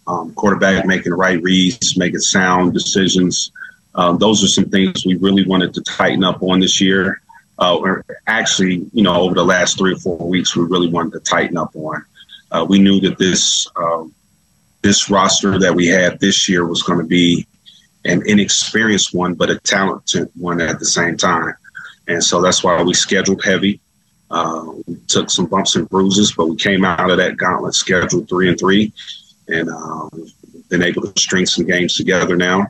um, 0.07 0.35
quarterback 0.35 0.85
making 0.85 1.11
the 1.11 1.17
right 1.17 1.41
reads, 1.43 1.97
making 1.97 2.21
sound 2.21 2.75
decisions. 2.75 3.53
Um, 3.95 4.19
those 4.19 4.43
are 4.43 4.49
some 4.49 4.69
things 4.69 5.07
we 5.07 5.15
really 5.17 5.47
wanted 5.47 5.73
to 5.75 5.81
tighten 5.83 6.25
up 6.25 6.43
on 6.43 6.61
this 6.61 6.81
year. 6.81 7.21
Uh, 7.61 7.77
or 7.77 8.05
actually, 8.27 8.85
you 8.93 9.03
know, 9.03 9.15
over 9.15 9.35
the 9.35 9.45
last 9.45 9.79
three 9.79 9.93
or 9.93 9.99
four 9.99 10.19
weeks, 10.29 10.57
we 10.57 10.65
really 10.65 10.89
wanted 10.89 11.13
to 11.13 11.21
tighten 11.21 11.57
up 11.57 11.75
on. 11.77 12.05
Uh, 12.51 12.67
we 12.69 12.81
knew 12.81 13.01
that 13.01 13.17
this 13.17 13.67
um, 13.77 14.13
this 14.85 15.09
roster 15.09 15.59
that 15.59 15.75
we 15.75 15.87
had 15.87 16.21
this 16.21 16.47
year 16.47 16.67
was 16.67 16.83
going 16.83 16.99
to 16.99 17.07
be 17.07 17.47
an 18.05 18.23
inexperienced 18.27 19.15
one, 19.15 19.33
but 19.33 19.49
a 19.49 19.59
talented 19.61 20.31
one 20.37 20.61
at 20.61 20.79
the 20.79 20.85
same 20.85 21.17
time. 21.17 21.55
And 22.07 22.23
so 22.23 22.43
that's 22.43 22.63
why 22.63 22.83
we 22.83 22.93
scheduled 22.93 23.43
heavy. 23.43 23.81
Uh, 24.31 24.73
we 24.87 24.97
took 25.09 25.31
some 25.31 25.47
bumps 25.47 25.75
and 25.75 25.89
bruises, 25.89 26.35
but 26.37 26.49
we 26.49 26.57
came 26.57 26.85
out 26.85 27.11
of 27.11 27.17
that 27.17 27.39
gauntlet 27.39 27.75
scheduled 27.75 28.29
three 28.29 28.51
and 28.51 28.59
three, 28.59 28.93
and 29.49 29.71
uh, 29.71 30.09
been 30.69 30.83
able 30.83 31.01
to 31.01 31.19
string 31.19 31.47
some 31.47 31.65
games 31.65 31.97
together 31.97 32.37
now, 32.37 32.67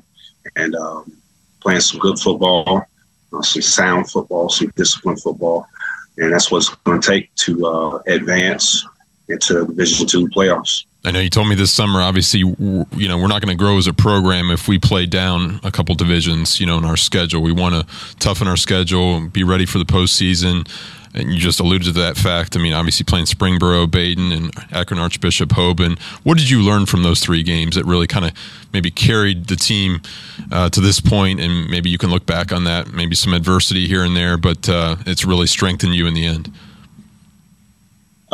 and 0.55 0.77
um, 0.77 1.13
playing 1.61 1.81
some 1.81 1.99
good 1.99 2.17
football, 2.21 2.87
uh, 3.33 3.43
some 3.43 3.63
sound 3.63 4.09
football, 4.09 4.49
some 4.49 4.73
disciplined 4.77 5.21
football, 5.21 5.67
and 6.19 6.33
that's 6.33 6.49
what's 6.53 6.69
going 6.69 7.01
to 7.01 7.11
take 7.11 7.35
to 7.35 7.67
uh, 7.67 7.99
advance 8.07 8.87
into 9.29 9.55
the 9.55 9.67
Division 9.67 10.07
Two 10.07 10.29
playoffs. 10.29 10.85
I 11.07 11.11
know 11.11 11.21
you 11.21 11.29
told 11.29 11.49
me 11.49 11.55
this 11.55 11.71
summer. 11.71 12.01
Obviously, 12.01 12.41
you 12.41 13.09
know 13.09 13.19
we're 13.19 13.29
not 13.29 13.43
going 13.43 13.57
to 13.57 13.63
grow 13.63 13.77
as 13.77 13.87
a 13.87 13.93
program 13.93 14.51
if 14.51 14.69
we 14.69 14.79
play 14.79 15.05
down 15.05 15.61
a 15.63 15.71
couple 15.71 15.95
divisions. 15.95 16.59
You 16.59 16.67
know, 16.67 16.79
in 16.79 16.85
our 16.87 16.97
schedule, 16.97 17.43
we 17.43 17.53
want 17.53 17.75
to 17.75 18.17
toughen 18.17 18.49
our 18.49 18.57
schedule 18.57 19.17
and 19.17 19.31
be 19.31 19.45
ready 19.45 19.67
for 19.67 19.79
the 19.79 19.85
postseason. 19.85 20.67
And 21.17 21.33
you 21.33 21.39
just 21.39 21.61
alluded 21.61 21.95
to 21.95 22.01
that 22.01 22.17
fact. 22.17 22.57
I 22.57 22.59
mean, 22.59 22.73
obviously 22.73 23.05
playing 23.05 23.27
Springboro, 23.27 23.87
Badin, 23.87 24.37
and 24.37 24.53
Akron 24.73 24.99
Archbishop 24.99 25.51
Hoban. 25.51 25.97
What 26.25 26.39
did 26.39 26.51
you 26.51 26.61
learn 26.61 26.87
from 26.87 27.05
those 27.05 27.21
three 27.21 27.45
games 27.45 27.77
that 27.77 27.85
really 27.85 28.09
kind 28.09 28.25
of 28.25 28.33
maybe 28.73 28.91
carried 28.91 29.47
the 29.47 29.55
team 29.55 30.01
uh, 30.51 30.71
to 30.71 30.81
this 30.81 30.99
point? 30.99 31.39
And 31.39 31.71
maybe 31.71 31.89
you 31.89 31.99
can 31.99 32.11
look 32.11 32.27
back 32.27 32.51
on 32.51 32.65
that, 32.65 32.93
maybe 32.93 33.15
some 33.15 33.33
adversity 33.33 33.87
here 33.87 34.03
and 34.03 34.17
there, 34.17 34.37
but 34.37 34.69
uh, 34.69 34.97
it's 35.07 35.25
really 35.25 35.47
strengthened 35.47 35.95
you 35.95 36.09
in 36.09 36.15
the 36.15 36.27
end. 36.27 36.51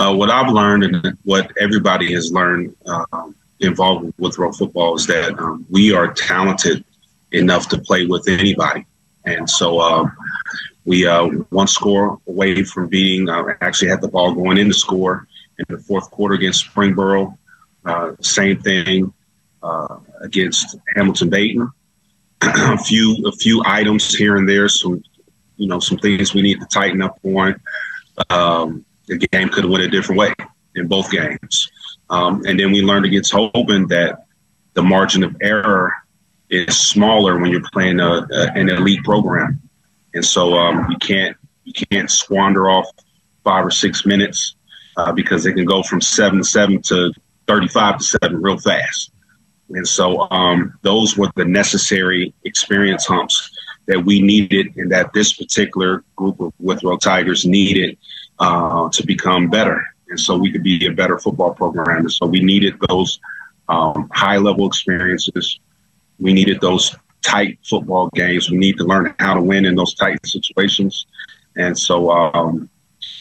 Uh, 0.00 0.14
what 0.14 0.30
I've 0.30 0.50
learned 0.50 0.84
and 0.84 1.18
what 1.24 1.52
everybody 1.60 2.14
has 2.14 2.32
learned 2.32 2.74
um, 2.86 3.34
involved 3.60 4.06
with 4.06 4.18
Withrow 4.18 4.50
football 4.50 4.94
is 4.96 5.06
that 5.06 5.38
um, 5.38 5.66
we 5.68 5.92
are 5.92 6.10
talented 6.14 6.82
enough 7.32 7.68
to 7.68 7.78
play 7.78 8.06
with 8.06 8.26
anybody. 8.26 8.86
And 9.26 9.48
so 9.48 9.78
um, 9.78 10.16
we 10.86 11.06
uh, 11.06 11.26
one 11.50 11.66
score 11.66 12.18
away 12.26 12.64
from 12.64 12.88
being 12.88 13.28
uh, 13.28 13.44
actually 13.60 13.90
had 13.90 14.00
the 14.00 14.08
ball 14.08 14.32
going 14.32 14.56
in 14.56 14.68
the 14.68 14.74
score 14.74 15.28
in 15.58 15.66
the 15.68 15.78
fourth 15.82 16.10
quarter 16.10 16.34
against 16.34 16.72
Springboro. 16.72 17.36
Uh, 17.84 18.12
same 18.22 18.58
thing 18.58 19.12
uh, 19.62 19.98
against 20.22 20.78
Hamilton 20.96 21.30
Badin. 21.30 21.70
a 22.40 22.78
few 22.78 23.22
a 23.26 23.32
few 23.32 23.62
items 23.66 24.14
here 24.14 24.38
and 24.38 24.48
there, 24.48 24.66
some 24.66 25.04
you 25.58 25.68
know 25.68 25.78
some 25.78 25.98
things 25.98 26.32
we 26.32 26.40
need 26.40 26.58
to 26.58 26.66
tighten 26.66 27.02
up 27.02 27.18
on. 27.22 27.60
Um, 28.30 28.86
the 29.18 29.28
game 29.28 29.48
could 29.48 29.64
have 29.64 29.70
went 29.70 29.82
a 29.82 29.88
different 29.88 30.18
way 30.18 30.32
in 30.74 30.86
both 30.86 31.10
games. 31.10 31.70
Um, 32.08 32.42
and 32.46 32.58
then 32.58 32.72
we 32.72 32.82
learned 32.82 33.06
against 33.06 33.32
Hoban 33.32 33.88
that 33.88 34.26
the 34.74 34.82
margin 34.82 35.22
of 35.22 35.36
error 35.40 35.92
is 36.48 36.76
smaller 36.78 37.38
when 37.38 37.50
you're 37.50 37.68
playing 37.72 38.00
a, 38.00 38.26
a, 38.30 38.52
an 38.54 38.68
elite 38.68 39.04
program, 39.04 39.60
and 40.14 40.24
so 40.24 40.54
um, 40.54 40.90
you 40.90 40.96
can't 40.98 41.36
you 41.64 41.72
can't 41.72 42.10
squander 42.10 42.70
off 42.70 42.86
five 43.44 43.64
or 43.64 43.70
six 43.70 44.04
minutes 44.04 44.56
uh, 44.96 45.12
because 45.12 45.46
it 45.46 45.54
can 45.54 45.64
go 45.64 45.82
from 45.82 46.00
seven 46.00 46.38
to 46.38 46.44
seven 46.44 46.82
to 46.82 47.12
thirty-five 47.46 47.98
to 47.98 48.04
seven 48.04 48.42
real 48.42 48.58
fast. 48.58 49.12
And 49.70 49.86
so 49.86 50.28
um, 50.30 50.74
those 50.82 51.16
were 51.16 51.30
the 51.36 51.44
necessary 51.44 52.34
experience 52.44 53.06
humps 53.06 53.50
that 53.86 54.04
we 54.04 54.20
needed 54.20 54.76
and 54.76 54.90
that 54.90 55.12
this 55.12 55.32
particular 55.32 56.04
group 56.16 56.40
of 56.40 56.52
Withrow 56.58 56.96
Tigers 56.96 57.46
needed 57.46 57.96
uh, 58.40 58.88
to 58.90 59.06
become 59.06 59.48
better. 59.48 59.82
And 60.08 60.18
so 60.18 60.36
we 60.36 60.50
could 60.50 60.62
be 60.62 60.86
a 60.86 60.92
better 60.92 61.18
football 61.18 61.54
program. 61.54 62.00
And 62.00 62.12
so 62.12 62.26
we 62.26 62.40
needed 62.40 62.74
those 62.88 63.20
um, 63.68 64.10
high 64.12 64.38
level 64.38 64.66
experiences. 64.66 65.60
We 66.18 66.32
needed 66.32 66.60
those 66.60 66.96
tight 67.22 67.58
football 67.64 68.08
games. 68.14 68.50
We 68.50 68.58
need 68.58 68.76
to 68.78 68.84
learn 68.84 69.14
how 69.18 69.34
to 69.34 69.42
win 69.42 69.64
in 69.64 69.76
those 69.76 69.94
tight 69.94 70.18
situations. 70.26 71.06
And 71.56 71.78
so 71.78 72.10
um, 72.10 72.68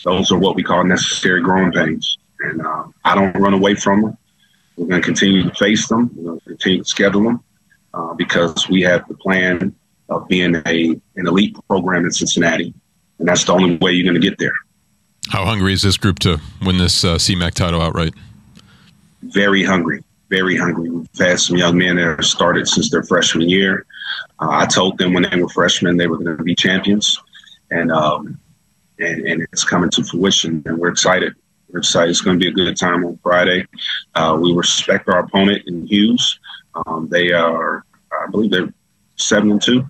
those 0.03 0.31
are 0.31 0.39
what 0.39 0.55
we 0.55 0.63
call 0.63 0.83
necessary 0.83 1.41
growing 1.41 1.71
pains. 1.71 2.17
And 2.39 2.65
uh, 2.65 2.85
I 3.05 3.15
don't 3.15 3.37
run 3.37 3.53
away 3.53 3.75
from 3.75 4.01
them. 4.01 4.17
We're 4.77 4.87
going 4.87 5.01
to 5.01 5.05
continue 5.05 5.43
to 5.43 5.53
face 5.55 5.87
them. 5.89 6.39
Continue 6.47 6.83
to 6.83 6.89
schedule 6.89 7.23
them 7.23 7.43
uh, 7.93 8.13
because 8.13 8.69
we 8.69 8.81
have 8.83 9.07
the 9.07 9.15
plan 9.15 9.75
of 10.07 10.27
being 10.27 10.55
a 10.55 10.99
an 11.17 11.27
elite 11.27 11.55
program 11.67 12.05
in 12.05 12.11
Cincinnati, 12.11 12.73
and 13.19 13.27
that's 13.27 13.43
the 13.43 13.53
only 13.53 13.75
way 13.77 13.91
you're 13.91 14.09
going 14.09 14.19
to 14.19 14.27
get 14.27 14.39
there. 14.39 14.53
How 15.29 15.45
hungry 15.45 15.73
is 15.73 15.83
this 15.83 15.95
group 15.95 16.17
to 16.19 16.41
win 16.65 16.77
this 16.77 17.03
uh, 17.03 17.15
CMAC 17.15 17.53
title 17.53 17.81
outright? 17.81 18.15
Very 19.21 19.63
hungry, 19.63 20.03
very 20.29 20.57
hungry. 20.57 20.89
We've 20.89 21.07
had 21.19 21.39
some 21.39 21.55
young 21.55 21.77
men 21.77 21.97
that 21.97 22.17
have 22.17 22.25
started 22.25 22.67
since 22.67 22.89
their 22.89 23.03
freshman 23.03 23.47
year. 23.47 23.85
Uh, 24.39 24.49
I 24.49 24.65
told 24.65 24.97
them 24.97 25.13
when 25.13 25.27
they 25.29 25.39
were 25.39 25.49
freshmen 25.49 25.97
they 25.97 26.07
were 26.07 26.17
going 26.17 26.35
to 26.35 26.43
be 26.43 26.55
champions, 26.55 27.15
and 27.69 27.91
um, 27.91 28.39
and, 28.97 29.27
and 29.27 29.47
it's 29.53 29.63
coming 29.63 29.91
to 29.91 30.03
fruition, 30.03 30.63
and 30.65 30.79
we're 30.79 30.89
excited. 30.89 31.35
We're 31.71 31.79
excited. 31.79 32.09
It's 32.09 32.21
going 32.21 32.39
to 32.39 32.43
be 32.43 32.49
a 32.49 32.53
good 32.53 32.75
time 32.75 33.05
on 33.05 33.19
Friday. 33.21 33.67
Uh, 34.15 34.35
we 34.41 34.51
respect 34.53 35.07
our 35.09 35.19
opponent 35.19 35.61
in 35.67 35.85
Hughes. 35.85 36.39
Um, 36.87 37.07
they 37.07 37.33
are, 37.33 37.85
I 38.11 38.31
believe, 38.31 38.49
they're 38.49 38.73
seven 39.17 39.51
and 39.51 39.61
two, 39.61 39.87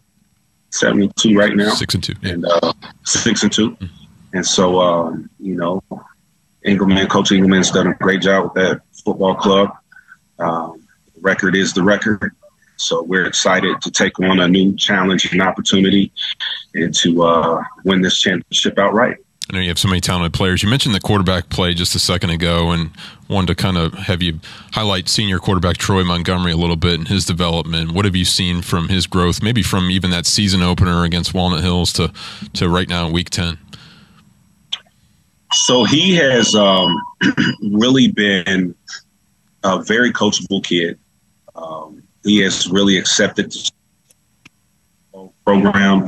seven 0.71 1.04
and 1.04 1.15
two 1.15 1.38
right 1.38 1.56
now, 1.56 1.69
six 1.69 1.93
and 1.93 2.04
two, 2.04 2.15
yeah. 2.21 2.34
and 2.34 2.45
uh, 2.45 2.73
six 3.06 3.43
and 3.43 3.54
2 3.54 3.71
mm-hmm. 3.71 3.99
And 4.34 4.46
so, 4.46 4.80
um, 4.80 5.30
you 5.39 5.56
know, 5.56 5.84
Engelman, 6.65 7.08
Coach 7.08 7.32
Engelman's 7.32 7.72
done 7.72 7.88
a 7.88 7.96
great 7.96 8.22
job 8.22 8.44
with 8.46 8.54
that 8.56 8.82
football 9.04 9.36
club. 9.36 9.72
Um, 10.39 10.86
record 11.22 11.56
is 11.56 11.74
the 11.74 11.84
record. 11.84 12.36
So 12.78 13.04
we're 13.04 13.26
excited 13.26 13.82
to 13.82 13.92
take 13.92 14.20
on 14.20 14.39
a 14.39 14.48
new 14.48 14.76
challenge 14.76 15.32
and 15.32 15.42
opportunity 15.42 16.12
and 16.74 16.94
to 16.96 17.24
uh, 17.24 17.63
win 17.84 18.02
this 18.02 18.20
championship 18.20 18.78
outright. 18.78 19.18
I 19.52 19.56
know 19.56 19.62
you 19.62 19.70
have 19.70 19.80
so 19.80 19.88
many 19.88 20.00
talented 20.00 20.32
players. 20.32 20.62
You 20.62 20.70
mentioned 20.70 20.94
the 20.94 21.00
quarterback 21.00 21.50
play 21.50 21.74
just 21.74 21.96
a 21.96 22.00
second 22.00 22.30
ago, 22.30 22.70
and 22.70 22.92
wanted 23.28 23.48
to 23.48 23.56
kind 23.56 23.78
of 23.78 23.94
have 23.94 24.22
you 24.22 24.39
highlight 24.74 25.10
senior 25.10 25.39
quarterback 25.39 25.78
Troy 25.78 26.04
Montgomery 26.04 26.52
a 26.52 26.58
little 26.58 26.76
bit 26.76 27.00
and 27.00 27.08
his 27.08 27.26
development. 27.26 27.94
What 27.94 28.06
have 28.06 28.15
you 28.15 28.26
seen 28.26 28.62
from 28.62 28.89
his 28.89 29.08
growth, 29.08 29.42
maybe 29.42 29.63
from 29.63 29.89
even 29.89 30.12
that 30.12 30.28
season 30.28 30.62
opener 30.62 31.04
against 31.04 31.34
Walnut 31.34 31.63
Hills 31.63 31.92
to 31.94 32.13
to 32.54 32.70
right 32.70 32.88
now 32.88 33.08
in 33.08 33.13
Week 33.13 33.32
Ten? 33.32 33.58
So 35.52 35.84
he 35.84 36.16
has 36.16 36.56
um, 36.56 36.96
really 37.72 38.08
been 38.08 38.76
a 39.64 39.82
very 39.84 40.12
coachable 40.12 40.64
kid. 40.64 41.00
Um, 41.56 42.04
he 42.24 42.40
has 42.40 42.70
really 42.70 42.98
accepted 42.98 43.52
the 45.14 45.30
program. 45.46 46.06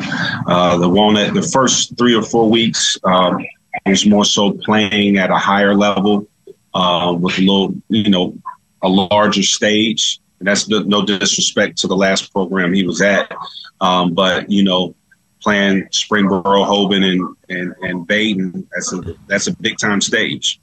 Uh, 0.48 0.78
the 0.78 0.90
Walnut, 0.90 1.34
the 1.34 1.42
first 1.42 1.98
three 1.98 2.16
or 2.16 2.22
four 2.22 2.50
weeks, 2.50 2.98
um, 3.04 3.44
more 4.06 4.26
so 4.26 4.52
playing 4.52 5.18
at 5.18 5.32
a 5.32 5.38
higher 5.38 5.74
level 5.74 6.28
uh, 6.74 7.16
with 7.20 7.38
a 7.38 7.42
little, 7.42 7.74
you 7.90 8.10
know, 8.10 8.38
a 8.82 8.90
larger 8.90 9.44
stage. 9.44 10.20
And 10.40 10.48
that's 10.48 10.68
no 10.68 11.06
disrespect 11.06 11.78
to 11.80 11.88
the 11.88 11.96
last 11.96 12.32
program 12.34 12.74
he 12.74 12.86
was 12.86 13.02
at, 13.02 13.32
um, 13.80 14.14
but 14.14 14.50
you 14.50 14.64
know, 14.64 14.96
playing 15.42 15.86
Springboro, 15.88 16.66
Hoban, 16.66 17.04
and 17.04 17.36
and 17.50 17.76
and 17.82 18.08
Badin. 18.08 18.68
That's 18.74 18.94
a 18.94 19.16
that's 19.28 19.48
a 19.48 19.56
big 19.58 19.78
time 19.78 20.02
stage, 20.02 20.60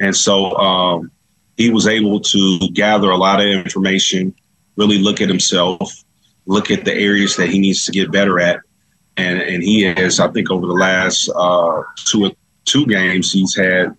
and 0.00 0.16
so 0.16 0.56
um, 0.56 1.10
he 1.56 1.70
was 1.70 1.86
able 1.86 2.20
to 2.20 2.58
gather 2.72 3.10
a 3.10 3.16
lot 3.16 3.40
of 3.40 3.46
information, 3.46 4.34
really 4.76 4.98
look 4.98 5.20
at 5.20 5.28
himself, 5.28 6.04
look 6.46 6.70
at 6.70 6.84
the 6.84 6.94
areas 6.94 7.36
that 7.36 7.48
he 7.48 7.58
needs 7.58 7.84
to 7.84 7.92
get 7.92 8.10
better 8.12 8.40
at, 8.40 8.60
and 9.16 9.40
and 9.40 9.62
he 9.62 9.82
has, 9.82 10.20
I 10.20 10.28
think, 10.28 10.50
over 10.50 10.66
the 10.66 10.72
last 10.72 11.30
uh, 11.34 11.82
two 12.04 12.34
two 12.64 12.86
games, 12.86 13.32
he's 13.32 13.54
had 13.56 13.94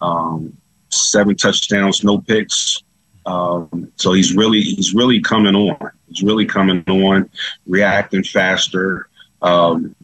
um, 0.00 0.56
seven 0.90 1.36
touchdowns, 1.36 2.04
no 2.04 2.18
picks. 2.18 2.82
Um, 3.24 3.92
so 3.96 4.12
he's 4.12 4.34
really 4.34 4.60
he's 4.60 4.94
really 4.94 5.20
coming 5.20 5.54
on. 5.54 5.90
He's 6.08 6.22
really 6.22 6.44
coming 6.44 6.82
on, 6.88 7.30
reacting 7.66 8.24
faster, 8.24 9.08
um, 9.42 9.94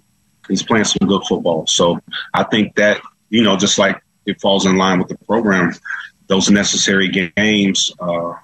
he's 0.48 0.62
playing 0.62 0.84
some 0.84 1.06
good 1.08 1.22
football. 1.28 1.66
So 1.66 2.00
I 2.34 2.44
think 2.44 2.74
that, 2.76 3.00
you 3.30 3.42
know, 3.42 3.56
just 3.56 3.78
like 3.78 4.02
it 4.26 4.40
falls 4.40 4.66
in 4.66 4.76
line 4.76 4.98
with 4.98 5.08
the 5.08 5.18
program, 5.26 5.72
those 6.26 6.50
necessary 6.50 7.08
games 7.36 7.92
uh, 8.00 8.34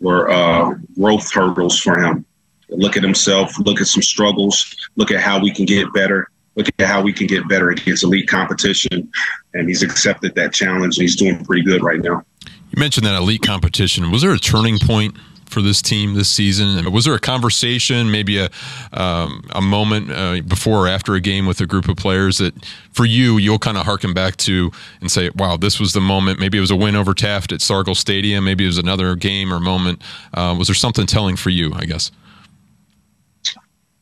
were 0.00 0.30
uh, 0.30 0.74
growth 0.94 1.32
hurdles 1.32 1.78
for 1.78 1.98
him. 1.98 2.24
Look 2.70 2.96
at 2.96 3.02
himself, 3.02 3.58
look 3.58 3.80
at 3.80 3.86
some 3.86 4.02
struggles, 4.02 4.74
look 4.96 5.10
at 5.10 5.20
how 5.20 5.40
we 5.40 5.50
can 5.50 5.64
get 5.64 5.90
better, 5.94 6.28
look 6.54 6.66
at 6.78 6.86
how 6.86 7.00
we 7.00 7.12
can 7.12 7.26
get 7.26 7.48
better 7.48 7.70
against 7.70 8.04
elite 8.04 8.28
competition. 8.28 9.10
And 9.54 9.68
he's 9.68 9.82
accepted 9.82 10.34
that 10.34 10.52
challenge 10.52 10.98
and 10.98 11.02
he's 11.02 11.16
doing 11.16 11.42
pretty 11.44 11.62
good 11.62 11.82
right 11.82 12.00
now. 12.00 12.22
You 12.44 12.78
mentioned 12.78 13.06
that 13.06 13.14
elite 13.14 13.42
competition. 13.42 14.10
Was 14.10 14.22
there 14.22 14.32
a 14.32 14.38
turning 14.38 14.78
point 14.78 15.16
for 15.48 15.62
this 15.62 15.82
team 15.82 16.14
this 16.14 16.28
season? 16.28 16.90
Was 16.92 17.04
there 17.04 17.14
a 17.14 17.20
conversation, 17.20 18.10
maybe 18.10 18.38
a 18.38 18.50
um, 18.92 19.44
a 19.50 19.60
moment 19.60 20.10
uh, 20.10 20.40
before 20.46 20.86
or 20.86 20.88
after 20.88 21.14
a 21.14 21.20
game 21.20 21.46
with 21.46 21.60
a 21.60 21.66
group 21.66 21.88
of 21.88 21.96
players 21.96 22.38
that, 22.38 22.54
for 22.92 23.04
you, 23.04 23.38
you'll 23.38 23.58
kind 23.58 23.76
of 23.76 23.84
harken 23.84 24.14
back 24.14 24.36
to 24.38 24.70
and 25.00 25.10
say, 25.10 25.30
"Wow, 25.34 25.56
this 25.56 25.80
was 25.80 25.92
the 25.92 26.00
moment." 26.00 26.38
Maybe 26.38 26.58
it 26.58 26.60
was 26.60 26.70
a 26.70 26.76
win 26.76 26.96
over 26.96 27.14
Taft 27.14 27.52
at 27.52 27.60
Stargel 27.60 27.96
Stadium. 27.96 28.44
Maybe 28.44 28.64
it 28.64 28.68
was 28.68 28.78
another 28.78 29.14
game 29.16 29.52
or 29.52 29.60
moment. 29.60 30.02
Uh, 30.34 30.54
was 30.58 30.68
there 30.68 30.74
something 30.74 31.06
telling 31.06 31.36
for 31.36 31.50
you? 31.50 31.72
I 31.74 31.84
guess. 31.84 32.10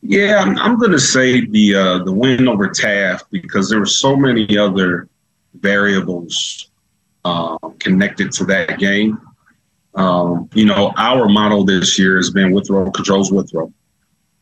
Yeah, 0.02 0.38
I'm, 0.38 0.56
I'm 0.58 0.78
going 0.78 0.92
to 0.92 1.00
say 1.00 1.46
the 1.46 1.74
uh, 1.74 2.04
the 2.04 2.12
win 2.12 2.48
over 2.48 2.68
Taft 2.68 3.30
because 3.30 3.68
there 3.68 3.80
were 3.80 3.86
so 3.86 4.14
many 4.14 4.56
other 4.56 5.08
variables 5.54 6.70
uh, 7.24 7.58
connected 7.80 8.30
to 8.32 8.44
that 8.44 8.78
game 8.78 9.20
um, 9.96 10.48
you 10.52 10.66
know, 10.66 10.92
our 10.96 11.28
model 11.28 11.64
this 11.64 11.98
year 11.98 12.16
has 12.16 12.30
been 12.30 12.52
Withrow 12.52 12.90
controls 12.90 13.32
Withrow, 13.32 13.72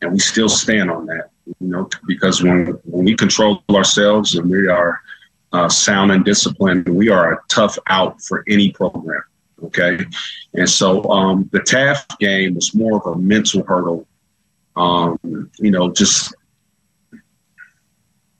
and 0.01 0.11
we 0.11 0.19
still 0.19 0.49
stand 0.49 0.91
on 0.91 1.05
that. 1.07 1.29
You 1.59 1.67
know, 1.67 1.89
because 2.07 2.43
when 2.43 2.67
when 2.83 3.05
we 3.05 3.15
control 3.15 3.63
ourselves 3.69 4.35
and 4.35 4.49
we 4.49 4.67
are 4.67 4.99
uh, 5.53 5.69
sound 5.69 6.11
and 6.11 6.25
disciplined, 6.25 6.89
we 6.89 7.09
are 7.09 7.33
a 7.33 7.39
tough 7.47 7.77
out 7.87 8.21
for 8.21 8.43
any 8.47 8.71
program. 8.71 9.23
Okay, 9.63 9.99
and 10.53 10.69
so 10.69 11.09
um, 11.09 11.49
the 11.53 11.61
Taft 11.61 12.19
game 12.19 12.55
was 12.55 12.75
more 12.75 12.97
of 12.97 13.15
a 13.15 13.17
mental 13.17 13.63
hurdle. 13.63 14.05
Um, 14.75 15.17
you 15.57 15.71
know, 15.71 15.89
just 15.93 16.35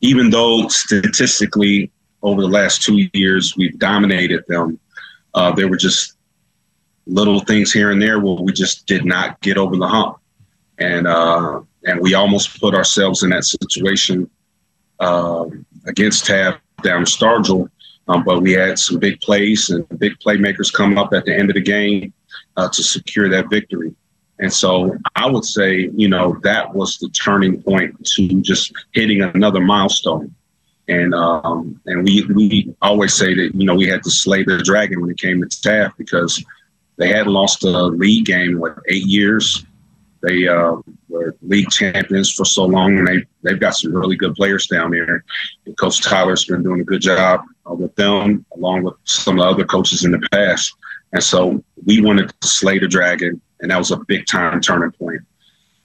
even 0.01 0.30
though 0.30 0.67
statistically 0.67 1.91
over 2.21 2.41
the 2.41 2.49
last 2.49 2.82
two 2.82 3.08
years 3.13 3.56
we've 3.56 3.80
dominated 3.80 4.43
them, 4.47 4.78
uh, 5.34 5.54
there 5.54 5.69
were 5.69 5.78
just 5.78 6.14
little 7.08 7.39
things 7.41 7.72
here 7.72 7.91
and 7.91 8.02
there 8.02 8.20
where 8.20 8.36
we 8.36 8.52
just 8.52 8.86
did 8.88 9.06
not 9.06 9.39
get 9.41 9.58
over 9.58 9.76
the 9.78 9.88
hump, 9.88 10.18
and 10.80 11.08
uh, 11.08 11.62
and 11.86 12.00
we 12.00 12.13
almost 12.13 12.60
put 12.60 12.74
ourselves 12.74 13.24
in 13.24 13.30
that 13.30 13.46
situation 13.46 14.30
uh, 15.00 15.46
against 15.86 16.26
Taft 16.26 16.60
down 16.84 17.00
in 17.00 17.06
Stargel. 17.06 17.70
Um, 18.08 18.24
but 18.24 18.41
we 18.41 18.52
had 18.52 18.78
some 18.78 19.00
big 19.00 19.20
plays 19.22 19.70
and 19.70 19.88
big 19.98 20.13
playmakers 20.20 20.72
come 20.72 20.98
up 20.98 21.12
at 21.13 21.26
the 21.26 21.36
end 21.36 21.50
of 21.50 21.56
the 21.56 21.62
game 21.62 22.13
uh, 22.56 22.70
to 22.70 22.84
secure 22.84 23.30
that 23.30 23.50
victory. 23.50 23.96
And 24.39 24.52
so 24.52 24.96
I 25.15 25.28
would 25.28 25.46
say, 25.46 25.89
you 25.94 26.10
know, 26.10 26.38
that 26.44 26.74
was 26.74 26.98
the 26.98 27.10
turning 27.10 27.62
point 27.63 28.06
to 28.15 28.41
just 28.41 28.74
hitting 28.91 29.22
another 29.22 29.62
milestone. 29.62 30.36
And 30.88 31.15
um, 31.15 31.82
and 31.88 32.04
we 32.04 32.26
we 32.26 32.76
always 32.82 33.13
say 33.13 33.34
that 33.34 33.56
you 33.56 33.65
know 33.65 33.74
we 33.74 33.88
had 33.88 34.04
to 34.04 34.12
slay 34.12 34.44
the 34.44 34.60
dragon 34.60 35.02
when 35.02 35.10
it 35.10 35.18
came 35.18 35.41
to 35.41 35.62
Taft 35.62 35.98
because 35.98 36.44
they 36.97 37.10
hadn't 37.10 37.34
lost 37.34 37.63
a 37.63 37.84
league 37.88 38.25
game 38.25 38.51
in 38.51 38.60
what 38.60 38.77
eight 38.88 39.05
years. 39.05 39.65
They 40.21 40.47
uh, 40.47 40.77
were 41.08 41.36
league 41.41 41.69
champions 41.69 42.31
for 42.31 42.45
so 42.45 42.65
long, 42.65 42.97
and 42.97 43.08
they 43.08 43.23
they've 43.43 43.60
got 43.60 43.75
some 43.75 43.93
really 43.93 44.15
good 44.15 44.34
players 44.36 44.67
down 44.67 44.91
there. 44.91 45.23
And 45.65 45.77
Coach 45.77 46.01
Tyler's 46.01 46.45
been 46.45 46.63
doing 46.63 46.81
a 46.81 46.86
good 46.86 47.01
job 47.01 47.41
uh, 47.69 47.73
with 47.73 47.95
them, 47.95 48.45
along 48.53 48.84
with 48.84 48.95
some 49.03 49.39
of 49.39 49.45
the 49.45 49.49
other 49.49 49.65
coaches 49.65 50.03
in 50.03 50.12
the 50.12 50.27
past. 50.31 50.73
And 51.13 51.23
so 51.23 51.63
we 51.86 52.01
wanted 52.01 52.34
to 52.41 52.47
slay 52.47 52.79
the 52.79 52.88
dragon, 52.88 53.39
and 53.60 53.71
that 53.71 53.77
was 53.77 53.91
a 53.91 53.97
big 53.97 54.25
time 54.25 54.62
turning 54.62 54.91
point 54.91 55.21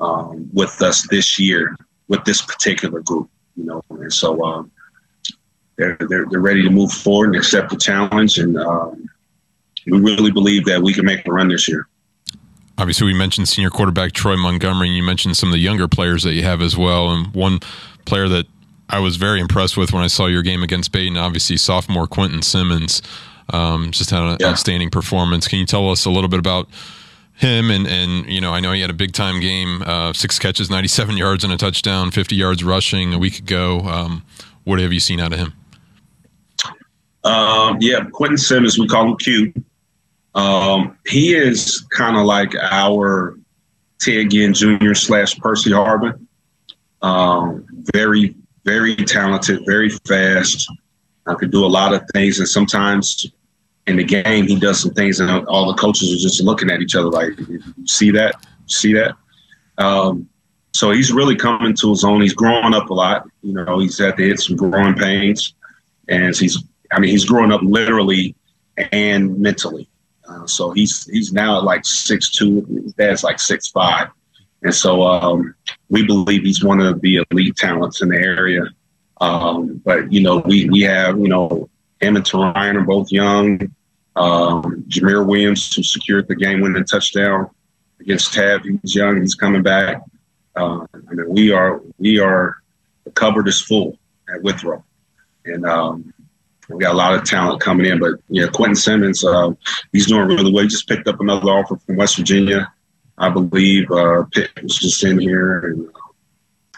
um, 0.01 0.49
with 0.53 0.81
us 0.81 1.07
this 1.09 1.39
year 1.39 1.77
with 2.09 2.25
this 2.25 2.41
particular 2.41 3.01
group. 3.01 3.29
You 3.57 3.65
know, 3.65 3.85
and 3.91 4.13
so 4.13 4.43
um, 4.43 4.71
they're, 5.77 5.99
they're 6.09 6.27
they're 6.31 6.41
ready 6.41 6.63
to 6.63 6.71
move 6.71 6.93
forward 6.93 7.27
and 7.27 7.37
accept 7.37 7.71
the 7.71 7.77
challenge 7.77 8.39
and. 8.39 8.57
Um, 8.57 9.11
we 9.87 10.01
really 10.01 10.31
believe 10.31 10.65
that 10.67 10.83
we 10.83 10.93
can 10.93 11.05
make 11.05 11.27
a 11.27 11.33
run 11.33 11.49
this 11.49 11.69
year. 11.69 11.89
Obviously, 12.79 13.07
we 13.07 13.15
mentioned 13.15 13.49
senior 13.49 13.71
quarterback 13.71 14.13
Troy 14.13 14.37
Montgomery, 14.37 14.89
and 14.89 14.97
you 14.97 15.03
mentioned 15.03 15.37
some 15.37 15.51
of 15.51 15.53
the 15.53 15.59
younger 15.59 15.87
players 15.87 16.23
that 16.23 16.33
you 16.33 16.43
have 16.43 16.63
as 16.63 16.77
well. 16.77 17.11
And 17.11 17.35
one 17.35 17.61
player 18.07 18.29
that 18.29 18.47
I 18.89 19.01
was 19.01 19.17
very 19.17 19.41
impressed 19.41 19.77
with 19.77 19.93
when 19.93 20.03
I 20.03 20.07
saw 20.07 20.27
your 20.27 20.43
game 20.43 20.63
against 20.63 20.91
Badin, 20.91 21.21
obviously 21.21 21.57
sophomore 21.57 22.07
Quentin 22.07 22.43
Simmons, 22.43 23.03
um, 23.51 23.91
just 23.91 24.11
had 24.11 24.23
an 24.23 24.37
yeah. 24.41 24.49
outstanding 24.49 24.91
performance. 24.91 25.47
Can 25.47 25.59
you 25.59 25.67
tell 25.67 25.91
us 25.91 26.05
a 26.07 26.11
little 26.11 26.29
bit 26.29 26.39
about 26.39 26.69
him? 27.35 27.71
And 27.71 27.87
and 27.87 28.27
you 28.27 28.41
know, 28.41 28.53
I 28.53 28.61
know 28.61 28.73
he 28.73 28.81
had 28.81 28.91
a 28.91 28.95
big 28.95 29.13
time 29.13 29.41
game, 29.41 29.83
uh, 29.83 30.13
six 30.13 30.39
catches, 30.39 30.71
ninety 30.71 30.89
seven 30.89 31.17
yards, 31.17 31.45
and 31.45 31.53
a 31.53 31.57
touchdown, 31.57 32.11
fifty 32.11 32.35
yards 32.37 32.65
rushing 32.65 33.13
a 33.13 33.19
week 33.19 33.39
ago. 33.39 33.81
Um, 33.81 34.25
what 34.65 34.81
have 34.81 34.93
you 34.93 35.01
seen 35.01 35.21
out 35.21 35.33
of 35.33 35.39
him? 35.39 35.53
Um, 37.25 37.77
yeah, 37.81 38.05
Quentin 38.13 38.39
Simmons, 38.39 38.79
we 38.79 38.89
call 38.89 39.09
him 39.09 39.17
Q. 39.19 39.53
Um, 40.35 40.97
he 41.07 41.35
is 41.35 41.87
kind 41.91 42.17
of 42.17 42.25
like 42.25 42.55
our 42.57 43.39
Ted 43.99 44.31
Ginn 44.31 44.55
Jr. 44.55 44.95
slash 44.95 45.39
Percy 45.39 45.71
Harvin. 45.71 46.27
Um, 47.03 47.67
very, 47.93 48.35
very 48.65 48.95
talented, 48.97 49.63
very 49.67 49.91
fast. 49.91 50.71
I 51.27 51.35
could 51.35 51.51
do 51.51 51.65
a 51.65 51.67
lot 51.67 51.95
of 51.95 52.03
things, 52.13 52.39
and 52.39 52.49
sometimes 52.49 53.27
in 53.87 53.97
the 53.97 54.05
game 54.05 54.47
he 54.47 54.59
does 54.59 54.81
some 54.81 54.93
things, 54.93 55.21
and 55.21 55.47
all 55.47 55.67
the 55.67 55.79
coaches 55.79 56.13
are 56.13 56.23
just 56.23 56.43
looking 56.43 56.71
at 56.71 56.81
each 56.81 56.95
other 56.95 57.09
like, 57.09 57.39
"See 57.87 58.11
that? 58.13 58.35
See 58.67 58.93
that?" 58.95 59.17
Um, 59.79 60.29
so 60.73 60.91
he's 60.91 61.13
really 61.13 61.37
coming 61.37 61.75
to 61.77 61.91
his 61.91 62.05
own. 62.05 62.21
He's 62.21 62.35
growing 62.35 62.75
up 62.75 62.91
a 62.91 62.95
lot. 62.95 63.29
You 63.43 63.53
know, 63.53 63.79
he's 63.79 63.99
had 63.99 64.17
to 64.17 64.29
hit 64.29 64.41
some 64.41 64.57
growing 64.57 64.95
pains, 64.95 65.55
and 66.09 66.35
he's. 66.37 66.63
I 66.93 66.99
mean, 66.99 67.11
he's 67.11 67.25
growing 67.25 67.53
up 67.53 67.61
literally 67.63 68.35
and 68.91 69.39
mentally. 69.39 69.89
Uh, 70.31 70.47
so 70.47 70.71
he's 70.71 71.07
he's 71.07 71.33
now 71.33 71.59
at 71.59 71.65
like 71.65 71.85
six 71.85 72.31
two. 72.31 72.65
His 72.85 72.93
dad's 72.95 73.25
like 73.25 73.41
six 73.41 73.69
five, 73.69 74.09
and 74.63 74.75
so 74.75 75.03
um, 75.03 75.55
we 75.89 76.07
believe 76.07 76.43
he's 76.43 76.63
one 76.63 76.81
of 76.81 77.01
the 77.01 77.25
elite 77.31 77.57
talents 77.57 78.01
in 78.01 78.11
the 78.11 78.17
area. 78.17 78.63
Um, 79.21 79.81
but 79.85 80.13
you 80.13 80.21
know, 80.23 80.39
we 80.39 80.69
we 80.71 80.83
have 80.83 81.19
you 81.19 81.29
know 81.29 81.69
him 82.01 82.17
and 82.17 82.35
Ryan 82.35 82.77
are 82.77 82.85
both 82.85 83.11
young. 83.11 83.75
Um, 84.17 84.85
Jameer 84.89 85.27
Williams, 85.27 85.75
who 85.75 85.83
secured 85.83 86.29
the 86.29 86.35
game-winning 86.35 86.85
touchdown 86.85 87.49
against 88.01 88.33
Taft, 88.33 88.67
he's 88.67 88.95
young. 88.95 89.21
He's 89.21 89.35
coming 89.35 89.63
back. 89.63 90.03
Uh, 90.57 90.87
I 90.93 91.15
mean, 91.15 91.29
we 91.29 91.53
are 91.53 91.81
we 91.99 92.19
are 92.19 92.57
the 93.05 93.11
cupboard 93.11 93.49
is 93.49 93.61
full 93.61 93.99
at 94.33 94.43
Withrow, 94.43 94.85
and 95.45 95.65
um, 95.67 96.13
we 96.71 96.81
got 96.81 96.95
a 96.95 96.97
lot 96.97 97.15
of 97.15 97.25
talent 97.25 97.61
coming 97.61 97.87
in, 97.87 97.99
but 97.99 98.15
yeah, 98.29 98.47
Quentin 98.47 98.77
Simmons, 98.77 99.25
uh, 99.25 99.51
he's 99.93 100.07
doing 100.07 100.29
really 100.29 100.53
well. 100.53 100.63
He 100.63 100.69
just 100.69 100.89
picked 100.89 101.09
up 101.09 101.21
another 101.21 101.49
offer 101.51 101.77
from 101.77 101.97
West 101.97 102.17
Virginia, 102.17 102.73
I 103.19 103.29
believe. 103.29 103.91
Uh, 103.91 104.25
Pitt 104.33 104.51
was 104.63 104.79
just 104.79 105.03
in 105.05 105.19
here, 105.19 105.67
and 105.67 105.89
uh, 105.89 105.99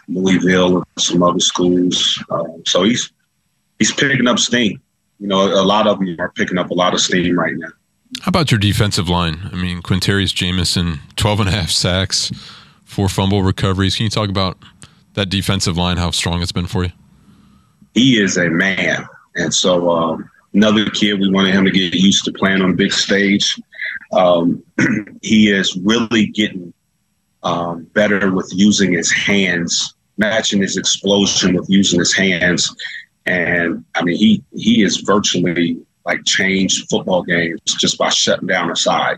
Louisville 0.07 0.77
and 0.77 0.85
some 0.97 1.23
other 1.23 1.39
schools. 1.39 2.21
Um, 2.29 2.63
so 2.65 2.83
he's 2.83 3.11
he's 3.79 3.93
picking 3.93 4.27
up 4.27 4.39
steam. 4.39 4.81
You 5.19 5.27
know, 5.27 5.41
a 5.41 5.63
lot 5.63 5.87
of 5.87 5.99
them 5.99 6.15
are 6.19 6.31
picking 6.31 6.57
up 6.57 6.71
a 6.71 6.73
lot 6.73 6.93
of 6.93 6.99
steam 6.99 7.37
right 7.37 7.53
now. 7.55 7.69
How 8.21 8.29
about 8.29 8.51
your 8.51 8.59
defensive 8.59 9.09
line? 9.09 9.49
I 9.51 9.55
mean, 9.55 9.81
Quintarius 9.81 10.33
Jamison, 10.33 10.99
12 11.15 11.41
and 11.41 11.49
a 11.49 11.51
half 11.51 11.69
sacks, 11.69 12.31
four 12.83 13.09
fumble 13.09 13.41
recoveries. 13.41 13.95
Can 13.95 14.03
you 14.03 14.09
talk 14.09 14.29
about 14.29 14.57
that 15.13 15.29
defensive 15.29 15.77
line, 15.77 15.97
how 15.97 16.11
strong 16.11 16.41
it's 16.41 16.51
been 16.51 16.67
for 16.67 16.83
you? 16.83 16.91
He 17.93 18.21
is 18.21 18.37
a 18.37 18.49
man. 18.49 19.07
And 19.35 19.53
so 19.53 19.89
um, 19.89 20.29
another 20.53 20.89
kid, 20.89 21.19
we 21.19 21.29
wanted 21.29 21.53
him 21.53 21.65
to 21.65 21.71
get 21.71 21.93
used 21.93 22.25
to 22.25 22.31
playing 22.31 22.61
on 22.61 22.71
the 22.71 22.75
big 22.75 22.93
stage. 22.93 23.59
Um, 24.11 24.63
he 25.21 25.49
is 25.49 25.75
really 25.77 26.27
getting 26.27 26.73
um, 27.43 27.83
better 27.93 28.31
with 28.31 28.51
using 28.53 28.93
his 28.93 29.11
hands, 29.11 29.95
matching 30.17 30.61
his 30.61 30.77
explosion 30.77 31.55
with 31.55 31.69
using 31.69 31.99
his 31.99 32.15
hands. 32.15 32.73
And 33.25 33.83
I 33.95 34.03
mean, 34.03 34.17
he 34.17 34.43
he 34.53 34.83
is 34.83 34.97
virtually 34.97 35.77
like 36.05 36.23
changed 36.25 36.89
football 36.89 37.23
games 37.23 37.61
just 37.65 37.97
by 37.97 38.09
shutting 38.09 38.47
down 38.47 38.71
a 38.71 38.75
side. 38.75 39.17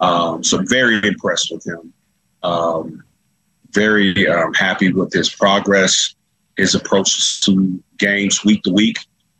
Um, 0.00 0.42
so 0.42 0.62
very 0.66 1.06
impressed 1.06 1.52
with 1.52 1.64
him. 1.66 1.92
Um, 2.42 3.02
very 3.70 4.28
um, 4.28 4.52
happy 4.54 4.92
with 4.92 5.12
his 5.12 5.28
progress, 5.28 6.14
his 6.56 6.74
approach 6.74 7.40
to 7.42 7.82
games 7.98 8.44
week 8.44 8.62
to 8.64 8.72
week. 8.72 8.98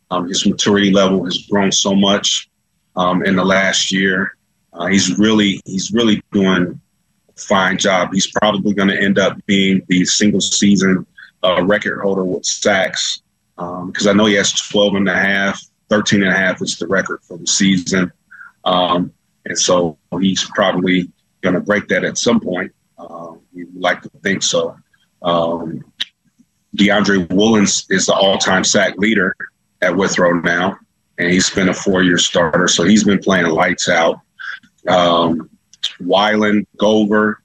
Um, 0.09 0.27
his 0.27 0.45
maturity 0.45 0.91
level 0.91 1.25
has 1.25 1.45
grown 1.49 1.71
so 1.71 1.93
much 1.93 2.49
um, 2.95 3.23
in 3.25 3.35
the 3.35 3.43
last 3.43 3.91
year. 3.91 4.35
Uh, 4.73 4.87
he's 4.87 5.17
really 5.17 5.61
he's 5.65 5.91
really 5.91 6.21
doing 6.31 6.79
a 7.29 7.39
fine 7.39 7.77
job. 7.77 8.09
He's 8.13 8.31
probably 8.31 8.73
going 8.73 8.89
to 8.89 9.01
end 9.01 9.19
up 9.19 9.37
being 9.45 9.81
the 9.87 10.05
single 10.05 10.41
season 10.41 11.05
uh, 11.43 11.63
record 11.63 12.01
holder 12.01 12.23
with 12.23 12.45
sacks 12.45 13.21
because 13.55 14.07
um, 14.07 14.09
I 14.09 14.13
know 14.13 14.25
he 14.25 14.35
has 14.35 14.53
12 14.53 14.95
and 14.95 15.09
a 15.09 15.15
half, 15.15 15.61
13 15.89 16.21
and 16.21 16.31
a 16.31 16.37
half 16.37 16.61
is 16.61 16.77
the 16.77 16.87
record 16.87 17.21
for 17.23 17.37
the 17.37 17.47
season. 17.47 18.11
Um, 18.65 19.11
and 19.45 19.57
so 19.57 19.97
he's 20.19 20.43
probably 20.53 21.11
going 21.41 21.55
to 21.55 21.61
break 21.61 21.87
that 21.87 22.03
at 22.03 22.17
some 22.17 22.39
point. 22.39 22.73
Uh, 22.97 23.33
we 23.53 23.65
like 23.73 24.01
to 24.03 24.09
think 24.21 24.43
so. 24.43 24.77
Um, 25.21 25.83
DeAndre 26.75 27.27
Woolens 27.29 27.85
is 27.89 28.05
the 28.05 28.13
all-time 28.13 28.63
sack 28.63 28.97
leader 28.97 29.35
at 29.81 29.95
Withrow 29.95 30.33
now, 30.33 30.77
and 31.17 31.31
he's 31.31 31.49
been 31.49 31.69
a 31.69 31.73
four-year 31.73 32.17
starter, 32.17 32.67
so 32.67 32.83
he's 32.83 33.03
been 33.03 33.19
playing 33.19 33.47
lights 33.47 33.89
out. 33.89 34.19
Um, 34.87 35.49
Wyland 36.01 36.65
Gover 36.77 37.35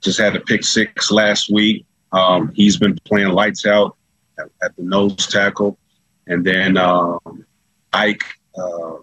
just 0.00 0.18
had 0.18 0.36
a 0.36 0.40
pick 0.40 0.64
six 0.64 1.10
last 1.10 1.50
week. 1.50 1.86
Um, 2.12 2.52
he's 2.54 2.76
been 2.76 2.98
playing 3.04 3.28
lights 3.28 3.66
out 3.66 3.96
at, 4.38 4.46
at 4.62 4.76
the 4.76 4.82
nose 4.82 5.26
tackle, 5.26 5.78
and 6.26 6.44
then 6.44 6.76
um, 6.76 7.44
Ike, 7.92 8.24
uh, 8.56 8.96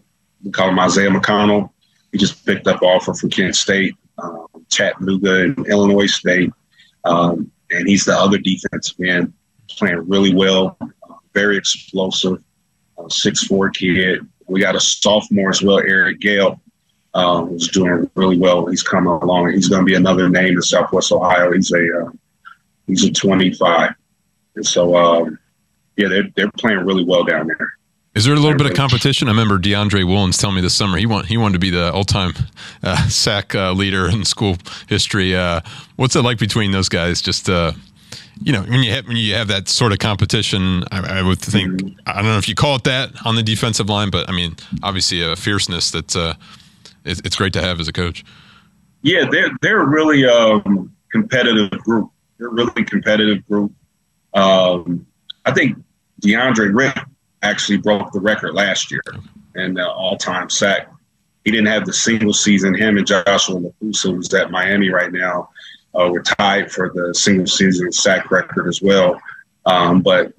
we 0.43 0.52
call 0.52 0.69
him 0.69 0.80
Isaiah 0.80 1.10
McConnell. 1.10 1.69
He 2.12 2.17
just 2.17 2.45
picked 2.45 2.67
up 2.67 2.82
offer 2.82 3.13
from 3.13 3.30
Kent 3.30 3.56
State, 3.56 3.95
um, 4.17 4.47
Chattanooga, 4.69 5.43
and 5.43 5.67
Illinois 5.67 6.08
State, 6.08 6.52
um, 7.06 7.52
and 7.71 7.88
he's 7.88 8.06
the 8.06 8.17
other 8.17 8.38
defensive 8.38 8.99
end, 9.06 9.34
playing 9.69 10.08
really 10.08 10.34
well, 10.34 10.78
uh, 10.82 11.13
very 11.34 11.58
explosive, 11.58 12.41
six 13.07 13.43
four 13.45 13.69
kid. 13.69 14.27
We 14.47 14.62
got 14.62 14.75
a 14.75 14.79
sophomore 14.79 15.49
as 15.49 15.62
well, 15.62 15.79
Eric 15.79 16.19
Gale, 16.19 16.59
um, 17.13 17.49
who's 17.49 17.67
doing 17.67 18.09
really 18.15 18.38
well. 18.38 18.65
He's 18.65 18.83
coming 18.83 19.12
along. 19.12 19.51
He's 19.53 19.69
going 19.69 19.81
to 19.81 19.85
be 19.85 19.95
another 19.95 20.27
name 20.27 20.55
in 20.55 20.62
Southwest 20.62 21.12
Ohio. 21.12 21.51
He's 21.51 21.71
a 21.71 22.05
uh, 22.05 22.12
he's 22.88 23.03
a 23.03 23.12
25, 23.12 23.93
and 24.55 24.65
so 24.65 24.95
um, 24.95 25.39
yeah, 25.97 26.07
they're 26.07 26.29
they're 26.35 26.51
playing 26.51 26.79
really 26.79 27.03
well 27.03 27.23
down 27.23 27.47
there. 27.47 27.73
Is 28.15 28.25
there 28.25 28.33
a 28.33 28.39
little 28.39 28.57
bit 28.57 28.65
of 28.65 28.73
competition? 28.73 29.27
I 29.27 29.31
remember 29.31 29.59
DeAndre 29.59 30.03
Woolens 30.03 30.39
telling 30.39 30.55
me 30.55 30.62
this 30.62 30.73
summer 30.73 30.97
he 30.97 31.05
want 31.05 31.27
he 31.27 31.38
wanted 31.38 31.53
to 31.53 31.59
be 31.59 31.69
the 31.69 31.93
all 31.93 32.03
time 32.03 32.33
uh, 32.83 33.07
sack 33.07 33.53
uh, 33.53 33.71
leader 33.71 34.09
in 34.09 34.25
school 34.25 34.57
history. 34.88 35.35
Uh, 35.35 35.62
what's 35.95 36.15
it 36.15 36.21
like 36.23 36.39
between 36.39 36.71
those 36.71 36.89
guys? 36.89 37.21
Just 37.21 37.49
uh, 37.49 37.73
you 38.41 38.54
know, 38.54 38.62
when 38.62 38.84
you 38.84 38.91
have 38.91 39.08
when 39.08 39.17
you 39.17 39.34
have 39.34 39.47
that 39.49 39.67
sort 39.67 39.91
of 39.91 39.99
competition, 39.99 40.84
I, 40.91 41.19
I 41.19 41.21
would 41.21 41.39
think 41.39 41.97
I 42.06 42.15
don't 42.15 42.25
know 42.25 42.38
if 42.38 42.47
you 42.47 42.56
call 42.56 42.75
it 42.75 42.84
that 42.86 43.12
on 43.25 43.36
the 43.36 43.43
defensive 43.43 43.89
line, 43.89 44.10
but 44.10 44.30
I 44.30 44.32
mean, 44.32 44.56
obviously 44.82 45.21
a 45.21 45.36
fierceness 45.36 45.91
that 45.91 46.15
uh, 46.15 46.34
it's, 47.04 47.21
it's 47.25 47.36
great 47.36 47.54
to 47.54 47.62
have 47.62 47.80
as 47.80 47.88
a 47.88 47.93
coach. 47.93 48.23
Yeah, 49.02 49.25
they're 49.30 49.49
they're 49.62 49.82
a 49.82 49.88
really 49.88 50.25
um, 50.25 50.93
competitive 51.12 51.71
group. 51.80 52.12
They're 52.38 52.47
a 52.47 52.54
really 52.54 52.86
competitive 52.86 53.45
group. 53.47 53.73
Um, 54.34 55.06
I 55.45 55.52
think 55.52 55.78
DeAndre 56.21 56.75
Rick 56.75 56.97
actually 57.41 57.78
broke 57.78 58.12
the 58.12 58.19
record 58.19 58.54
last 58.54 58.91
year 58.91 59.02
and 59.56 59.80
uh, 59.80 59.89
all-time 59.89 60.49
sack. 60.49 60.91
He 61.45 61.52
didn't 61.52 61.67
have 61.67 61.86
the 61.86 61.93
single 61.93 62.34
season. 62.34 62.75
Him 62.75 62.97
and 62.97 63.08
Joshua 63.08 63.60
Lapusa, 63.60 64.13
who's 64.13 64.34
at 64.34 64.52
Miami 64.52 64.89
right 64.89 65.12
now, 65.12 65.49
uh, 65.99 66.09
were 66.09 66.21
tied 66.21 66.71
for 66.71 66.91
the 66.93 67.13
single 67.13 67.47
season 67.47 67.91
sack 67.91 68.31
record 68.31 68.67
as 68.67 68.81
well. 68.81 69.19
Um, 69.65 70.01
but 70.01 70.33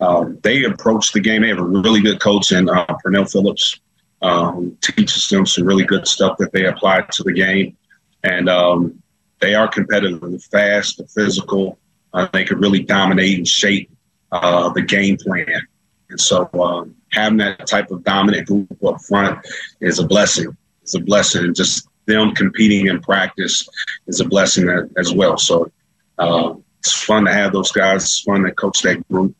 um, 0.00 0.38
they 0.42 0.64
approach 0.64 1.12
the 1.12 1.20
game. 1.20 1.42
They 1.42 1.48
have 1.48 1.58
a 1.58 1.64
really 1.64 2.00
good 2.00 2.20
coach 2.20 2.52
in 2.52 2.68
uh, 2.68 2.86
Pernell 3.04 3.30
Phillips, 3.30 3.80
uh, 4.22 4.52
who 4.52 4.76
teaches 4.80 5.28
them 5.28 5.46
some 5.46 5.64
really 5.64 5.84
good 5.84 6.06
stuff 6.06 6.36
that 6.38 6.52
they 6.52 6.66
apply 6.66 7.02
to 7.02 7.22
the 7.22 7.32
game. 7.32 7.76
And 8.22 8.48
um, 8.48 9.02
they 9.40 9.54
are 9.54 9.68
competitive, 9.68 10.42
fast, 10.44 11.00
physical. 11.14 11.78
Uh, 12.12 12.28
they 12.32 12.44
could 12.44 12.60
really 12.60 12.82
dominate 12.82 13.38
and 13.38 13.48
shape 13.48 13.90
uh, 14.32 14.70
the 14.70 14.82
game 14.82 15.16
plan. 15.16 15.66
And 16.10 16.20
so 16.20 16.48
um, 16.54 16.94
having 17.12 17.38
that 17.38 17.66
type 17.66 17.90
of 17.90 18.04
dominant 18.04 18.46
group 18.46 18.84
up 18.84 19.00
front 19.02 19.38
is 19.80 19.98
a 19.98 20.06
blessing. 20.06 20.56
It's 20.82 20.94
a 20.94 21.00
blessing. 21.00 21.44
And 21.44 21.56
just 21.56 21.88
them 22.06 22.34
competing 22.34 22.86
in 22.86 23.00
practice 23.00 23.68
is 24.06 24.20
a 24.20 24.24
blessing 24.24 24.68
as 24.98 25.12
well. 25.12 25.38
So 25.38 25.70
uh, 26.18 26.54
it's 26.78 26.92
fun 26.92 27.24
to 27.24 27.32
have 27.32 27.52
those 27.52 27.72
guys. 27.72 28.04
It's 28.04 28.20
fun 28.20 28.42
to 28.42 28.52
coach 28.52 28.82
that 28.82 29.06
group. 29.08 29.34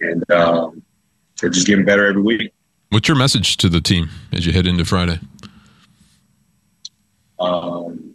And 0.00 0.28
uh, 0.30 0.70
they're 1.40 1.50
just 1.50 1.66
getting 1.66 1.84
better 1.84 2.06
every 2.06 2.22
week. 2.22 2.52
What's 2.90 3.08
your 3.08 3.16
message 3.16 3.56
to 3.58 3.68
the 3.68 3.80
team 3.80 4.10
as 4.32 4.46
you 4.46 4.52
head 4.52 4.66
into 4.66 4.84
Friday? 4.84 5.20
Um, 7.38 8.14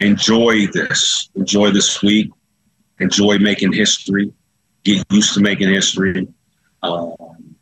enjoy 0.00 0.66
this. 0.68 1.28
Enjoy 1.34 1.70
this 1.70 2.02
week. 2.02 2.30
Enjoy 3.00 3.38
making 3.38 3.72
history. 3.72 4.32
Get 4.84 5.04
used 5.10 5.34
to 5.34 5.40
making 5.40 5.68
history. 5.68 6.28
Um, 6.82 7.56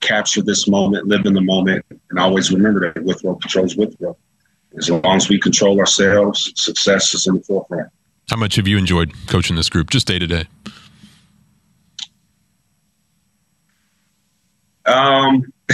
capture 0.00 0.42
this 0.42 0.68
moment, 0.68 1.06
live 1.06 1.24
in 1.24 1.32
the 1.32 1.40
moment, 1.40 1.84
and 2.10 2.18
always 2.18 2.52
remember 2.52 2.92
that 2.92 3.02
Withrow 3.02 3.36
controls 3.36 3.76
Withrow. 3.76 4.16
As 4.78 4.90
long 4.90 5.16
as 5.16 5.28
we 5.28 5.38
control 5.38 5.78
ourselves, 5.78 6.52
success 6.56 7.14
is 7.14 7.26
in 7.26 7.34
the 7.34 7.40
forefront. 7.42 7.88
How 8.30 8.36
much 8.36 8.56
have 8.56 8.66
you 8.66 8.78
enjoyed 8.78 9.12
coaching 9.26 9.56
this 9.56 9.68
group, 9.68 9.90
just 9.90 10.06
day 10.06 10.18
to 10.18 10.26
day? 10.26 10.46
Um, 14.86 15.52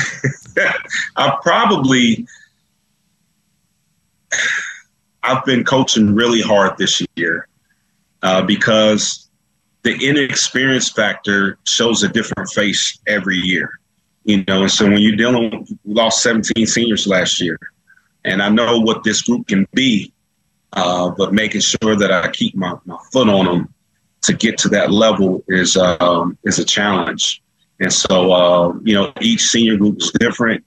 I 1.17 1.37
probably 1.43 2.27
I've 5.23 5.45
been 5.45 5.65
coaching 5.65 6.15
really 6.15 6.41
hard 6.41 6.79
this 6.79 7.03
year 7.17 7.49
uh, 8.23 8.43
because 8.43 9.29
the 9.83 9.95
inexperience 10.07 10.91
factor 10.91 11.59
shows 11.65 12.03
a 12.03 12.09
different 12.09 12.51
face 12.51 12.99
every 13.07 13.37
year. 13.37 13.79
You 14.25 14.45
know, 14.47 14.63
and 14.63 14.71
so 14.71 14.87
when 14.87 14.99
you're 14.99 15.17
dealing, 15.17 15.51
with, 15.51 15.71
we 15.85 15.95
lost 15.95 16.23
17 16.23 16.67
seniors 16.67 17.07
last 17.07 17.41
year, 17.41 17.59
and 18.25 18.43
I 18.43 18.49
know 18.49 18.81
what 18.81 19.05
this 19.05 19.23
group 19.23 19.49
can 19.49 19.67
be, 19.73 20.13
uh, 20.73 21.11
but 21.11 21.33
making 21.33 21.61
sure 21.61 21.97
that 21.97 22.13
I 22.13 22.29
keep 22.31 22.55
my, 22.55 22.75
my 22.85 22.99
foot 23.13 23.29
on 23.29 23.47
them 23.47 23.75
to 24.23 24.33
get 24.33 24.59
to 24.59 24.69
that 24.69 24.91
level 24.91 25.45
is 25.49 25.77
um, 25.77 26.37
is 26.45 26.59
a 26.59 26.65
challenge. 26.65 27.43
And 27.81 27.93
so, 27.93 28.33
uh, 28.33 28.73
you 28.83 28.95
know, 28.95 29.13
each 29.21 29.43
senior 29.43 29.77
group 29.77 29.99
is 29.99 30.11
different. 30.13 30.65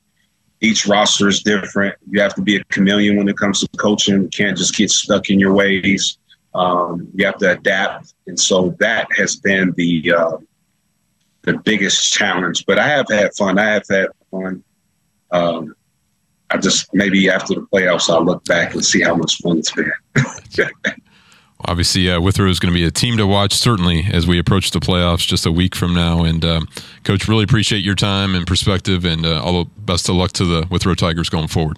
Each 0.61 0.87
roster 0.87 1.27
is 1.27 1.43
different. 1.43 1.95
You 2.09 2.21
have 2.21 2.35
to 2.35 2.41
be 2.41 2.55
a 2.55 2.63
chameleon 2.65 3.17
when 3.17 3.27
it 3.27 3.37
comes 3.37 3.59
to 3.59 3.67
coaching. 3.77 4.21
You 4.21 4.29
can't 4.29 4.57
just 4.57 4.75
get 4.75 4.91
stuck 4.91 5.29
in 5.29 5.39
your 5.39 5.53
ways. 5.53 6.17
Um, 6.53 7.09
you 7.15 7.25
have 7.25 7.37
to 7.39 7.51
adapt. 7.51 8.13
And 8.27 8.39
so 8.39 8.75
that 8.79 9.07
has 9.17 9.35
been 9.35 9.73
the 9.75 10.13
uh, 10.13 10.37
the 11.41 11.57
biggest 11.57 12.13
challenge. 12.13 12.65
But 12.65 12.79
I 12.79 12.87
have 12.87 13.07
had 13.09 13.33
fun. 13.35 13.57
I 13.57 13.65
have 13.71 13.87
had 13.89 14.07
fun. 14.29 14.63
Um, 15.31 15.75
I 16.51 16.57
just 16.57 16.93
maybe 16.93 17.29
after 17.29 17.55
the 17.55 17.61
playoffs, 17.61 18.09
I'll 18.09 18.25
look 18.25 18.43
back 18.45 18.73
and 18.73 18.83
see 18.83 19.01
how 19.01 19.15
much 19.15 19.37
fun 19.37 19.59
it's 19.59 19.71
been. 19.71 19.91
Obviously, 21.65 22.09
uh, 22.09 22.19
Withrow 22.19 22.49
is 22.49 22.59
going 22.59 22.73
to 22.73 22.77
be 22.77 22.85
a 22.85 22.91
team 22.91 23.17
to 23.17 23.27
watch, 23.27 23.53
certainly, 23.53 24.07
as 24.11 24.25
we 24.25 24.39
approach 24.39 24.71
the 24.71 24.79
playoffs 24.79 25.27
just 25.27 25.45
a 25.45 25.51
week 25.51 25.75
from 25.75 25.93
now. 25.93 26.23
And, 26.23 26.43
um, 26.43 26.67
Coach, 27.03 27.27
really 27.27 27.43
appreciate 27.43 27.83
your 27.83 27.93
time 27.93 28.33
and 28.33 28.47
perspective, 28.47 29.05
and 29.05 29.25
uh, 29.25 29.43
all 29.43 29.63
the 29.63 29.69
best 29.77 30.09
of 30.09 30.15
luck 30.15 30.31
to 30.33 30.45
the 30.45 30.65
Withrow 30.71 30.95
Tigers 30.95 31.29
going 31.29 31.47
forward. 31.47 31.77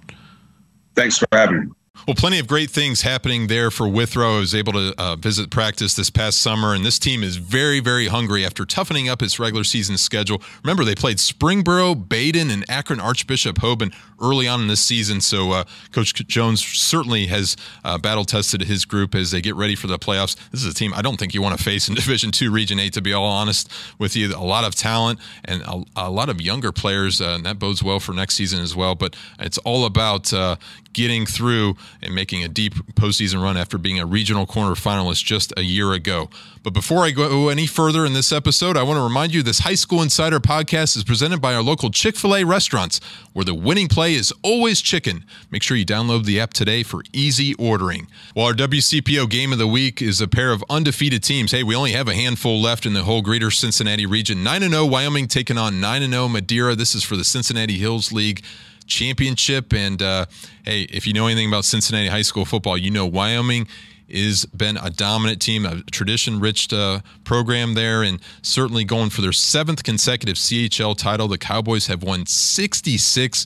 Thanks 0.96 1.18
for 1.18 1.28
having 1.34 1.66
me. 1.66 1.72
Well, 2.06 2.16
plenty 2.16 2.38
of 2.38 2.48
great 2.48 2.70
things 2.70 3.04
happening 3.04 3.48
there 3.48 3.72
for 3.72 3.88
Withrow. 3.88 4.36
I 4.36 4.40
was 4.40 4.54
able 4.54 4.74
to 4.74 4.94
uh, 4.98 5.16
visit 5.16 5.50
practice 5.50 5.94
this 5.94 6.10
past 6.10 6.42
summer, 6.42 6.74
and 6.74 6.86
this 6.86 7.00
team 7.00 7.24
is 7.24 7.38
very, 7.38 7.80
very 7.80 8.08
hungry 8.08 8.46
after 8.46 8.66
toughening 8.66 9.08
up 9.08 9.22
its 9.22 9.40
regular 9.40 9.64
season 9.64 9.98
schedule. 9.98 10.42
Remember, 10.66 10.84
they 10.84 10.96
played 10.96 11.16
Springboro, 11.16 11.96
Badin, 11.96 12.52
and 12.52 12.66
Akron 12.70 13.00
Archbishop 13.00 13.60
Hoban 13.60 13.96
early 14.22 14.50
on 14.50 14.60
in 14.60 14.68
this 14.68 14.82
season. 14.82 15.22
So, 15.22 15.52
uh, 15.52 15.64
Coach 15.94 16.14
Jones 16.28 16.62
certainly 16.62 17.28
has 17.28 17.56
uh, 17.86 17.98
battle 17.98 18.26
tested 18.26 18.64
his 18.64 18.84
group 18.84 19.16
as 19.16 19.32
they 19.32 19.40
get 19.40 19.56
ready 19.56 19.76
for 19.76 19.88
the 19.88 19.98
playoffs. 19.98 20.36
This 20.52 20.66
is 20.66 20.74
a 20.74 20.76
team 20.76 20.94
I 20.94 21.02
don't 21.02 21.18
think 21.18 21.34
you 21.34 21.42
want 21.42 21.58
to 21.58 21.64
face 21.64 21.88
in 21.88 21.96
Division 22.04 22.32
Two, 22.32 22.52
Region 22.52 22.80
Eight. 22.80 22.92
To 22.94 23.02
be 23.02 23.14
all 23.14 23.26
honest 23.26 23.72
with 23.98 24.18
you, 24.18 24.36
a 24.36 24.44
lot 24.44 24.66
of 24.66 24.76
talent 24.76 25.20
and 25.46 25.62
a, 25.62 25.84
a 25.96 26.10
lot 26.10 26.28
of 26.28 26.42
younger 26.42 26.74
players, 26.74 27.22
uh, 27.22 27.30
and 27.30 27.46
that 27.46 27.60
bodes 27.60 27.82
well 27.82 28.02
for 28.02 28.12
next 28.12 28.36
season 28.36 28.60
as 28.60 28.76
well. 28.76 28.94
But 28.94 29.16
it's 29.40 29.58
all 29.60 29.86
about 29.86 30.34
uh, 30.34 30.58
getting 30.94 31.26
through 31.26 31.76
and 32.02 32.14
making 32.14 32.44
a 32.44 32.48
deep 32.48 32.74
postseason 32.96 33.42
run 33.42 33.58
after 33.58 33.78
being 33.78 34.00
a 34.00 34.06
regional 34.06 34.46
corner 34.46 34.76
finalist 34.76 35.24
just 35.26 35.54
a 35.58 35.62
year 35.62 35.94
ago. 35.94 36.30
But 36.64 36.74
before 36.74 37.04
I 37.04 37.12
go 37.12 37.50
any 37.50 37.68
further 37.68 38.06
in 38.06 38.14
this 38.14 38.32
episode, 38.32 38.78
I 38.78 38.84
want 38.84 38.98
to 38.98 39.04
remind 39.04 39.34
you 39.34 39.44
this 39.44 39.60
High 39.60 39.76
School 39.76 40.02
Insider 40.02 40.40
podcast 40.40 40.96
is 40.96 41.04
presented 41.04 41.42
by 41.42 41.54
our 41.54 41.62
local 41.62 41.90
Chick 41.90 42.16
fil 42.16 42.36
A 42.36 42.46
restaurants, 42.46 43.02
where 43.34 43.44
the 43.44 43.54
winning 43.54 43.90
play 43.90 44.14
is 44.14 44.34
always 44.44 44.80
chicken. 44.80 45.26
Make 45.52 45.62
sure 45.62 45.76
you 45.76 45.86
download 45.86 46.24
the 46.24 46.40
app 46.40 46.54
today 46.54 46.84
for 46.84 47.04
easy 47.12 47.54
ordering. 47.56 48.08
While 48.34 48.48
our 48.48 48.54
WCPO 48.54 49.30
game 49.30 49.52
of 49.52 49.58
the 49.58 49.68
week 49.68 50.02
is 50.02 50.22
a 50.22 50.28
pair 50.28 50.54
of 50.54 50.64
undefeated 50.70 51.22
teams, 51.22 51.52
hey, 51.52 51.64
we 51.64 51.76
only 51.76 51.92
have 51.92 52.08
a 52.08 52.16
handful 52.16 52.62
left 52.62 52.86
in 52.86 52.94
the 52.94 53.04
whole 53.04 53.22
greater 53.22 53.52
Cincinnati 53.52 54.06
region. 54.06 54.42
9 54.44 54.62
0 54.62 54.86
Wyoming 54.86 55.28
taking 55.28 55.58
on 55.58 55.82
9 55.82 56.10
0 56.10 56.28
Madeira. 56.30 56.76
This 56.76 56.96
is 56.96 57.04
for 57.04 57.18
the 57.18 57.26
Cincinnati 57.26 57.78
Hills 57.78 58.14
League 58.14 58.44
championship. 58.88 59.74
And 59.74 60.02
uh, 60.02 60.26
hey, 60.64 60.84
if 60.84 61.08
you 61.08 61.14
know 61.14 61.28
anything 61.28 61.48
about 61.48 61.66
Cincinnati 61.66 62.08
high 62.08 62.22
school 62.22 62.46
football, 62.46 62.78
you 62.78 62.92
know 62.92 63.06
Wyoming 63.06 63.68
is 64.08 64.46
been 64.46 64.78
a 64.78 64.90
dominant 64.90 65.42
team, 65.42 65.66
a 65.66 65.82
tradition-rich 65.84 66.72
uh, 66.72 67.00
program 67.24 67.74
there, 67.74 68.04
and 68.04 68.20
certainly 68.42 68.84
going 68.84 69.10
for 69.10 69.22
their 69.22 69.32
seventh 69.32 69.84
consecutive 69.84 70.36
CHL 70.36 70.98
title. 70.98 71.28
The 71.28 71.38
Cowboys 71.38 71.88
have 71.88 72.04
won 72.04 72.26
66 72.26 73.46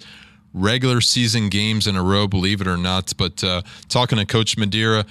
regular 0.53 1.01
season 1.01 1.49
games 1.49 1.87
in 1.87 1.95
a 1.95 2.03
row, 2.03 2.27
believe 2.27 2.61
it 2.61 2.67
or 2.67 2.77
not. 2.77 3.13
But 3.17 3.43
uh, 3.43 3.61
talking 3.87 4.17
to 4.17 4.25
Coach 4.25 4.57
Madeira, 4.57 5.05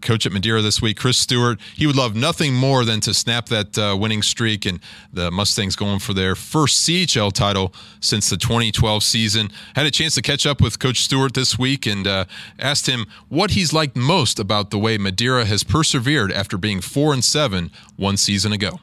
coach 0.00 0.26
at 0.26 0.32
Madeira 0.32 0.62
this 0.62 0.80
week, 0.80 0.96
Chris 0.96 1.18
Stewart. 1.18 1.58
He 1.74 1.86
would 1.86 1.96
love 1.96 2.14
nothing 2.14 2.54
more 2.54 2.84
than 2.84 3.00
to 3.00 3.14
snap 3.14 3.46
that 3.46 3.76
uh, 3.78 3.96
winning 3.98 4.22
streak 4.22 4.66
and 4.66 4.80
the 5.12 5.30
Mustangs 5.30 5.76
going 5.76 5.98
for 5.98 6.14
their 6.14 6.34
first 6.34 6.86
CHL 6.86 7.32
title 7.32 7.72
since 8.00 8.30
the 8.30 8.36
2012 8.36 9.02
season. 9.02 9.50
Had 9.74 9.86
a 9.86 9.90
chance 9.90 10.14
to 10.14 10.22
catch 10.22 10.46
up 10.46 10.60
with 10.60 10.78
Coach 10.78 11.00
Stewart 11.00 11.34
this 11.34 11.58
week 11.58 11.86
and 11.86 12.06
uh, 12.06 12.24
asked 12.58 12.86
him 12.86 13.06
what 13.28 13.52
he's 13.52 13.72
liked 13.72 13.96
most 13.96 14.38
about 14.38 14.70
the 14.70 14.78
way 14.78 14.98
Madeira 14.98 15.44
has 15.44 15.64
persevered 15.64 16.32
after 16.32 16.56
being 16.56 16.80
four 16.80 17.12
and 17.12 17.24
seven 17.24 17.70
one 17.96 18.16
season 18.16 18.52
ago. 18.52 18.80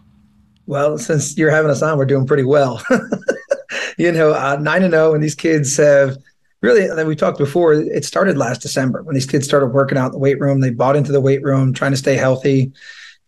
Well, 0.68 0.98
since 0.98 1.38
you're 1.38 1.52
having 1.52 1.72
us 1.72 1.82
on, 1.82 1.98
we're 1.98 2.06
doing 2.06 2.28
pretty 2.28 2.44
well. 2.44 2.82
you 3.98 4.12
know, 4.12 4.34
uh, 4.34 4.58
nine 4.60 4.84
and 4.84 4.94
zero, 4.94 5.14
and 5.14 5.24
these 5.24 5.36
kids 5.36 5.76
have 5.78 6.18
really, 6.62 6.88
like 6.90 7.08
we 7.08 7.16
talked 7.16 7.38
before, 7.38 7.74
it 7.74 8.06
started 8.06 8.38
last 8.38 8.62
December 8.62 9.04
when 9.04 9.16
these 9.16 9.26
kids 9.26 9.46
started 9.46 9.68
working 9.68 9.98
out 9.98 10.08
in 10.08 10.12
the 10.14 10.20
weight 10.20 10.40
room. 10.40 10.62
They 10.62 10.70
bought 10.70 10.96
into 10.96 11.12
the 11.12 11.22
weight 11.22 11.44
room, 11.44 11.74
trying 11.74 11.92
to 11.92 11.98
stay 11.98 12.16
healthy. 12.16 12.72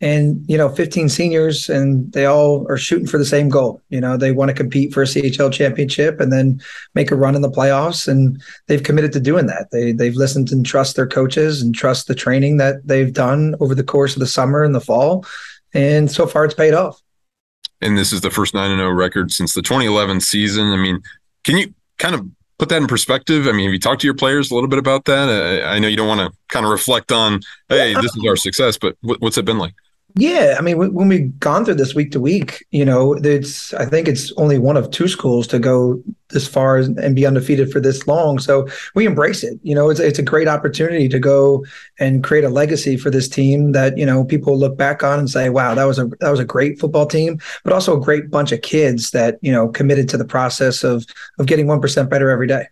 And, 0.01 0.43
you 0.49 0.57
know, 0.57 0.67
15 0.67 1.07
seniors, 1.07 1.69
and 1.69 2.11
they 2.11 2.25
all 2.25 2.67
are 2.69 2.77
shooting 2.77 3.07
for 3.07 3.17
the 3.17 3.25
same 3.25 3.47
goal. 3.47 3.81
You 3.89 4.01
know, 4.01 4.17
they 4.17 4.33
want 4.33 4.49
to 4.49 4.53
compete 4.53 4.93
for 4.93 5.01
a 5.01 5.05
CHL 5.05 5.53
championship 5.53 6.19
and 6.19 6.31
then 6.31 6.61
make 6.93 7.09
a 7.09 7.15
run 7.15 7.35
in 7.35 7.41
the 7.41 7.49
playoffs. 7.49 8.05
And 8.07 8.41
they've 8.67 8.83
committed 8.83 9.13
to 9.13 9.21
doing 9.21 9.45
that. 9.45 9.71
They, 9.71 9.93
they've 9.93 10.15
listened 10.15 10.51
and 10.51 10.65
trust 10.65 10.97
their 10.97 11.07
coaches 11.07 11.61
and 11.61 11.73
trust 11.73 12.07
the 12.07 12.15
training 12.15 12.57
that 12.57 12.85
they've 12.85 13.13
done 13.13 13.55
over 13.61 13.73
the 13.73 13.83
course 13.83 14.13
of 14.13 14.19
the 14.19 14.27
summer 14.27 14.63
and 14.63 14.75
the 14.75 14.81
fall. 14.81 15.25
And 15.73 16.11
so 16.11 16.27
far, 16.27 16.43
it's 16.43 16.53
paid 16.53 16.73
off. 16.73 17.01
And 17.81 17.97
this 17.97 18.11
is 18.11 18.21
the 18.21 18.31
first 18.31 18.53
9 18.53 18.77
0 18.77 18.89
record 18.91 19.31
since 19.31 19.53
the 19.53 19.61
2011 19.61 20.19
season. 20.19 20.67
I 20.67 20.77
mean, 20.77 21.01
can 21.45 21.57
you 21.57 21.73
kind 21.97 22.15
of 22.15 22.27
put 22.57 22.69
that 22.69 22.81
in 22.81 22.87
perspective? 22.87 23.47
I 23.47 23.51
mean, 23.51 23.65
have 23.65 23.73
you 23.73 23.79
talked 23.79 24.01
to 24.01 24.07
your 24.07 24.13
players 24.15 24.51
a 24.51 24.53
little 24.53 24.69
bit 24.69 24.79
about 24.79 25.05
that? 25.05 25.29
Uh, 25.29 25.67
I 25.67 25.79
know 25.79 25.87
you 25.87 25.97
don't 25.97 26.07
want 26.07 26.21
to 26.21 26.37
kind 26.49 26.65
of 26.65 26.71
reflect 26.71 27.11
on, 27.11 27.41
hey, 27.69 27.93
this 27.93 28.15
is 28.15 28.23
our 28.27 28.35
success, 28.35 28.77
but 28.77 28.95
what's 29.01 29.37
it 29.37 29.45
been 29.45 29.57
like? 29.57 29.73
Yeah, 30.15 30.57
I 30.59 30.61
mean, 30.61 30.77
when 30.77 31.07
we've 31.07 31.39
gone 31.39 31.65
through 31.65 31.75
this 31.75 31.95
week 31.95 32.11
to 32.11 32.19
week, 32.19 32.63
you 32.69 32.85
know, 32.85 33.13
it's 33.13 33.73
I 33.73 33.85
think 33.85 34.07
it's 34.07 34.31
only 34.33 34.59
one 34.59 34.77
of 34.77 34.91
two 34.91 35.07
schools 35.07 35.47
to 35.47 35.57
go 35.57 36.03
this 36.29 36.47
far 36.47 36.77
and 36.77 37.15
be 37.15 37.25
undefeated 37.25 37.71
for 37.71 37.79
this 37.79 38.05
long. 38.07 38.37
So 38.37 38.67
we 38.93 39.07
embrace 39.07 39.43
it. 39.43 39.59
You 39.63 39.73
know, 39.73 39.89
it's 39.89 39.99
it's 39.99 40.19
a 40.19 40.23
great 40.23 40.47
opportunity 40.47 41.09
to 41.09 41.17
go 41.17 41.65
and 41.99 42.23
create 42.23 42.43
a 42.43 42.49
legacy 42.49 42.95
for 42.95 43.09
this 43.09 43.27
team 43.27 43.71
that 43.71 43.97
you 43.97 44.05
know 44.05 44.23
people 44.23 44.55
look 44.57 44.77
back 44.77 45.03
on 45.03 45.17
and 45.17 45.29
say, 45.31 45.49
"Wow, 45.49 45.73
that 45.73 45.85
was 45.85 45.97
a 45.97 46.05
that 46.19 46.29
was 46.29 46.39
a 46.39 46.45
great 46.45 46.79
football 46.79 47.07
team," 47.07 47.39
but 47.63 47.73
also 47.73 47.97
a 47.97 48.01
great 48.01 48.29
bunch 48.29 48.51
of 48.51 48.61
kids 48.61 49.11
that 49.11 49.39
you 49.41 49.51
know 49.51 49.67
committed 49.69 50.09
to 50.09 50.17
the 50.17 50.25
process 50.25 50.83
of 50.83 51.05
of 51.39 51.47
getting 51.47 51.65
one 51.65 51.81
percent 51.81 52.11
better 52.11 52.29
every 52.29 52.47
day. 52.47 52.67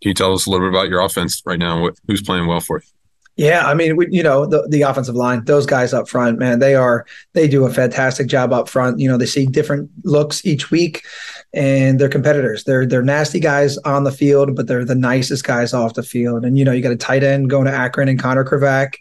Can 0.00 0.08
you 0.08 0.14
tell 0.14 0.32
us 0.32 0.46
a 0.46 0.50
little 0.50 0.66
bit 0.66 0.74
about 0.74 0.88
your 0.88 1.00
offense 1.00 1.42
right 1.44 1.58
now? 1.58 1.82
What, 1.82 1.98
Who's 2.06 2.22
playing 2.22 2.46
well 2.46 2.60
for 2.60 2.78
you? 2.78 2.99
Yeah, 3.40 3.66
I 3.66 3.72
mean, 3.72 3.96
we, 3.96 4.06
you 4.10 4.22
know, 4.22 4.44
the, 4.44 4.68
the 4.68 4.82
offensive 4.82 5.14
line, 5.14 5.46
those 5.46 5.64
guys 5.64 5.94
up 5.94 6.10
front, 6.10 6.38
man, 6.38 6.58
they 6.58 6.74
are 6.74 7.06
they 7.32 7.48
do 7.48 7.64
a 7.64 7.72
fantastic 7.72 8.26
job 8.26 8.52
up 8.52 8.68
front. 8.68 9.00
You 9.00 9.08
know, 9.08 9.16
they 9.16 9.24
see 9.24 9.46
different 9.46 9.90
looks 10.04 10.44
each 10.44 10.70
week, 10.70 11.06
and 11.54 11.98
they're 11.98 12.10
competitors. 12.10 12.64
They're 12.64 12.84
they're 12.84 13.00
nasty 13.00 13.40
guys 13.40 13.78
on 13.78 14.04
the 14.04 14.12
field, 14.12 14.54
but 14.54 14.66
they're 14.66 14.84
the 14.84 14.94
nicest 14.94 15.44
guys 15.44 15.72
off 15.72 15.94
the 15.94 16.02
field. 16.02 16.44
And 16.44 16.58
you 16.58 16.66
know, 16.66 16.72
you 16.72 16.82
got 16.82 16.92
a 16.92 16.96
tight 16.96 17.22
end 17.22 17.48
going 17.48 17.64
to 17.64 17.72
Akron 17.72 18.08
and 18.08 18.18
Connor 18.18 18.44
Kravac. 18.44 18.96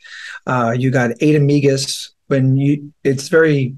Uh, 0.48 0.74
you 0.74 0.90
got 0.90 1.12
Aiden 1.20 1.44
Migas. 1.44 2.10
When 2.28 2.56
you, 2.56 2.94
it's 3.04 3.28
very 3.28 3.76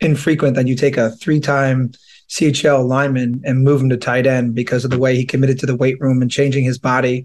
infrequent 0.00 0.56
that 0.56 0.66
you 0.66 0.74
take 0.74 0.96
a 0.96 1.10
three-time 1.10 1.92
CHL 2.28 2.86
lineman 2.86 3.40
and 3.44 3.64
move 3.64 3.80
him 3.80 3.88
to 3.88 3.96
tight 3.96 4.26
end 4.26 4.54
because 4.54 4.84
of 4.84 4.90
the 4.90 4.98
way 4.98 5.16
he 5.16 5.24
committed 5.24 5.58
to 5.60 5.66
the 5.66 5.76
weight 5.76 5.98
room 5.98 6.20
and 6.20 6.30
changing 6.30 6.62
his 6.62 6.78
body. 6.78 7.24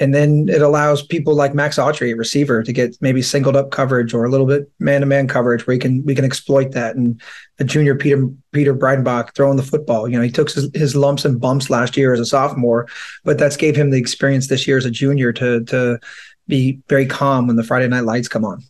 And 0.00 0.14
then 0.14 0.48
it 0.48 0.62
allows 0.62 1.02
people 1.02 1.34
like 1.34 1.54
Max 1.54 1.76
Autry, 1.76 2.16
receiver, 2.16 2.62
to 2.62 2.72
get 2.72 2.96
maybe 3.02 3.20
singled 3.20 3.56
up 3.56 3.70
coverage 3.70 4.14
or 4.14 4.24
a 4.24 4.30
little 4.30 4.46
bit 4.46 4.70
man 4.78 5.00
to 5.02 5.06
man 5.06 5.28
coverage 5.28 5.66
where 5.66 5.74
he 5.74 5.80
can 5.80 6.02
we 6.04 6.14
can 6.14 6.24
exploit 6.24 6.72
that. 6.72 6.96
And 6.96 7.20
a 7.58 7.64
junior 7.64 7.94
Peter 7.94 8.26
Peter 8.52 8.74
Breidenbach 8.74 9.34
throwing 9.34 9.58
the 9.58 9.62
football. 9.62 10.08
You 10.08 10.16
know, 10.16 10.22
he 10.22 10.30
took 10.30 10.50
his, 10.50 10.70
his 10.74 10.96
lumps 10.96 11.24
and 11.24 11.40
bumps 11.40 11.68
last 11.68 11.96
year 11.96 12.14
as 12.14 12.20
a 12.20 12.26
sophomore, 12.26 12.88
but 13.24 13.36
that's 13.36 13.56
gave 13.56 13.76
him 13.76 13.90
the 13.90 13.98
experience 13.98 14.48
this 14.48 14.66
year 14.66 14.78
as 14.78 14.86
a 14.86 14.90
junior 14.90 15.32
to 15.34 15.64
to 15.64 15.98
be 16.46 16.80
very 16.88 17.04
calm 17.04 17.46
when 17.46 17.56
the 17.56 17.64
Friday 17.64 17.88
night 17.88 18.04
lights 18.04 18.28
come 18.28 18.44
on 18.44 18.62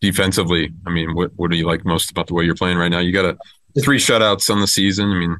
defensively, 0.00 0.72
I 0.86 0.90
mean, 0.90 1.14
what 1.14 1.32
what 1.36 1.50
do 1.50 1.56
you 1.56 1.66
like 1.66 1.84
most 1.84 2.10
about 2.10 2.26
the 2.26 2.34
way 2.34 2.44
you're 2.44 2.54
playing 2.54 2.78
right 2.78 2.88
now? 2.88 3.00
You 3.00 3.12
got 3.12 3.24
a 3.24 3.38
three 3.82 3.98
shutouts 3.98 4.50
on 4.50 4.60
the 4.60 4.66
season. 4.66 5.10
I 5.10 5.18
mean, 5.18 5.36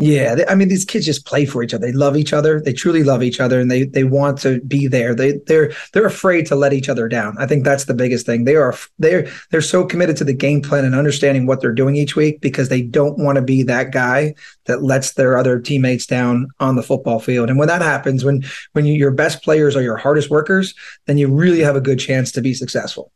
yeah, 0.00 0.34
they, 0.34 0.46
I 0.46 0.54
mean 0.54 0.68
these 0.68 0.86
kids 0.86 1.04
just 1.04 1.26
play 1.26 1.44
for 1.44 1.62
each 1.62 1.74
other. 1.74 1.86
They 1.86 1.92
love 1.92 2.16
each 2.16 2.32
other. 2.32 2.58
They 2.58 2.72
truly 2.72 3.02
love 3.02 3.22
each 3.22 3.38
other, 3.38 3.60
and 3.60 3.70
they 3.70 3.84
they 3.84 4.04
want 4.04 4.38
to 4.38 4.58
be 4.62 4.86
there. 4.86 5.14
They 5.14 5.32
they're 5.46 5.72
they're 5.92 6.06
afraid 6.06 6.46
to 6.46 6.56
let 6.56 6.72
each 6.72 6.88
other 6.88 7.06
down. 7.06 7.36
I 7.38 7.46
think 7.46 7.64
that's 7.64 7.84
the 7.84 7.92
biggest 7.92 8.24
thing. 8.24 8.44
They 8.44 8.56
are 8.56 8.74
they're 8.98 9.28
they're 9.50 9.60
so 9.60 9.84
committed 9.84 10.16
to 10.16 10.24
the 10.24 10.32
game 10.32 10.62
plan 10.62 10.86
and 10.86 10.94
understanding 10.94 11.46
what 11.46 11.60
they're 11.60 11.74
doing 11.74 11.96
each 11.96 12.16
week 12.16 12.40
because 12.40 12.70
they 12.70 12.80
don't 12.80 13.18
want 13.18 13.36
to 13.36 13.42
be 13.42 13.62
that 13.64 13.92
guy 13.92 14.34
that 14.64 14.82
lets 14.82 15.12
their 15.12 15.36
other 15.36 15.60
teammates 15.60 16.06
down 16.06 16.48
on 16.60 16.76
the 16.76 16.82
football 16.82 17.20
field. 17.20 17.50
And 17.50 17.58
when 17.58 17.68
that 17.68 17.82
happens, 17.82 18.24
when 18.24 18.42
when 18.72 18.86
you, 18.86 18.94
your 18.94 19.10
best 19.10 19.42
players 19.42 19.76
are 19.76 19.82
your 19.82 19.98
hardest 19.98 20.30
workers, 20.30 20.74
then 21.04 21.18
you 21.18 21.28
really 21.28 21.60
have 21.60 21.76
a 21.76 21.80
good 21.80 21.98
chance 21.98 22.32
to 22.32 22.40
be 22.40 22.54
successful. 22.54 23.12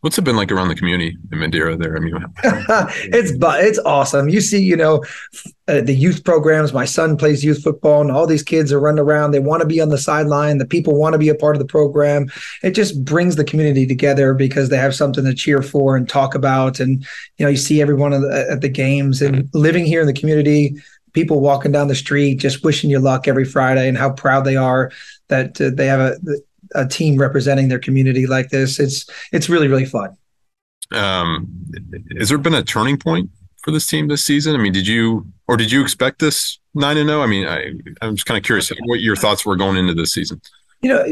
What's 0.00 0.16
it 0.16 0.22
been 0.22 0.36
like 0.36 0.50
around 0.50 0.68
the 0.68 0.74
community 0.74 1.18
in 1.30 1.38
Madeira 1.38 1.76
there? 1.76 1.94
I 1.94 2.00
mean, 2.00 2.14
it's 2.42 3.32
it's 3.38 3.78
awesome. 3.80 4.30
You 4.30 4.40
see, 4.40 4.62
you 4.62 4.74
know, 4.74 5.04
uh, 5.68 5.82
the 5.82 5.94
youth 5.94 6.24
programs. 6.24 6.72
My 6.72 6.86
son 6.86 7.18
plays 7.18 7.44
youth 7.44 7.62
football, 7.62 8.00
and 8.00 8.10
all 8.10 8.26
these 8.26 8.42
kids 8.42 8.72
are 8.72 8.80
running 8.80 9.00
around. 9.00 9.32
They 9.32 9.40
want 9.40 9.60
to 9.60 9.66
be 9.66 9.78
on 9.78 9.90
the 9.90 9.98
sideline. 9.98 10.56
The 10.56 10.64
people 10.64 10.96
want 10.96 11.12
to 11.12 11.18
be 11.18 11.28
a 11.28 11.34
part 11.34 11.54
of 11.54 11.60
the 11.60 11.68
program. 11.68 12.30
It 12.62 12.70
just 12.70 13.04
brings 13.04 13.36
the 13.36 13.44
community 13.44 13.86
together 13.86 14.32
because 14.32 14.70
they 14.70 14.78
have 14.78 14.94
something 14.94 15.24
to 15.24 15.34
cheer 15.34 15.60
for 15.60 15.98
and 15.98 16.08
talk 16.08 16.34
about. 16.34 16.80
And 16.80 17.06
you 17.36 17.44
know, 17.44 17.50
you 17.50 17.58
see 17.58 17.82
everyone 17.82 18.14
at 18.14 18.22
the, 18.22 18.46
at 18.52 18.60
the 18.62 18.70
games 18.70 19.20
and 19.20 19.50
living 19.52 19.84
here 19.84 20.00
in 20.00 20.06
the 20.06 20.14
community. 20.14 20.76
People 21.12 21.40
walking 21.40 21.72
down 21.72 21.88
the 21.88 21.94
street, 21.94 22.36
just 22.36 22.64
wishing 22.64 22.88
you 22.88 23.00
luck 23.00 23.28
every 23.28 23.44
Friday, 23.44 23.86
and 23.88 23.98
how 23.98 24.12
proud 24.12 24.44
they 24.44 24.56
are 24.56 24.92
that 25.28 25.60
uh, 25.60 25.70
they 25.74 25.86
have 25.86 26.00
a 26.00 26.16
a 26.74 26.86
team 26.86 27.16
representing 27.16 27.68
their 27.68 27.78
community 27.78 28.26
like 28.26 28.50
this. 28.50 28.78
It's 28.78 29.06
it's 29.32 29.48
really 29.48 29.68
really 29.68 29.86
fun. 29.86 30.16
Um, 30.92 31.48
has 32.18 32.28
there 32.28 32.38
been 32.38 32.54
a 32.54 32.62
turning 32.62 32.98
point 32.98 33.30
for 33.62 33.70
this 33.70 33.86
team 33.86 34.08
this 34.08 34.24
season? 34.24 34.54
I 34.54 34.58
mean, 34.58 34.72
did 34.72 34.86
you 34.86 35.26
or 35.48 35.56
did 35.56 35.70
you 35.70 35.82
expect 35.82 36.18
this 36.18 36.58
nine 36.74 36.96
and 36.96 37.08
zero? 37.08 37.22
I 37.22 37.26
mean, 37.26 37.46
I 37.46 37.72
I'm 38.02 38.16
just 38.16 38.26
kind 38.26 38.38
of 38.38 38.44
curious 38.44 38.70
what 38.86 39.00
your 39.00 39.16
thoughts 39.16 39.44
were 39.44 39.56
going 39.56 39.76
into 39.76 39.94
this 39.94 40.12
season. 40.12 40.40
You 40.82 40.90
know. 40.90 41.04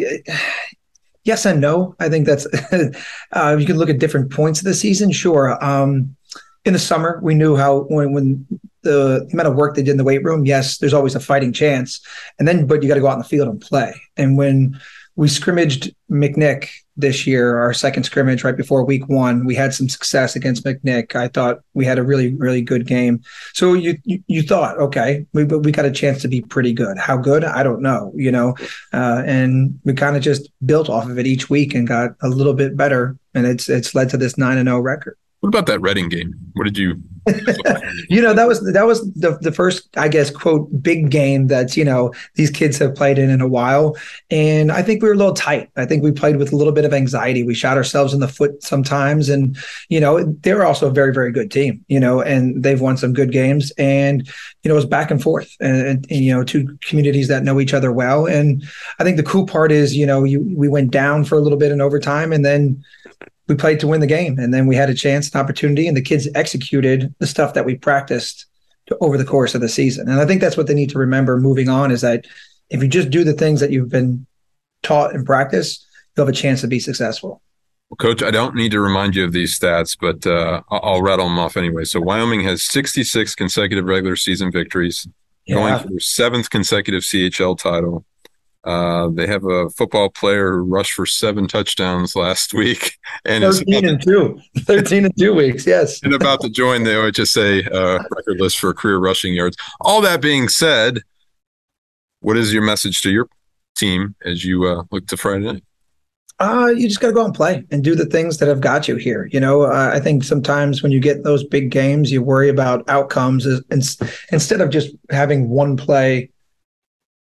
Yes 1.24 1.44
and 1.44 1.60
no. 1.60 1.94
I 2.00 2.08
think 2.08 2.24
that's 2.24 2.46
uh, 3.32 3.56
you 3.58 3.66
can 3.66 3.76
look 3.76 3.90
at 3.90 3.98
different 3.98 4.32
points 4.32 4.60
of 4.60 4.64
the 4.64 4.72
season. 4.72 5.12
Sure. 5.12 5.62
Um, 5.62 6.16
in 6.64 6.72
the 6.72 6.78
summer, 6.78 7.20
we 7.22 7.34
knew 7.34 7.54
how 7.54 7.80
when 7.82 8.12
when 8.12 8.46
the 8.82 9.28
amount 9.32 9.48
of 9.48 9.54
work 9.54 9.74
they 9.74 9.82
did 9.82 9.92
in 9.92 9.96
the 9.96 10.04
weight 10.04 10.24
room. 10.24 10.46
Yes, 10.46 10.78
there's 10.78 10.94
always 10.94 11.14
a 11.14 11.20
fighting 11.20 11.52
chance, 11.52 12.00
and 12.38 12.48
then 12.48 12.66
but 12.66 12.82
you 12.82 12.88
got 12.88 12.94
to 12.94 13.00
go 13.00 13.08
out 13.08 13.14
in 13.14 13.18
the 13.18 13.24
field 13.24 13.48
and 13.48 13.60
play. 13.60 13.94
And 14.16 14.38
when 14.38 14.80
we 15.18 15.26
scrimmaged 15.26 15.92
McNick 16.08 16.68
this 16.96 17.26
year, 17.26 17.58
our 17.58 17.74
second 17.74 18.04
scrimmage 18.04 18.44
right 18.44 18.56
before 18.56 18.84
week 18.84 19.08
one. 19.08 19.44
We 19.44 19.56
had 19.56 19.74
some 19.74 19.88
success 19.88 20.36
against 20.36 20.64
McNick. 20.64 21.16
I 21.16 21.26
thought 21.26 21.58
we 21.74 21.84
had 21.84 21.98
a 21.98 22.04
really, 22.04 22.34
really 22.34 22.62
good 22.62 22.86
game. 22.86 23.20
So 23.52 23.74
you 23.74 23.98
you, 24.04 24.22
you 24.28 24.42
thought, 24.42 24.78
okay, 24.78 25.26
we 25.34 25.42
we 25.42 25.72
got 25.72 25.86
a 25.86 25.90
chance 25.90 26.22
to 26.22 26.28
be 26.28 26.40
pretty 26.40 26.72
good. 26.72 26.98
How 26.98 27.16
good? 27.16 27.42
I 27.42 27.64
don't 27.64 27.82
know, 27.82 28.12
you 28.14 28.30
know. 28.30 28.54
Uh, 28.92 29.24
and 29.26 29.80
we 29.84 29.92
kind 29.92 30.16
of 30.16 30.22
just 30.22 30.50
built 30.64 30.88
off 30.88 31.10
of 31.10 31.18
it 31.18 31.26
each 31.26 31.50
week 31.50 31.74
and 31.74 31.88
got 31.88 32.10
a 32.22 32.28
little 32.28 32.54
bit 32.54 32.76
better, 32.76 33.18
and 33.34 33.44
it's 33.44 33.68
it's 33.68 33.96
led 33.96 34.10
to 34.10 34.16
this 34.16 34.38
nine 34.38 34.56
and 34.56 34.68
zero 34.68 34.78
oh 34.78 34.82
record. 34.82 35.16
What 35.40 35.48
about 35.48 35.66
that 35.66 35.80
Reading 35.80 36.08
game? 36.08 36.32
What 36.52 36.62
did 36.62 36.78
you? 36.78 37.02
you 38.08 38.22
know, 38.22 38.32
that 38.32 38.46
was 38.46 38.60
that 38.72 38.86
was 38.86 39.12
the 39.14 39.38
the 39.40 39.52
first, 39.52 39.88
I 39.96 40.08
guess, 40.08 40.30
quote 40.30 40.68
big 40.82 41.10
game 41.10 41.48
that 41.48 41.76
you 41.76 41.84
know 41.84 42.12
these 42.34 42.50
kids 42.50 42.78
have 42.78 42.94
played 42.94 43.18
in 43.18 43.30
in 43.30 43.40
a 43.40 43.48
while, 43.48 43.96
and 44.30 44.72
I 44.72 44.82
think 44.82 45.02
we 45.02 45.08
were 45.08 45.14
a 45.14 45.18
little 45.18 45.34
tight. 45.34 45.70
I 45.76 45.84
think 45.84 46.02
we 46.02 46.12
played 46.12 46.36
with 46.36 46.52
a 46.52 46.56
little 46.56 46.72
bit 46.72 46.84
of 46.84 46.92
anxiety. 46.92 47.42
We 47.42 47.54
shot 47.54 47.76
ourselves 47.76 48.14
in 48.14 48.20
the 48.20 48.28
foot 48.28 48.62
sometimes, 48.62 49.28
and 49.28 49.56
you 49.88 50.00
know 50.00 50.24
they're 50.42 50.64
also 50.64 50.88
a 50.88 50.92
very 50.92 51.12
very 51.12 51.32
good 51.32 51.50
team. 51.50 51.84
You 51.88 52.00
know, 52.00 52.20
and 52.20 52.62
they've 52.62 52.80
won 52.80 52.96
some 52.96 53.12
good 53.12 53.32
games, 53.32 53.72
and 53.78 54.26
you 54.62 54.68
know 54.68 54.74
it 54.74 54.76
was 54.76 54.86
back 54.86 55.10
and 55.10 55.22
forth, 55.22 55.54
and, 55.60 55.86
and, 55.86 56.06
and 56.10 56.24
you 56.24 56.34
know 56.34 56.44
two 56.44 56.78
communities 56.82 57.28
that 57.28 57.44
know 57.44 57.60
each 57.60 57.74
other 57.74 57.92
well. 57.92 58.26
And 58.26 58.64
I 58.98 59.04
think 59.04 59.16
the 59.16 59.22
cool 59.22 59.46
part 59.46 59.72
is, 59.72 59.96
you 59.96 60.06
know, 60.06 60.24
you 60.24 60.40
we 60.56 60.68
went 60.68 60.90
down 60.90 61.24
for 61.24 61.36
a 61.36 61.40
little 61.40 61.58
bit 61.58 61.72
in 61.72 61.80
overtime, 61.80 62.32
and 62.32 62.44
then 62.44 62.82
we 63.48 63.54
played 63.54 63.80
to 63.80 63.86
win 63.86 64.00
the 64.00 64.06
game 64.06 64.38
and 64.38 64.52
then 64.52 64.66
we 64.66 64.76
had 64.76 64.90
a 64.90 64.94
chance 64.94 65.30
an 65.30 65.40
opportunity 65.40 65.88
and 65.88 65.96
the 65.96 66.02
kids 66.02 66.28
executed 66.34 67.14
the 67.18 67.26
stuff 67.26 67.54
that 67.54 67.64
we 67.64 67.74
practiced 67.74 68.46
to, 68.86 68.96
over 69.00 69.16
the 69.16 69.24
course 69.24 69.54
of 69.54 69.60
the 69.60 69.68
season. 69.68 70.08
And 70.08 70.20
i 70.20 70.26
think 70.26 70.40
that's 70.40 70.56
what 70.56 70.66
they 70.66 70.74
need 70.74 70.90
to 70.90 70.98
remember 70.98 71.38
moving 71.38 71.68
on 71.68 71.90
is 71.90 72.02
that 72.02 72.26
if 72.70 72.82
you 72.82 72.88
just 72.88 73.10
do 73.10 73.24
the 73.24 73.32
things 73.32 73.60
that 73.60 73.70
you've 73.70 73.88
been 73.88 74.26
taught 74.82 75.14
in 75.14 75.24
practice 75.24 75.84
you'll 76.16 76.26
have 76.26 76.34
a 76.34 76.36
chance 76.36 76.60
to 76.60 76.66
be 76.66 76.80
successful. 76.80 77.42
Well, 77.90 77.96
coach 77.96 78.22
i 78.22 78.30
don't 78.30 78.54
need 78.54 78.72
to 78.72 78.80
remind 78.80 79.16
you 79.16 79.24
of 79.24 79.32
these 79.32 79.58
stats 79.58 79.96
but 79.98 80.26
uh, 80.26 80.62
i'll 80.70 81.02
rattle 81.02 81.26
them 81.26 81.38
off 81.38 81.56
anyway. 81.56 81.84
So 81.84 82.00
wyoming 82.00 82.42
has 82.42 82.62
66 82.64 83.34
consecutive 83.34 83.86
regular 83.86 84.16
season 84.16 84.52
victories 84.52 85.08
yeah. 85.46 85.54
going 85.54 85.78
for 85.78 85.88
their 85.88 86.00
seventh 86.00 86.50
consecutive 86.50 87.02
chl 87.02 87.58
title 87.58 88.04
Uh, 88.64 89.08
they 89.12 89.26
have 89.26 89.44
a 89.44 89.70
football 89.70 90.10
player 90.10 90.52
who 90.52 90.64
rushed 90.64 90.92
for 90.92 91.06
seven 91.06 91.46
touchdowns 91.46 92.16
last 92.16 92.52
week, 92.52 92.98
and 93.24 93.44
13 93.44 93.88
and 93.88 94.02
two. 94.02 94.40
13 94.58 95.04
and 95.06 95.18
two 95.18 95.32
weeks, 95.32 95.66
yes. 95.66 96.02
and 96.02 96.12
about 96.12 96.40
to 96.40 96.50
join 96.50 96.82
the 96.82 96.90
OHSA 96.90 97.72
uh, 97.72 98.02
record 98.16 98.40
list 98.40 98.58
for 98.58 98.74
career 98.74 98.98
rushing 98.98 99.32
yards. 99.32 99.56
All 99.80 100.00
that 100.02 100.20
being 100.20 100.48
said, 100.48 100.98
what 102.20 102.36
is 102.36 102.52
your 102.52 102.62
message 102.62 103.00
to 103.02 103.10
your 103.10 103.28
team 103.76 104.16
as 104.24 104.44
you 104.44 104.66
uh, 104.66 104.82
look 104.90 105.06
to 105.06 105.16
Friday 105.16 105.44
night? 105.44 105.64
Uh, 106.40 106.72
you 106.76 106.86
just 106.86 107.00
got 107.00 107.08
to 107.08 107.12
go 107.12 107.22
out 107.22 107.26
and 107.26 107.34
play 107.34 107.64
and 107.72 107.82
do 107.82 107.96
the 107.96 108.06
things 108.06 108.38
that 108.38 108.48
have 108.48 108.60
got 108.60 108.86
you 108.86 108.94
here. 108.94 109.28
You 109.32 109.40
know, 109.40 109.62
uh, 109.62 109.90
I 109.92 109.98
think 109.98 110.22
sometimes 110.22 110.82
when 110.82 110.92
you 110.92 111.00
get 111.00 111.24
those 111.24 111.42
big 111.42 111.70
games, 111.70 112.12
you 112.12 112.22
worry 112.22 112.48
about 112.48 112.88
outcomes 112.88 113.46
instead 113.70 114.60
of 114.60 114.70
just 114.70 114.94
having 115.10 115.48
one 115.48 115.76
play 115.76 116.30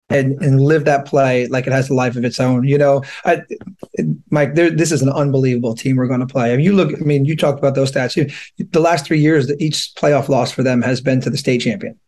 and 0.08 0.40
and 0.40 0.60
live 0.60 0.84
that 0.84 1.04
play 1.04 1.46
like 1.48 1.66
it 1.66 1.72
has 1.72 1.90
a 1.90 1.94
life 1.94 2.16
of 2.16 2.24
its 2.24 2.38
own. 2.38 2.64
You 2.64 2.78
know, 2.78 3.02
I, 3.24 3.42
Mike, 4.30 4.54
this 4.54 4.92
is 4.92 5.02
an 5.02 5.10
unbelievable 5.10 5.74
team 5.74 5.96
we're 5.96 6.06
going 6.06 6.20
to 6.20 6.26
play. 6.26 6.52
I 6.52 6.56
mean, 6.56 6.64
you 6.64 6.72
look. 6.72 6.94
I 6.94 7.04
mean, 7.04 7.24
you 7.24 7.36
talked 7.36 7.58
about 7.58 7.74
those 7.74 7.90
stats. 7.90 8.16
You, 8.16 8.66
the 8.70 8.80
last 8.80 9.06
three 9.06 9.20
years, 9.20 9.50
each 9.58 9.92
playoff 9.96 10.28
loss 10.28 10.52
for 10.52 10.62
them 10.62 10.82
has 10.82 11.00
been 11.00 11.20
to 11.22 11.30
the 11.30 11.38
state 11.38 11.60
champion 11.60 11.98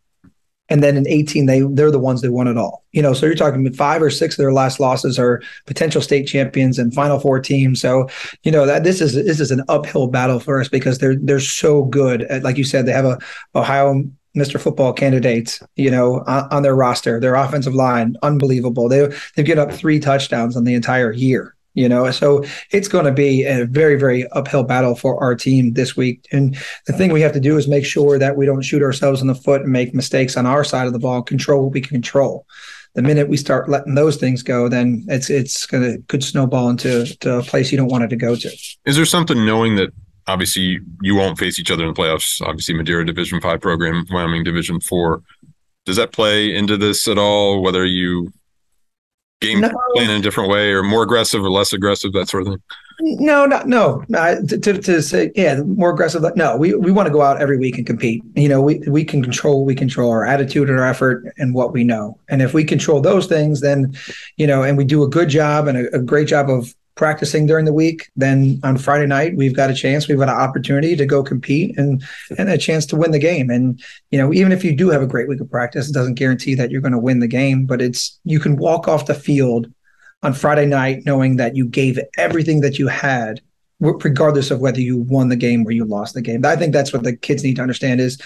and 0.68 0.82
then 0.82 0.96
in 0.96 1.08
18 1.08 1.46
they 1.46 1.60
they're 1.60 1.90
the 1.90 1.98
ones 1.98 2.20
that 2.20 2.32
won 2.32 2.46
it 2.48 2.56
all 2.56 2.84
you 2.92 3.02
know 3.02 3.12
so 3.12 3.26
you're 3.26 3.34
talking 3.34 3.70
five 3.72 4.02
or 4.02 4.10
six 4.10 4.34
of 4.34 4.42
their 4.42 4.52
last 4.52 4.80
losses 4.80 5.18
are 5.18 5.42
potential 5.66 6.00
state 6.00 6.26
champions 6.26 6.78
and 6.78 6.94
final 6.94 7.18
four 7.18 7.40
teams 7.40 7.80
so 7.80 8.08
you 8.42 8.52
know 8.52 8.66
that 8.66 8.84
this 8.84 9.00
is 9.00 9.14
this 9.14 9.40
is 9.40 9.50
an 9.50 9.62
uphill 9.68 10.08
battle 10.08 10.40
for 10.40 10.60
us 10.60 10.68
because 10.68 10.98
they're 10.98 11.16
they're 11.16 11.40
so 11.40 11.84
good 11.84 12.22
at, 12.22 12.42
like 12.42 12.56
you 12.56 12.64
said 12.64 12.86
they 12.86 12.92
have 12.92 13.04
a 13.04 13.18
ohio 13.54 14.02
Mr. 14.38 14.60
Football 14.60 14.92
candidates, 14.92 15.62
you 15.76 15.90
know, 15.90 16.22
on, 16.26 16.48
on 16.50 16.62
their 16.62 16.74
roster. 16.74 17.20
Their 17.20 17.34
offensive 17.34 17.74
line, 17.74 18.16
unbelievable. 18.22 18.88
They 18.88 19.08
they've 19.34 19.46
given 19.46 19.68
up 19.68 19.72
three 19.74 20.00
touchdowns 20.00 20.56
on 20.56 20.64
the 20.64 20.74
entire 20.74 21.12
year 21.12 21.54
you 21.78 21.88
know 21.88 22.10
so 22.10 22.42
it's 22.72 22.88
going 22.88 23.04
to 23.04 23.12
be 23.12 23.44
a 23.44 23.64
very 23.66 23.96
very 23.96 24.26
uphill 24.30 24.64
battle 24.64 24.94
for 24.94 25.22
our 25.22 25.34
team 25.34 25.74
this 25.74 25.96
week 25.96 26.26
and 26.32 26.56
the 26.86 26.92
thing 26.92 27.12
we 27.12 27.20
have 27.20 27.32
to 27.32 27.40
do 27.40 27.56
is 27.56 27.68
make 27.68 27.84
sure 27.84 28.18
that 28.18 28.36
we 28.36 28.44
don't 28.44 28.62
shoot 28.62 28.82
ourselves 28.82 29.20
in 29.20 29.28
the 29.28 29.34
foot 29.34 29.62
and 29.62 29.72
make 29.72 29.94
mistakes 29.94 30.36
on 30.36 30.44
our 30.44 30.64
side 30.64 30.86
of 30.86 30.92
the 30.92 30.98
ball 30.98 31.22
control 31.22 31.62
what 31.62 31.72
we 31.72 31.80
can 31.80 31.90
control 31.90 32.46
the 32.94 33.02
minute 33.02 33.28
we 33.28 33.36
start 33.36 33.68
letting 33.68 33.94
those 33.94 34.16
things 34.16 34.42
go 34.42 34.68
then 34.68 35.04
it's 35.08 35.30
it's 35.30 35.66
to 35.68 36.02
could 36.08 36.24
snowball 36.24 36.68
into 36.68 37.06
to 37.18 37.38
a 37.38 37.42
place 37.42 37.70
you 37.70 37.78
don't 37.78 37.88
want 37.88 38.02
it 38.02 38.08
to 38.08 38.16
go 38.16 38.34
to 38.34 38.50
is 38.84 38.96
there 38.96 39.04
something 39.04 39.46
knowing 39.46 39.76
that 39.76 39.90
obviously 40.28 40.78
you 41.02 41.16
won't 41.16 41.38
face 41.38 41.58
each 41.58 41.70
other 41.70 41.84
in 41.84 41.92
the 41.92 42.00
playoffs 42.00 42.40
obviously 42.42 42.74
madeira 42.74 43.04
division 43.04 43.40
five 43.40 43.60
program 43.60 44.04
wyoming 44.10 44.44
division 44.44 44.80
four 44.80 45.22
does 45.84 45.96
that 45.96 46.12
play 46.12 46.54
into 46.54 46.76
this 46.76 47.08
at 47.08 47.18
all 47.18 47.62
whether 47.62 47.84
you 47.84 48.32
game 49.40 49.60
no. 49.60 49.70
playing 49.94 50.10
in 50.10 50.16
a 50.16 50.22
different 50.22 50.50
way 50.50 50.72
or 50.72 50.82
more 50.82 51.02
aggressive 51.02 51.42
or 51.42 51.50
less 51.50 51.72
aggressive, 51.72 52.12
that 52.12 52.28
sort 52.28 52.42
of 52.42 52.48
thing? 52.48 52.62
No, 53.00 53.46
not 53.46 53.68
no. 53.68 54.04
Uh, 54.12 54.36
to, 54.48 54.58
to, 54.58 54.78
to, 54.80 55.02
say, 55.02 55.30
yeah, 55.36 55.60
more 55.62 55.90
aggressive. 55.90 56.24
No, 56.34 56.56
we, 56.56 56.74
we 56.74 56.90
want 56.90 57.06
to 57.06 57.12
go 57.12 57.22
out 57.22 57.40
every 57.40 57.56
week 57.56 57.78
and 57.78 57.86
compete. 57.86 58.22
You 58.34 58.48
know, 58.48 58.60
we, 58.60 58.78
we 58.88 59.04
can 59.04 59.22
control, 59.22 59.64
we 59.64 59.76
control 59.76 60.10
our 60.10 60.26
attitude 60.26 60.68
and 60.68 60.80
our 60.80 60.86
effort 60.86 61.32
and 61.38 61.54
what 61.54 61.72
we 61.72 61.84
know. 61.84 62.18
And 62.28 62.42
if 62.42 62.54
we 62.54 62.64
control 62.64 63.00
those 63.00 63.26
things, 63.26 63.60
then, 63.60 63.96
you 64.36 64.48
know, 64.48 64.64
and 64.64 64.76
we 64.76 64.84
do 64.84 65.04
a 65.04 65.08
good 65.08 65.28
job 65.28 65.68
and 65.68 65.78
a, 65.78 65.96
a 65.96 66.00
great 66.00 66.26
job 66.26 66.50
of 66.50 66.74
practicing 66.98 67.46
during 67.46 67.64
the 67.64 67.72
week, 67.72 68.10
then 68.16 68.60
on 68.64 68.76
Friday 68.76 69.06
night 69.06 69.36
we've 69.36 69.54
got 69.54 69.70
a 69.70 69.74
chance, 69.74 70.08
we've 70.08 70.18
got 70.18 70.28
an 70.28 70.34
opportunity 70.34 70.96
to 70.96 71.06
go 71.06 71.22
compete 71.22 71.78
and 71.78 72.02
and 72.36 72.50
a 72.50 72.58
chance 72.58 72.84
to 72.86 72.96
win 72.96 73.12
the 73.12 73.18
game. 73.18 73.48
And 73.48 73.80
you 74.10 74.18
know, 74.18 74.34
even 74.34 74.52
if 74.52 74.64
you 74.64 74.76
do 74.76 74.90
have 74.90 75.00
a 75.00 75.06
great 75.06 75.28
week 75.28 75.40
of 75.40 75.50
practice, 75.50 75.88
it 75.88 75.94
doesn't 75.94 76.14
guarantee 76.14 76.54
that 76.56 76.70
you're 76.70 76.82
going 76.82 76.92
to 76.92 76.98
win 76.98 77.20
the 77.20 77.28
game, 77.28 77.64
but 77.64 77.80
it's 77.80 78.20
you 78.24 78.40
can 78.40 78.56
walk 78.56 78.88
off 78.88 79.06
the 79.06 79.14
field 79.14 79.72
on 80.22 80.34
Friday 80.34 80.66
night 80.66 81.04
knowing 81.06 81.36
that 81.36 81.56
you 81.56 81.64
gave 81.64 81.98
everything 82.18 82.60
that 82.60 82.78
you 82.78 82.88
had 82.88 83.40
regardless 83.80 84.50
of 84.50 84.58
whether 84.58 84.80
you 84.80 84.98
won 84.98 85.28
the 85.28 85.36
game 85.36 85.64
or 85.64 85.70
you 85.70 85.84
lost 85.84 86.14
the 86.14 86.20
game. 86.20 86.44
I 86.44 86.56
think 86.56 86.72
that's 86.72 86.92
what 86.92 87.04
the 87.04 87.16
kids 87.16 87.44
need 87.44 87.56
to 87.56 87.62
understand 87.62 88.00
is 88.00 88.20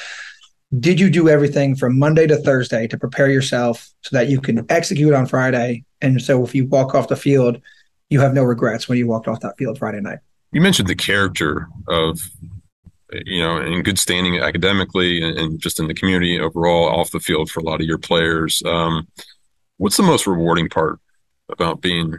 did 0.81 0.99
you 0.99 1.11
do 1.11 1.29
everything 1.29 1.77
from 1.77 1.99
Monday 1.99 2.27
to 2.27 2.39
Thursday 2.39 2.87
to 2.87 2.97
prepare 2.97 3.29
yourself 3.29 3.91
so 4.01 4.17
that 4.17 4.31
you 4.31 4.41
can 4.41 4.65
execute 4.71 5.13
on 5.13 5.27
Friday? 5.27 5.85
And 6.01 6.23
so 6.23 6.43
if 6.43 6.55
you 6.55 6.67
walk 6.67 6.95
off 6.95 7.09
the 7.09 7.17
field, 7.17 7.61
you 8.13 8.21
have 8.21 8.35
no 8.35 8.43
regrets 8.43 8.89
when 8.89 8.99
you 8.99 9.07
walked 9.07 9.27
off 9.27 9.41
that 9.41 9.57
field 9.57 9.79
Friday 9.79 10.01
night. 10.01 10.19
You 10.53 10.61
mentioned 10.61 10.89
the 10.89 10.95
character 10.95 11.67
of, 11.89 12.21
you 13.25 13.43
know, 13.43 13.57
in 13.57 13.83
good 13.83 13.99
standing 13.99 14.39
academically 14.39 15.23
and, 15.23 15.59
just 15.59 15.81
in 15.81 15.89
the 15.89 15.95
community 15.95 16.39
overall 16.39 16.89
off 16.89 17.11
the 17.11 17.21
field 17.21 17.51
for 17.51 17.61
a 17.61 17.63
lot 17.63 17.81
of 17.81 17.87
your 17.87 17.99
players. 17.99 18.63
Um, 18.67 19.09
what's 19.79 19.97
the 19.97 20.03
most 20.03 20.27
rewarding 20.27 20.69
part 20.69 21.01
about 21.49 21.81
being 21.81 22.19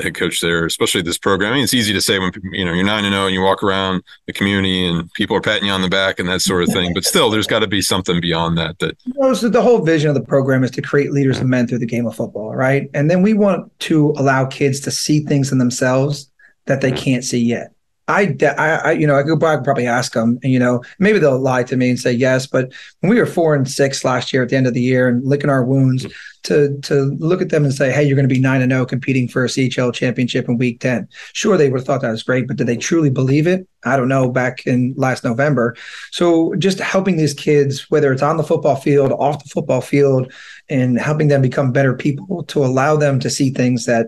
the 0.00 0.06
head 0.08 0.14
coach 0.14 0.40
there, 0.40 0.64
especially 0.64 1.02
this 1.02 1.18
program. 1.18 1.52
I 1.52 1.54
mean, 1.56 1.64
it's 1.64 1.74
easy 1.74 1.92
to 1.92 2.00
say 2.00 2.18
when 2.18 2.32
you 2.52 2.64
know 2.64 2.72
you're 2.72 2.84
nine 2.84 3.04
and 3.04 3.12
zero 3.12 3.24
oh 3.24 3.26
and 3.26 3.34
you 3.34 3.42
walk 3.42 3.62
around 3.62 4.02
the 4.26 4.32
community 4.32 4.86
and 4.86 5.12
people 5.12 5.36
are 5.36 5.40
patting 5.40 5.66
you 5.66 5.72
on 5.72 5.82
the 5.82 5.88
back 5.88 6.18
and 6.18 6.28
that 6.28 6.40
sort 6.40 6.62
of 6.62 6.70
thing. 6.70 6.94
But 6.94 7.04
still, 7.04 7.30
there's 7.30 7.46
got 7.46 7.60
to 7.60 7.66
be 7.66 7.82
something 7.82 8.20
beyond 8.20 8.58
that. 8.58 8.78
That 8.78 8.96
you 9.04 9.12
know, 9.16 9.34
so 9.34 9.48
the 9.48 9.62
whole 9.62 9.82
vision 9.84 10.08
of 10.08 10.14
the 10.14 10.22
program 10.22 10.64
is 10.64 10.70
to 10.72 10.82
create 10.82 11.12
leaders 11.12 11.38
and 11.38 11.48
men 11.48 11.66
through 11.66 11.78
the 11.78 11.86
game 11.86 12.06
of 12.06 12.16
football, 12.16 12.54
right? 12.54 12.88
And 12.94 13.10
then 13.10 13.22
we 13.22 13.34
want 13.34 13.78
to 13.80 14.10
allow 14.16 14.46
kids 14.46 14.80
to 14.80 14.90
see 14.90 15.20
things 15.20 15.52
in 15.52 15.58
themselves 15.58 16.30
that 16.66 16.80
they 16.80 16.90
mm-hmm. 16.90 17.04
can't 17.04 17.24
see 17.24 17.40
yet. 17.40 17.72
I, 18.10 18.34
I, 18.58 18.92
you 18.92 19.06
know, 19.06 19.16
I 19.16 19.22
could 19.22 19.40
probably 19.40 19.86
ask 19.86 20.12
them, 20.12 20.38
and 20.42 20.52
you 20.52 20.58
know, 20.58 20.82
maybe 20.98 21.18
they'll 21.18 21.38
lie 21.38 21.62
to 21.64 21.76
me 21.76 21.90
and 21.90 21.98
say 21.98 22.12
yes. 22.12 22.46
But 22.46 22.72
when 23.00 23.10
we 23.10 23.18
were 23.18 23.26
four 23.26 23.54
and 23.54 23.68
six 23.68 24.04
last 24.04 24.32
year 24.32 24.42
at 24.42 24.48
the 24.48 24.56
end 24.56 24.66
of 24.66 24.74
the 24.74 24.80
year 24.80 25.08
and 25.08 25.24
licking 25.24 25.50
our 25.50 25.64
wounds, 25.64 26.04
mm-hmm. 26.04 26.12
to 26.44 26.80
to 26.82 27.16
look 27.18 27.40
at 27.40 27.50
them 27.50 27.64
and 27.64 27.72
say, 27.72 27.92
hey, 27.92 28.02
you're 28.02 28.16
going 28.16 28.28
to 28.28 28.34
be 28.34 28.40
nine 28.40 28.62
and 28.62 28.72
zero, 28.72 28.82
oh 28.82 28.86
competing 28.86 29.28
for 29.28 29.44
a 29.44 29.48
CHL 29.48 29.94
championship 29.94 30.48
in 30.48 30.58
Week 30.58 30.80
Ten. 30.80 31.08
Sure, 31.32 31.56
they 31.56 31.70
would 31.70 31.80
have 31.80 31.86
thought 31.86 32.02
that 32.02 32.10
was 32.10 32.22
great, 32.22 32.48
but 32.48 32.56
did 32.56 32.66
they 32.66 32.76
truly 32.76 33.10
believe 33.10 33.46
it? 33.46 33.66
I 33.84 33.96
don't 33.96 34.08
know. 34.08 34.30
Back 34.30 34.66
in 34.66 34.94
last 34.96 35.24
November, 35.24 35.76
so 36.10 36.54
just 36.56 36.80
helping 36.80 37.16
these 37.16 37.34
kids, 37.34 37.90
whether 37.90 38.12
it's 38.12 38.22
on 38.22 38.36
the 38.36 38.44
football 38.44 38.76
field, 38.76 39.12
off 39.12 39.42
the 39.42 39.50
football 39.50 39.80
field, 39.80 40.32
and 40.68 40.98
helping 40.98 41.28
them 41.28 41.42
become 41.42 41.72
better 41.72 41.94
people, 41.94 42.44
to 42.44 42.64
allow 42.64 42.96
them 42.96 43.20
to 43.20 43.30
see 43.30 43.50
things 43.50 43.86
that 43.86 44.06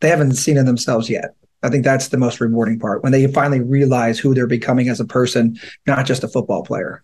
they 0.00 0.08
haven't 0.08 0.34
seen 0.34 0.56
in 0.56 0.66
themselves 0.66 1.08
yet. 1.08 1.34
I 1.62 1.68
think 1.68 1.84
that's 1.84 2.08
the 2.08 2.18
most 2.18 2.40
rewarding 2.40 2.78
part 2.78 3.02
when 3.02 3.12
they 3.12 3.26
finally 3.28 3.60
realize 3.60 4.18
who 4.18 4.34
they're 4.34 4.46
becoming 4.46 4.88
as 4.88 5.00
a 5.00 5.04
person, 5.04 5.58
not 5.86 6.06
just 6.06 6.24
a 6.24 6.28
football 6.28 6.62
player. 6.62 7.02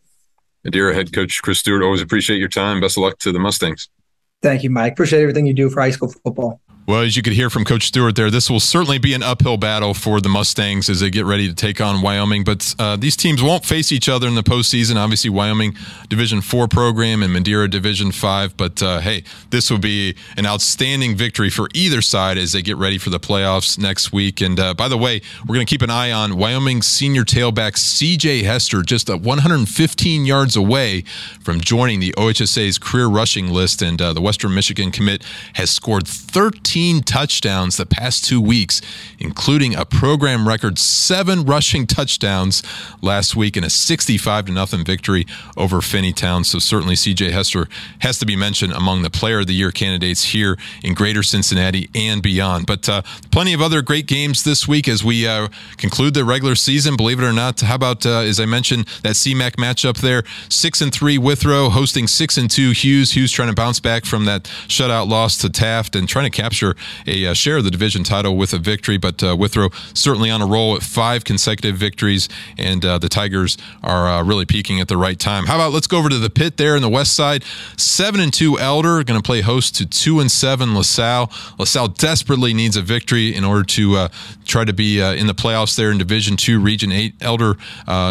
Dear 0.64 0.92
head 0.92 1.12
coach 1.12 1.40
Chris 1.42 1.60
Stewart, 1.60 1.82
always 1.82 2.02
appreciate 2.02 2.38
your 2.38 2.48
time. 2.48 2.80
Best 2.80 2.96
of 2.96 3.02
luck 3.02 3.18
to 3.20 3.32
the 3.32 3.38
Mustangs. 3.38 3.88
Thank 4.42 4.62
you, 4.62 4.70
Mike. 4.70 4.92
Appreciate 4.92 5.22
everything 5.22 5.46
you 5.46 5.54
do 5.54 5.70
for 5.70 5.80
high 5.80 5.90
school 5.90 6.08
football. 6.08 6.60
Well, 6.88 7.02
as 7.02 7.18
you 7.18 7.22
could 7.22 7.34
hear 7.34 7.50
from 7.50 7.66
Coach 7.66 7.86
Stewart 7.88 8.16
there, 8.16 8.30
this 8.30 8.48
will 8.48 8.60
certainly 8.60 8.96
be 8.96 9.12
an 9.12 9.22
uphill 9.22 9.58
battle 9.58 9.92
for 9.92 10.22
the 10.22 10.30
Mustangs 10.30 10.88
as 10.88 11.00
they 11.00 11.10
get 11.10 11.26
ready 11.26 11.46
to 11.46 11.54
take 11.54 11.82
on 11.82 12.00
Wyoming. 12.00 12.44
But 12.44 12.74
uh, 12.78 12.96
these 12.96 13.14
teams 13.14 13.42
won't 13.42 13.66
face 13.66 13.92
each 13.92 14.08
other 14.08 14.26
in 14.26 14.36
the 14.36 14.42
postseason. 14.42 14.96
Obviously, 14.96 15.28
Wyoming 15.28 15.74
Division 16.08 16.40
Four 16.40 16.66
program 16.66 17.22
and 17.22 17.30
Madeira 17.30 17.68
Division 17.68 18.10
Five. 18.10 18.56
But 18.56 18.82
uh, 18.82 19.00
hey, 19.00 19.22
this 19.50 19.70
will 19.70 19.78
be 19.78 20.16
an 20.38 20.46
outstanding 20.46 21.14
victory 21.14 21.50
for 21.50 21.68
either 21.74 22.00
side 22.00 22.38
as 22.38 22.52
they 22.52 22.62
get 22.62 22.78
ready 22.78 22.96
for 22.96 23.10
the 23.10 23.20
playoffs 23.20 23.78
next 23.78 24.10
week. 24.10 24.40
And 24.40 24.58
uh, 24.58 24.72
by 24.72 24.88
the 24.88 24.96
way, 24.96 25.20
we're 25.46 25.56
going 25.56 25.66
to 25.66 25.70
keep 25.70 25.82
an 25.82 25.90
eye 25.90 26.10
on 26.10 26.38
Wyoming 26.38 26.80
senior 26.80 27.24
tailback 27.24 27.76
C.J. 27.76 28.44
Hester, 28.44 28.80
just 28.80 29.10
115 29.10 30.24
yards 30.24 30.56
away 30.56 31.02
from 31.42 31.60
joining 31.60 32.00
the 32.00 32.14
OHSA's 32.16 32.78
career 32.78 33.08
rushing 33.08 33.50
list. 33.50 33.82
And 33.82 34.00
uh, 34.00 34.14
the 34.14 34.22
Western 34.22 34.54
Michigan 34.54 34.90
commit 34.90 35.22
has 35.52 35.70
scored 35.70 36.08
13 36.08 36.77
15 36.78 37.02
touchdowns 37.02 37.76
the 37.76 37.84
past 37.84 38.24
two 38.24 38.40
weeks, 38.40 38.80
including 39.18 39.74
a 39.74 39.84
program 39.84 40.46
record 40.46 40.78
seven 40.78 41.44
rushing 41.44 41.88
touchdowns 41.88 42.62
last 43.02 43.34
week 43.34 43.56
in 43.56 43.64
a 43.64 43.70
65 43.70 44.46
to 44.46 44.52
nothing 44.52 44.84
victory 44.84 45.26
over 45.56 45.78
Finneytown. 45.78 46.46
So 46.46 46.60
certainly 46.60 46.94
CJ 46.94 47.32
Hester 47.32 47.66
has 47.98 48.20
to 48.20 48.26
be 48.26 48.36
mentioned 48.36 48.74
among 48.74 49.02
the 49.02 49.10
player 49.10 49.40
of 49.40 49.48
the 49.48 49.54
year 49.54 49.72
candidates 49.72 50.22
here 50.26 50.56
in 50.84 50.94
greater 50.94 51.24
Cincinnati 51.24 51.90
and 51.96 52.22
beyond. 52.22 52.66
But 52.66 52.88
uh, 52.88 53.02
plenty 53.32 53.54
of 53.54 53.60
other 53.60 53.82
great 53.82 54.06
games 54.06 54.44
this 54.44 54.68
week 54.68 54.86
as 54.86 55.02
we 55.02 55.26
uh, 55.26 55.48
conclude 55.78 56.14
the 56.14 56.24
regular 56.24 56.54
season. 56.54 56.96
Believe 56.96 57.18
it 57.18 57.24
or 57.24 57.32
not, 57.32 57.60
how 57.60 57.74
about, 57.74 58.06
uh, 58.06 58.20
as 58.20 58.38
I 58.38 58.46
mentioned, 58.46 58.86
that 59.02 59.14
CMAC 59.14 59.56
matchup 59.56 59.98
there? 60.00 60.22
Six 60.48 60.80
and 60.80 60.94
three 60.94 61.18
Withrow 61.18 61.70
hosting 61.70 62.06
six 62.06 62.38
and 62.38 62.48
two 62.48 62.70
Hughes. 62.70 63.16
Hughes 63.16 63.32
trying 63.32 63.48
to 63.48 63.54
bounce 63.54 63.80
back 63.80 64.04
from 64.04 64.26
that 64.26 64.44
shutout 64.68 65.08
loss 65.08 65.38
to 65.38 65.50
Taft 65.50 65.96
and 65.96 66.08
trying 66.08 66.30
to 66.30 66.42
capture 66.42 66.67
capture 66.74 66.88
a 67.06 67.26
uh, 67.26 67.34
share 67.34 67.58
of 67.58 67.64
the 67.64 67.70
division 67.70 68.04
title 68.04 68.36
with 68.36 68.52
a 68.52 68.58
victory. 68.58 68.96
But 68.96 69.22
uh, 69.22 69.36
Withrow 69.36 69.70
certainly 69.94 70.30
on 70.30 70.42
a 70.42 70.46
roll 70.46 70.76
at 70.76 70.82
five 70.82 71.24
consecutive 71.24 71.76
victories, 71.76 72.28
and 72.56 72.84
uh, 72.84 72.98
the 72.98 73.08
Tigers 73.08 73.56
are 73.82 74.06
uh, 74.06 74.24
really 74.24 74.44
peaking 74.44 74.80
at 74.80 74.88
the 74.88 74.96
right 74.96 75.18
time. 75.18 75.46
How 75.46 75.56
about 75.56 75.72
let's 75.72 75.86
go 75.86 75.98
over 75.98 76.08
to 76.08 76.18
the 76.18 76.30
pit 76.30 76.56
there 76.56 76.76
in 76.76 76.82
the 76.82 76.88
west 76.88 77.14
side? 77.14 77.44
Seven 77.76 78.20
and 78.20 78.32
two 78.32 78.58
Elder 78.58 79.02
going 79.04 79.18
to 79.20 79.22
play 79.22 79.40
host 79.40 79.74
to 79.76 79.86
two 79.86 80.20
and 80.20 80.30
seven 80.30 80.74
LaSalle. 80.74 81.30
LaSalle 81.58 81.88
desperately 81.88 82.54
needs 82.54 82.76
a 82.76 82.82
victory 82.82 83.34
in 83.34 83.44
order 83.44 83.64
to 83.64 83.96
uh, 83.96 84.08
try 84.44 84.64
to 84.64 84.72
be 84.72 85.00
in 85.00 85.26
the 85.26 85.34
playoffs 85.34 85.76
there 85.76 85.90
in 85.90 85.98
Division 85.98 86.36
Two, 86.36 86.60
Region 86.60 86.92
Eight. 86.92 87.14
Elder 87.20 87.56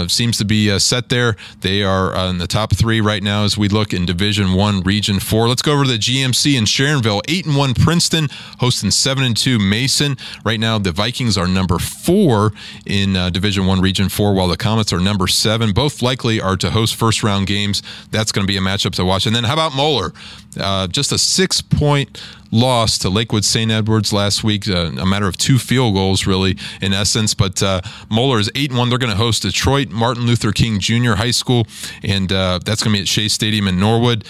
seems 0.08 0.38
to 0.38 0.46
be 0.46 0.78
set 0.80 1.10
there. 1.10 1.36
They 1.62 1.84
are 1.84 2.16
in 2.30 2.38
the 2.38 2.48
top 2.48 2.76
three 2.76 3.02
right 3.02 3.24
now 3.24 3.44
as 3.44 3.58
we 3.58 3.68
look 3.68 3.94
in 3.94 4.06
Division 4.06 4.54
One, 4.54 4.82
Region 4.82 5.20
Four. 5.20 5.48
Let's 5.48 5.62
go 5.62 5.74
over 5.74 5.84
to 5.84 5.92
the 5.92 5.98
GMC 5.98 6.58
in 6.58 6.66
Sharonville. 6.66 7.22
Eight 7.28 7.46
and 7.46 7.56
one 7.56 7.74
Princeton 7.74 8.28
hosting 8.60 8.92
seven 8.92 9.24
and 9.24 9.36
two 9.36 9.60
Mason. 9.60 10.18
Right 10.44 10.60
now, 10.60 10.78
the 10.78 10.92
Vikings 10.92 11.38
are 11.38 11.48
number 11.48 11.80
four 11.80 12.54
in 12.86 13.16
uh, 13.16 13.30
Division 13.30 13.66
One, 13.66 13.82
Region 13.82 14.10
Four, 14.10 14.34
while 14.34 14.48
the 14.48 14.58
Comets 14.58 14.92
are 14.94 15.00
number 15.00 15.28
seven. 15.28 15.72
Both 15.72 16.02
likely 16.02 16.42
are 16.42 16.58
to 16.58 16.72
host 16.72 16.96
first 16.96 17.24
round 17.24 17.48
games. 17.48 17.82
That's 18.12 18.32
going 18.32 18.46
to 18.46 18.52
be 18.52 18.58
a 18.58 18.62
matchup 18.62 18.94
to 18.96 19.06
watch. 19.06 19.26
And 19.26 19.36
then 19.36 19.44
how 19.44 19.54
about 19.54 19.76
Moeller? 19.76 20.14
Uh, 20.60 20.88
just 20.88 21.12
a 21.12 21.18
six 21.18 21.62
point 21.62 22.22
loss 22.52 22.98
to 23.00 23.10
Lakewood 23.10 23.46
St. 23.46 23.72
Edwards 23.72 24.14
last 24.14 24.44
week, 24.44 24.68
uh, 24.68 24.92
a 24.98 25.06
matter 25.06 25.28
of 25.28 25.38
two 25.38 25.60
field 25.60 25.94
goals, 25.94 26.26
really, 26.26 26.58
in 26.82 26.94
essence. 26.94 27.34
But 27.34 27.62
uh, 27.62 27.82
Moeller 28.10 28.40
is 28.40 28.50
8 28.56 28.74
1. 28.74 28.90
They're 28.90 28.98
going 28.98 29.12
to 29.12 29.18
host 29.18 29.44
Detroit 29.44 29.90
Martin 29.90 30.26
Luther 30.26 30.52
King 30.52 30.80
Jr. 30.80 31.14
High 31.14 31.32
School, 31.32 31.68
and 32.04 32.32
uh, 32.32 32.60
that's 32.64 32.84
going 32.84 32.94
to 32.94 32.98
be 32.98 33.02
at 33.02 33.08
Shea 33.08 33.28
Stadium 33.28 33.68
in 33.68 33.80
Norwood. 33.80 34.26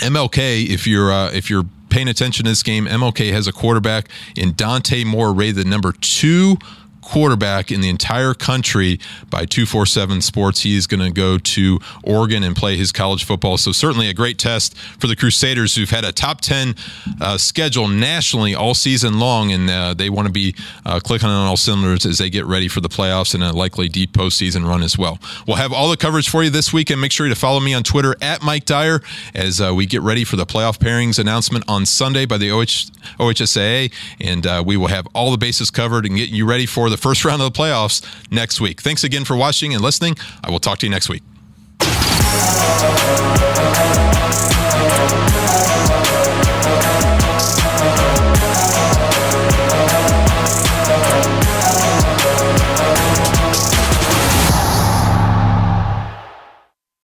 MLK, 0.00 0.68
if 0.68 0.86
you're 0.86 1.12
uh, 1.12 1.30
if 1.32 1.50
you're 1.50 1.64
paying 1.92 2.08
attention 2.08 2.44
to 2.46 2.50
this 2.50 2.62
game, 2.62 2.86
MLK 2.86 3.32
has 3.32 3.46
a 3.46 3.52
quarterback 3.52 4.08
in 4.34 4.54
Dante 4.54 5.04
Moore, 5.04 5.32
rated 5.32 5.56
the 5.56 5.64
number 5.64 5.92
two 5.92 6.56
quarterback 7.12 7.70
in 7.70 7.82
the 7.82 7.90
entire 7.90 8.32
country 8.32 8.98
by 9.28 9.44
247 9.44 10.22
Sports. 10.22 10.62
He 10.62 10.78
is 10.78 10.86
going 10.86 11.00
to 11.00 11.10
go 11.10 11.36
to 11.36 11.78
Oregon 12.02 12.42
and 12.42 12.56
play 12.56 12.78
his 12.78 12.90
college 12.90 13.24
football. 13.24 13.58
So, 13.58 13.70
certainly 13.70 14.08
a 14.08 14.14
great 14.14 14.38
test 14.38 14.74
for 14.98 15.08
the 15.08 15.14
Crusaders, 15.14 15.74
who've 15.74 15.90
had 15.90 16.06
a 16.06 16.12
top 16.12 16.40
10 16.40 16.74
uh, 17.20 17.36
schedule 17.36 17.86
nationally 17.86 18.54
all 18.54 18.72
season 18.72 19.18
long, 19.18 19.52
and 19.52 19.68
uh, 19.68 19.92
they 19.92 20.08
want 20.08 20.26
to 20.26 20.32
be 20.32 20.54
uh, 20.86 21.00
clicking 21.00 21.28
on 21.28 21.46
all 21.46 21.58
cylinders 21.58 22.06
as 22.06 22.16
they 22.16 22.30
get 22.30 22.46
ready 22.46 22.66
for 22.66 22.80
the 22.80 22.88
playoffs 22.88 23.34
and 23.34 23.44
a 23.44 23.52
likely 23.52 23.90
deep 23.90 24.12
postseason 24.12 24.66
run 24.66 24.82
as 24.82 24.96
well. 24.96 25.18
We'll 25.46 25.58
have 25.58 25.72
all 25.72 25.90
the 25.90 25.98
coverage 25.98 26.30
for 26.30 26.42
you 26.42 26.48
this 26.48 26.72
week, 26.72 26.88
and 26.88 26.98
make 26.98 27.12
sure 27.12 27.28
to 27.28 27.34
follow 27.34 27.60
me 27.60 27.74
on 27.74 27.82
Twitter 27.82 28.16
at 28.22 28.42
Mike 28.42 28.64
Dyer 28.64 29.02
as 29.34 29.60
uh, 29.60 29.74
we 29.74 29.84
get 29.84 30.00
ready 30.00 30.24
for 30.24 30.36
the 30.36 30.46
playoff 30.46 30.78
pairings 30.78 31.18
announcement 31.18 31.66
on 31.68 31.84
Sunday 31.84 32.24
by 32.24 32.38
the 32.38 32.50
OH, 32.50 32.88
OHSAA, 33.20 33.92
and 34.18 34.46
uh, 34.46 34.62
we 34.64 34.78
will 34.78 34.86
have 34.86 35.06
all 35.14 35.30
the 35.30 35.36
bases 35.36 35.70
covered 35.70 36.06
and 36.06 36.16
get 36.16 36.30
you 36.30 36.46
ready 36.46 36.64
for 36.64 36.88
the 36.88 37.01
first 37.02 37.24
round 37.24 37.42
of 37.42 37.52
the 37.52 37.58
playoffs 37.58 38.02
next 38.30 38.60
week. 38.60 38.80
Thanks 38.80 39.02
again 39.04 39.24
for 39.24 39.36
watching 39.36 39.74
and 39.74 39.82
listening. 39.82 40.14
I 40.44 40.50
will 40.50 40.60
talk 40.60 40.78
to 40.78 40.86
you 40.86 40.90
next 40.90 41.08
week. 41.08 41.22